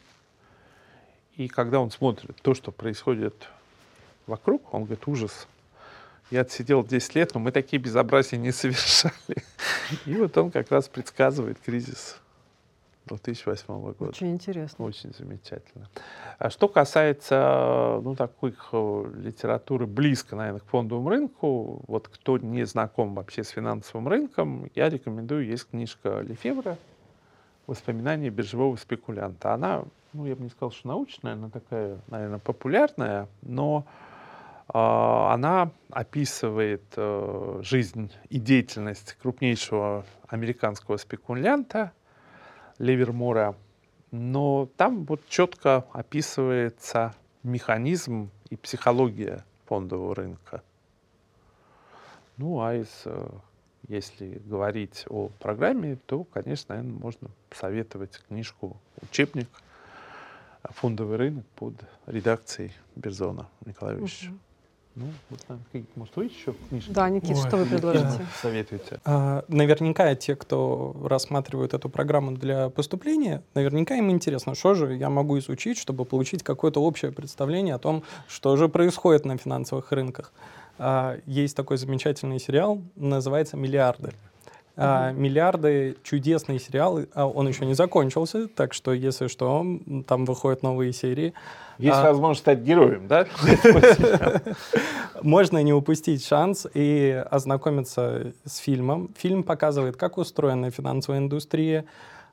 и 1.36 1.48
когда 1.48 1.80
он 1.80 1.90
смотрит 1.90 2.36
то, 2.42 2.54
что 2.54 2.72
происходит 2.72 3.48
вокруг, 4.26 4.74
он 4.74 4.84
говорит, 4.84 5.06
ужас, 5.06 5.46
я 6.30 6.42
отсидел 6.42 6.84
10 6.84 7.14
лет, 7.14 7.34
но 7.34 7.40
мы 7.40 7.52
такие 7.52 7.80
безобразия 7.80 8.38
не 8.38 8.52
совершали. 8.52 9.14
И 10.06 10.14
вот 10.14 10.36
он 10.36 10.50
как 10.50 10.70
раз 10.70 10.88
предсказывает 10.88 11.58
кризис 11.64 12.18
2008 13.16 13.66
года. 13.80 14.10
Очень 14.10 14.32
интересно. 14.32 14.84
Очень 14.84 15.12
замечательно. 15.12 15.88
А 16.38 16.50
что 16.50 16.68
касается 16.68 18.00
ну, 18.02 18.14
таких 18.14 18.68
э, 18.72 19.12
литературы 19.16 19.86
близко, 19.86 20.36
наверное, 20.36 20.60
к 20.60 20.66
фондовому 20.66 21.08
рынку, 21.08 21.82
вот 21.86 22.08
кто 22.08 22.38
не 22.38 22.64
знаком 22.64 23.14
вообще 23.14 23.44
с 23.44 23.48
финансовым 23.48 24.08
рынком, 24.08 24.70
я 24.74 24.88
рекомендую, 24.88 25.46
есть 25.46 25.68
книжка 25.70 26.20
Лефевра 26.20 26.76
«Воспоминания 27.66 28.30
биржевого 28.30 28.76
спекулянта». 28.76 29.54
Она, 29.54 29.84
ну, 30.12 30.26
я 30.26 30.36
бы 30.36 30.42
не 30.42 30.50
сказал, 30.50 30.72
что 30.72 30.88
научная, 30.88 31.34
она 31.34 31.50
такая, 31.50 31.98
наверное, 32.08 32.38
популярная, 32.38 33.28
но 33.42 33.84
а, 34.68 35.32
она 35.32 35.70
описывает 35.90 36.84
э, 36.96 37.60
жизнь 37.62 38.12
и 38.28 38.38
деятельность 38.38 39.14
крупнейшего 39.14 40.04
американского 40.28 40.98
спекулянта 40.98 41.92
Ливермора, 42.78 43.56
но 44.10 44.68
там 44.76 45.04
вот 45.04 45.26
четко 45.28 45.84
описывается 45.92 47.14
механизм 47.42 48.30
и 48.50 48.56
психология 48.56 49.44
фондового 49.66 50.14
рынка. 50.14 50.62
Ну, 52.36 52.60
а 52.60 52.74
из, 52.74 53.02
э, 53.04 53.28
если 53.88 54.40
говорить 54.46 55.04
о 55.08 55.28
программе, 55.40 55.96
то, 56.06 56.24
конечно, 56.24 56.76
наверное, 56.76 56.98
можно 56.98 57.30
посоветовать 57.50 58.22
книжку 58.28 58.80
«Учебник. 59.02 59.48
Фондовый 60.62 61.16
рынок» 61.16 61.46
под 61.56 61.74
редакцией 62.06 62.72
Берзона 62.94 63.48
Николаевича. 63.64 64.28
Угу. 64.28 64.38
Ну, 64.98 65.06
вот, 65.30 65.60
может, 65.94 66.16
вы 66.16 66.24
еще 66.24 66.54
книжки? 66.68 66.90
Да, 66.90 67.08
Никит, 67.08 67.36
Ой, 67.36 67.46
что 67.46 67.56
вы 67.56 67.66
предложите? 67.66 68.26
Советуете. 68.42 69.00
А, 69.04 69.44
наверняка 69.46 70.12
те, 70.16 70.34
кто 70.34 70.96
рассматривают 71.04 71.72
эту 71.72 71.88
программу 71.88 72.32
для 72.32 72.68
поступления, 72.68 73.44
наверняка 73.54 73.94
им 73.94 74.10
интересно, 74.10 74.56
что 74.56 74.74
же 74.74 74.96
я 74.96 75.08
могу 75.08 75.38
изучить, 75.38 75.78
чтобы 75.78 76.04
получить 76.04 76.42
какое-то 76.42 76.82
общее 76.82 77.12
представление 77.12 77.76
о 77.76 77.78
том, 77.78 78.02
что 78.26 78.56
же 78.56 78.68
происходит 78.68 79.24
на 79.24 79.36
финансовых 79.36 79.92
рынках. 79.92 80.32
А, 80.78 81.18
есть 81.26 81.56
такой 81.56 81.76
замечательный 81.76 82.40
сериал, 82.40 82.82
называется 82.96 83.56
«Миллиарды». 83.56 84.12
А, 84.80 85.10
«Миллиарды»— 85.10 85.96
чудесный 86.04 86.60
сериал, 86.60 87.00
а 87.12 87.26
он 87.26 87.48
еще 87.48 87.66
не 87.66 87.74
закончился, 87.74 88.46
так 88.46 88.72
что, 88.72 88.92
если 88.92 89.26
что, 89.26 89.66
там 90.06 90.24
выходят 90.24 90.62
новые 90.62 90.92
серии. 90.92 91.34
Есть 91.78 91.98
а... 91.98 92.04
возможность 92.04 92.42
стать 92.42 92.60
героем, 92.60 93.08
да? 93.08 93.26
Можно 95.22 95.64
не 95.64 95.72
упустить 95.72 96.24
шанс 96.24 96.64
и 96.74 97.24
ознакомиться 97.28 98.32
с 98.44 98.58
фильмом. 98.58 99.10
Фильм 99.18 99.42
показывает, 99.42 99.96
как 99.96 100.16
устроена 100.16 100.70
финансовая 100.70 101.18
индустрия, 101.18 101.84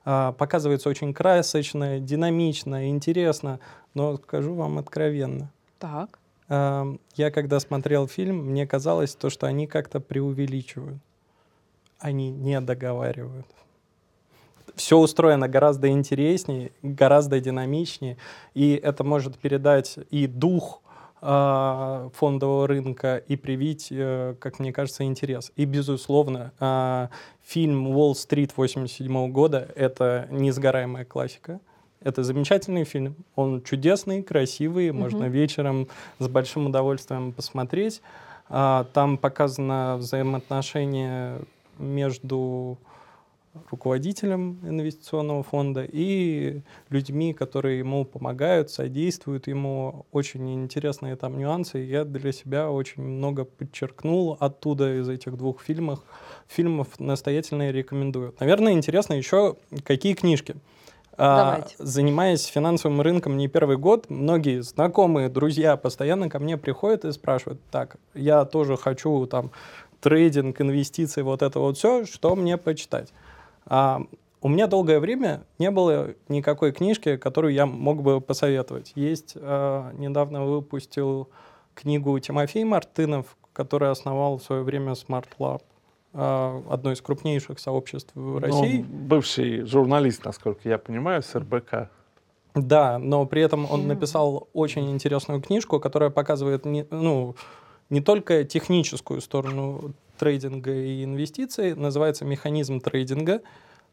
а, 0.03 0.31
показывается 0.33 0.87
очень 0.87 1.15
красочно, 1.15 1.99
динамично, 1.99 2.89
интересно, 2.89 3.59
но 3.95 4.17
скажу 4.17 4.53
вам 4.53 4.77
откровенно. 4.77 5.51
Так. 5.79 6.19
Я 6.47 7.31
когда 7.31 7.59
смотрел 7.59 8.07
фильм, 8.07 8.51
мне 8.51 8.67
казалось 8.67 9.15
то, 9.15 9.31
что 9.31 9.47
они 9.47 9.65
как-то 9.65 9.99
преувеличивают. 9.99 10.99
Они 11.99 12.29
не 12.29 12.59
договаривают 12.61 13.45
все 14.75 14.97
устроено 14.97 15.47
гораздо 15.47 15.89
интереснее, 15.89 16.71
гораздо 16.81 17.39
динамичнее, 17.39 18.17
и 18.53 18.73
это 18.73 19.03
может 19.03 19.37
передать 19.37 19.97
и 20.09 20.27
дух 20.27 20.81
э, 21.21 22.09
фондового 22.13 22.67
рынка 22.67 23.17
и 23.17 23.35
привить, 23.35 23.87
э, 23.91 24.35
как 24.39 24.59
мне 24.59 24.73
кажется, 24.73 25.03
интерес. 25.03 25.51
И, 25.55 25.65
безусловно, 25.65 26.51
э, 26.59 27.07
фильм 27.43 27.87
«Уолл-стрит» 27.87 28.55
87 28.55 29.31
года— 29.31 29.67
это 29.75 30.27
несгораемая 30.31 31.05
классика. 31.05 31.59
Это 32.01 32.23
замечательный 32.23 32.83
фильм. 32.83 33.15
Он 33.35 33.63
чудесный, 33.63 34.21
красивый, 34.21 34.89
mm-hmm. 34.89 34.93
можно 34.93 35.23
вечером 35.23 35.87
с 36.19 36.27
большим 36.27 36.67
удовольствием 36.67 37.31
посмотреть. 37.31 38.01
А, 38.47 38.85
там 38.93 39.17
показано 39.17 39.97
взаимоотношение 39.97 41.39
между 41.77 42.77
руководителем 43.69 44.59
инвестиционного 44.63 45.43
фонда 45.43 45.85
и 45.89 46.61
людьми, 46.89 47.33
которые 47.33 47.79
ему 47.79 48.05
помогают, 48.05 48.69
содействуют 48.69 49.47
ему. 49.47 50.05
Очень 50.11 50.53
интересные 50.53 51.15
там 51.15 51.37
нюансы. 51.37 51.79
Я 51.79 52.03
для 52.03 52.31
себя 52.31 52.69
очень 52.69 53.03
много 53.03 53.45
подчеркнул 53.45 54.37
оттуда 54.39 54.99
из 54.99 55.09
этих 55.09 55.37
двух 55.37 55.61
фильмов. 55.61 56.01
Фильмов 56.47 56.99
настоятельно 56.99 57.71
рекомендую. 57.71 58.35
Наверное, 58.39 58.73
интересно 58.73 59.13
еще, 59.13 59.55
какие 59.83 60.13
книжки. 60.13 60.55
А, 61.17 61.65
занимаясь 61.77 62.45
финансовым 62.45 62.99
рынком 62.99 63.37
не 63.37 63.47
первый 63.47 63.77
год, 63.77 64.09
многие 64.09 64.61
знакомые, 64.61 65.29
друзья 65.29 65.77
постоянно 65.77 66.29
ко 66.29 66.39
мне 66.39 66.57
приходят 66.57 67.05
и 67.05 67.11
спрашивают, 67.13 67.61
так, 67.71 67.95
я 68.13 68.43
тоже 68.43 68.75
хочу 68.75 69.25
там 69.25 69.51
трейдинг, 70.05 70.61
инвестиции, 70.61 71.23
вот 71.23 71.41
это 71.41 71.59
вот 71.59 71.77
все, 71.77 72.05
что 72.05 72.35
мне 72.35 72.57
почитать? 72.57 73.11
А, 73.65 74.03
у 74.39 74.47
меня 74.47 74.67
долгое 74.67 74.99
время 74.99 75.41
не 75.57 75.71
было 75.71 76.13
никакой 76.29 76.71
книжки, 76.73 77.17
которую 77.17 77.55
я 77.55 77.65
мог 77.65 78.03
бы 78.03 78.21
посоветовать. 78.21 78.91
Есть, 78.93 79.33
а, 79.35 79.91
недавно 79.93 80.45
выпустил 80.45 81.27
книгу 81.73 82.19
Тимофей 82.19 82.63
Мартынов, 82.65 83.35
который 83.51 83.89
основал 83.89 84.37
в 84.37 84.43
свое 84.43 84.61
время 84.61 84.91
Smart 84.91 85.25
Lab 85.39 85.63
а, 86.13 86.61
одно 86.69 86.91
из 86.91 87.01
крупнейших 87.01 87.57
сообществ 87.57 88.11
в 88.13 88.19
ну, 88.19 88.39
России. 88.39 88.85
Ну, 88.87 89.07
бывший 89.07 89.61
журналист, 89.61 90.23
насколько 90.23 90.69
я 90.69 90.77
понимаю, 90.77 91.23
с 91.23 91.33
РБК. 91.33 91.89
Да, 92.53 92.99
но 92.99 93.25
при 93.25 93.41
этом 93.41 93.65
он 93.71 93.87
написал 93.87 94.49
очень 94.53 94.91
интересную 94.91 95.41
книжку, 95.41 95.79
которая 95.79 96.11
показывает 96.11 96.63
ну, 96.91 97.35
не 97.89 98.01
только 98.01 98.43
техническую 98.43 99.21
сторону 99.21 99.93
трейдинга 100.17 100.73
и 100.73 101.03
инвестиций, 101.03 101.75
называется 101.75 102.25
«Механизм 102.25 102.79
трейдинга». 102.79 103.41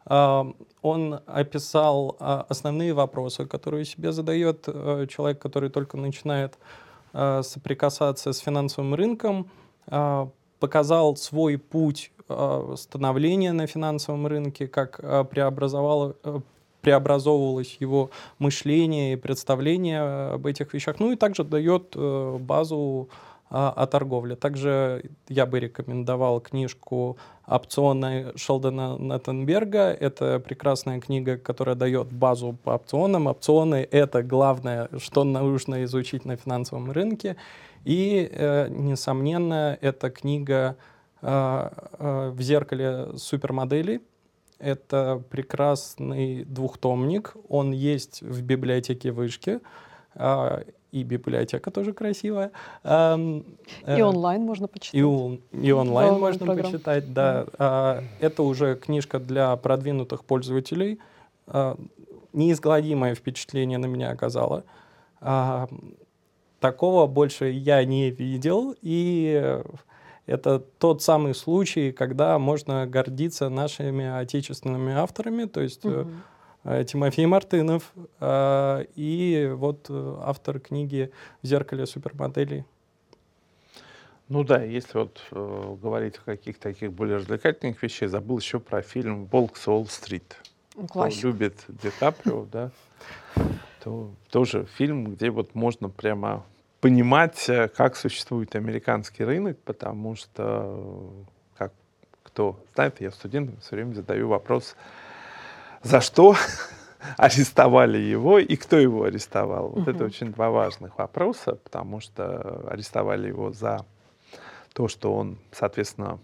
А, 0.05 0.47
он 0.81 1.21
описал 1.27 2.17
а, 2.19 2.47
основные 2.49 2.93
вопросы, 2.93 3.47
которые 3.47 3.85
себе 3.85 4.13
задает 4.13 4.65
э, 4.67 5.07
человек, 5.09 5.41
который 5.41 5.71
только 5.71 5.97
начинает 5.97 6.59
э, 7.13 7.43
соприкасаться 7.45 8.33
с 8.33 8.39
финансовым 8.39 8.95
рынком, 8.95 9.49
а, 9.87 10.29
показал 10.59 11.17
свой 11.17 11.59
путь 11.59 12.13
становления 12.77 13.53
на 13.53 13.67
финансовом 13.67 14.27
рынке, 14.27 14.67
как 14.67 15.29
преобразовало, 15.29 16.17
э, 16.25 16.41
преобразовывалось 16.81 17.77
его 17.79 18.11
мышление 18.39 19.13
и 19.13 19.17
представление 19.17 20.33
об 20.33 20.47
этих 20.47 20.73
вещах. 20.73 20.99
Ну 20.99 21.13
и 21.13 21.17
также 21.17 21.45
дает 21.45 21.95
базу 21.95 23.11
о 23.53 23.87
торговле. 23.87 24.35
Также 24.35 25.05
я 25.29 25.45
бы 25.45 25.61
рекомендовал 25.61 26.41
книжку 26.41 27.19
«Опционы» 27.47 28.33
Шелдона 28.35 28.97
Неттенберга. 28.99 29.91
Это 29.93 30.41
прекрасная 30.41 31.01
книга, 31.01 31.37
которая 31.37 31.75
дает 31.75 32.11
базу 32.11 32.57
по 32.65 32.71
опционам. 32.71 33.27
Опционы— 33.27 33.87
это 33.91 34.23
главное, 34.23 34.89
что 34.97 35.25
нужно 35.25 35.85
изучить 35.85 36.25
на 36.25 36.37
финансовом 36.37 36.91
рынке. 36.91 37.37
И, 37.85 38.27
э, 38.33 38.69
несомненно, 38.71 39.77
эта 39.83 40.09
книга 40.09 40.77
э, 41.21 41.71
э, 41.99 42.31
«В 42.35 42.41
зеркале 42.41 43.19
супермоделей». 43.19 44.01
Это 44.59 45.23
прекрасный 45.29 46.45
двухтомник. 46.45 47.35
Он 47.49 47.73
есть 47.73 48.23
в 48.23 48.43
библиотеке 48.43 49.11
Вышки 49.11 49.61
а, 50.15 50.63
и 50.93 51.03
библиотека 51.03 51.71
тоже 51.71 51.93
красивая. 51.93 52.53
И 52.85 52.89
э, 53.87 54.03
онлайн 54.03 54.43
можно 54.43 54.69
почитать. 54.69 54.95
И, 54.95 55.03
он, 55.03 55.41
и 55.51 55.73
онлайн 55.73 56.21
можно 56.21 56.47
программ. 56.47 56.71
почитать, 56.71 57.13
да. 57.13 57.47
Mm. 57.59 58.05
Это 58.21 58.43
уже 58.43 58.77
книжка 58.77 59.19
для 59.19 59.57
продвинутых 59.57 60.25
пользователей. 60.25 61.01
А, 61.47 61.77
неизгладимое 62.33 63.15
впечатление 63.15 63.79
на 63.79 63.87
меня 63.87 64.11
оказало. 64.11 64.65
А, 65.21 65.69
такого 66.61 67.07
больше 67.07 67.51
я 67.51 67.85
не 67.85 68.11
видел, 68.11 68.75
и 68.83 69.61
это 70.27 70.61
тот 70.79 71.03
самый 71.03 71.35
случай, 71.35 71.91
когда 71.91 72.39
можно 72.39 72.87
гордиться 72.87 73.49
нашими 73.49 74.07
отечественными 74.07 74.93
авторами, 74.93 75.47
то 75.47 75.61
есть 75.61 75.85
угу. 75.85 75.95
Э, 75.95 76.07
Тимофей 76.65 77.27
Мартынов 77.27 77.93
э, 78.21 78.85
и 78.95 79.51
вот 79.53 79.87
э, 79.89 80.17
автор 80.21 80.61
книги 80.61 81.11
«В 81.43 81.47
зеркале 81.47 81.87
супермоделей». 81.87 82.65
Ну 84.29 84.45
да, 84.45 84.63
если 84.63 84.99
вот 84.99 85.21
э, 85.33 85.77
говорить 85.83 86.19
о 86.19 86.23
каких-то 86.23 86.63
таких 86.63 86.93
более 86.93 87.17
развлекательных 87.17 87.83
вещах, 87.83 88.11
забыл 88.11 88.39
еще 88.39 88.61
про 88.61 88.81
фильм 88.81 89.27
«Волк 89.27 89.57
с 89.57 89.67
Уолл-стрит». 89.67 90.37
Ну, 90.77 90.87
Кто 90.87 91.09
любит 91.23 91.65
Ди 91.67 91.91
Каприо, 91.99 92.47
да, 92.51 92.71
то 93.83 94.11
тоже 94.31 94.67
фильм, 94.77 95.13
где 95.13 95.31
вот 95.31 95.55
можно 95.57 95.89
прямо 95.89 96.47
понимать, 96.81 97.51
как 97.77 97.97
существует 97.97 98.55
американский 98.55 99.25
рынок, 99.25 99.59
потому 99.65 100.15
что, 100.15 101.13
как 101.59 101.73
кто 102.23 102.59
знает, 102.75 103.01
я 103.01 103.11
студентам 103.11 103.59
все 103.61 103.77
время 103.77 103.93
задаю 103.93 104.29
вопрос, 104.29 104.77
за 105.83 106.01
что 106.01 106.35
арестовали 107.17 107.99
его 107.99 108.39
и 108.39 108.57
кто 108.57 108.79
его 108.79 109.05
арестовал. 109.05 109.69
Вот 109.71 109.89
это 109.89 110.05
очень 110.05 110.33
два 110.33 110.51
важных 110.51 110.99
вопроса, 110.99 111.57
потому 111.57 112.01
что 112.01 112.69
арестовали 112.69 113.29
его 113.29 113.53
за 113.53 113.85
то, 114.73 114.89
что 114.89 115.15
он, 115.15 115.39
соответственно, 115.53 116.19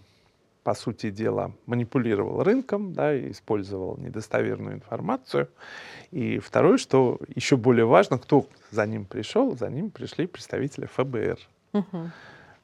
по 0.63 0.73
сути 0.73 1.09
дела, 1.09 1.51
манипулировал 1.65 2.43
рынком, 2.43 2.93
да, 2.93 3.13
и 3.15 3.31
использовал 3.31 3.97
недостоверную 3.97 4.75
информацию. 4.75 5.49
И 6.11 6.39
второе, 6.39 6.77
что 6.77 7.19
еще 7.33 7.57
более 7.57 7.85
важно, 7.85 8.17
кто 8.17 8.45
за 8.71 8.85
ним 8.85 9.05
пришел, 9.05 9.57
за 9.57 9.69
ним 9.69 9.89
пришли 9.89 10.27
представители 10.27 10.85
ФБР. 10.85 11.39
Угу. 11.73 12.11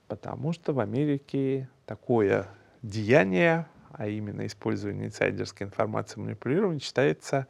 Потому 0.08 0.54
что 0.54 0.74
в 0.74 0.80
Америке 0.80 1.68
такое 1.86 2.48
деяние, 2.82 3.66
а 3.98 4.08
именно 4.08 4.46
использование 4.46 5.08
инсайдерской 5.08 5.68
информации 5.68 6.20
манипулирование, 6.20 6.80
считается 6.80 7.48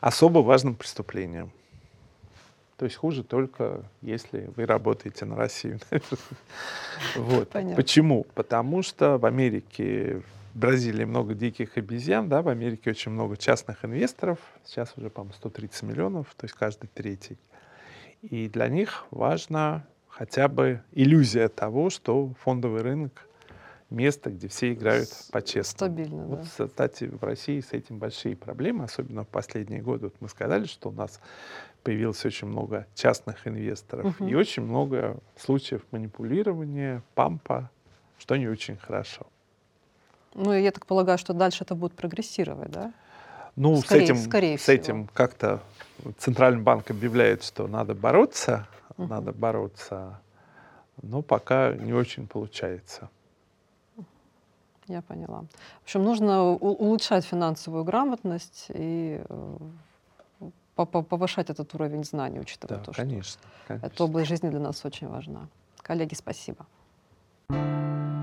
особо 0.00 0.40
важным 0.40 0.74
преступлением. 0.74 1.50
То 2.76 2.84
есть 2.84 2.96
хуже 2.96 3.24
только, 3.24 3.82
если 4.02 4.50
вы 4.54 4.64
работаете 4.64 5.24
на 5.24 5.34
Россию. 5.34 5.80
вот. 7.16 7.50
Почему? 7.74 8.24
Потому 8.34 8.82
что 8.82 9.18
в 9.18 9.26
Америке, 9.26 10.22
в 10.54 10.58
Бразилии 10.58 11.04
много 11.04 11.34
диких 11.34 11.76
обезьян, 11.76 12.28
да, 12.28 12.40
в 12.40 12.48
Америке 12.48 12.90
очень 12.90 13.10
много 13.10 13.36
частных 13.36 13.84
инвесторов, 13.84 14.38
сейчас 14.64 14.92
уже, 14.96 15.10
по-моему, 15.10 15.34
130 15.34 15.82
миллионов, 15.82 16.32
то 16.36 16.44
есть 16.44 16.54
каждый 16.54 16.88
третий. 16.88 17.36
И 18.22 18.48
для 18.48 18.68
них 18.68 19.06
важна 19.10 19.84
хотя 20.08 20.46
бы 20.48 20.82
иллюзия 20.92 21.48
того, 21.48 21.90
что 21.90 22.32
фондовый 22.40 22.82
рынок 22.82 23.27
место, 23.90 24.30
где 24.30 24.48
все 24.48 24.72
играют 24.72 25.08
по-честному. 25.32 25.92
Стабильно, 25.92 26.24
вот, 26.24 26.40
да. 26.58 26.66
Кстати, 26.66 27.04
в 27.04 27.22
России 27.22 27.60
с 27.60 27.72
этим 27.72 27.98
большие 27.98 28.36
проблемы, 28.36 28.84
особенно 28.84 29.24
в 29.24 29.28
последние 29.28 29.80
годы. 29.80 30.06
Вот 30.06 30.14
мы 30.20 30.28
сказали, 30.28 30.64
что 30.64 30.90
у 30.90 30.92
нас 30.92 31.20
появилось 31.82 32.24
очень 32.24 32.48
много 32.48 32.86
частных 32.94 33.46
инвесторов 33.46 34.20
угу. 34.20 34.28
и 34.28 34.34
очень 34.34 34.62
много 34.62 35.16
случаев 35.36 35.82
манипулирования, 35.90 37.02
пампа, 37.14 37.70
что 38.18 38.36
не 38.36 38.48
очень 38.48 38.76
хорошо. 38.76 39.26
Ну, 40.34 40.52
я 40.52 40.70
так 40.70 40.86
полагаю, 40.86 41.18
что 41.18 41.32
дальше 41.32 41.64
это 41.64 41.74
будет 41.74 41.94
прогрессировать, 41.94 42.70
да? 42.70 42.92
Ну, 43.56 43.76
скорее, 43.78 44.06
с 44.06 44.10
этим, 44.10 44.16
скорее 44.16 44.58
с 44.58 44.68
этим 44.68 45.08
как-то 45.08 45.60
Центральный 46.18 46.62
банк 46.62 46.90
объявляет, 46.90 47.42
что 47.42 47.66
надо 47.66 47.94
бороться, 47.94 48.68
угу. 48.96 49.08
надо 49.08 49.32
бороться, 49.32 50.20
но 51.02 51.22
пока 51.22 51.72
не 51.72 51.92
очень 51.92 52.28
получается. 52.28 53.08
Я 54.88 55.02
поняла. 55.02 55.44
В 55.80 55.84
общем, 55.84 56.02
нужно 56.02 56.42
улучшать 56.44 57.24
финансовую 57.24 57.84
грамотность 57.84 58.66
и 58.70 59.22
э, 59.28 59.56
повышать 60.74 61.50
этот 61.50 61.74
уровень 61.74 62.04
знаний, 62.04 62.40
учитывая 62.40 62.78
да, 62.78 62.84
то, 62.84 62.92
конечно, 62.92 63.40
что 63.40 63.68
конечно. 63.68 63.86
эта 63.86 64.04
область 64.04 64.28
жизни 64.28 64.48
для 64.48 64.60
нас 64.60 64.84
очень 64.84 65.08
важна. 65.08 65.48
Коллеги, 65.82 66.14
спасибо. 66.14 66.66
thank 67.50 68.12
you 68.12 68.17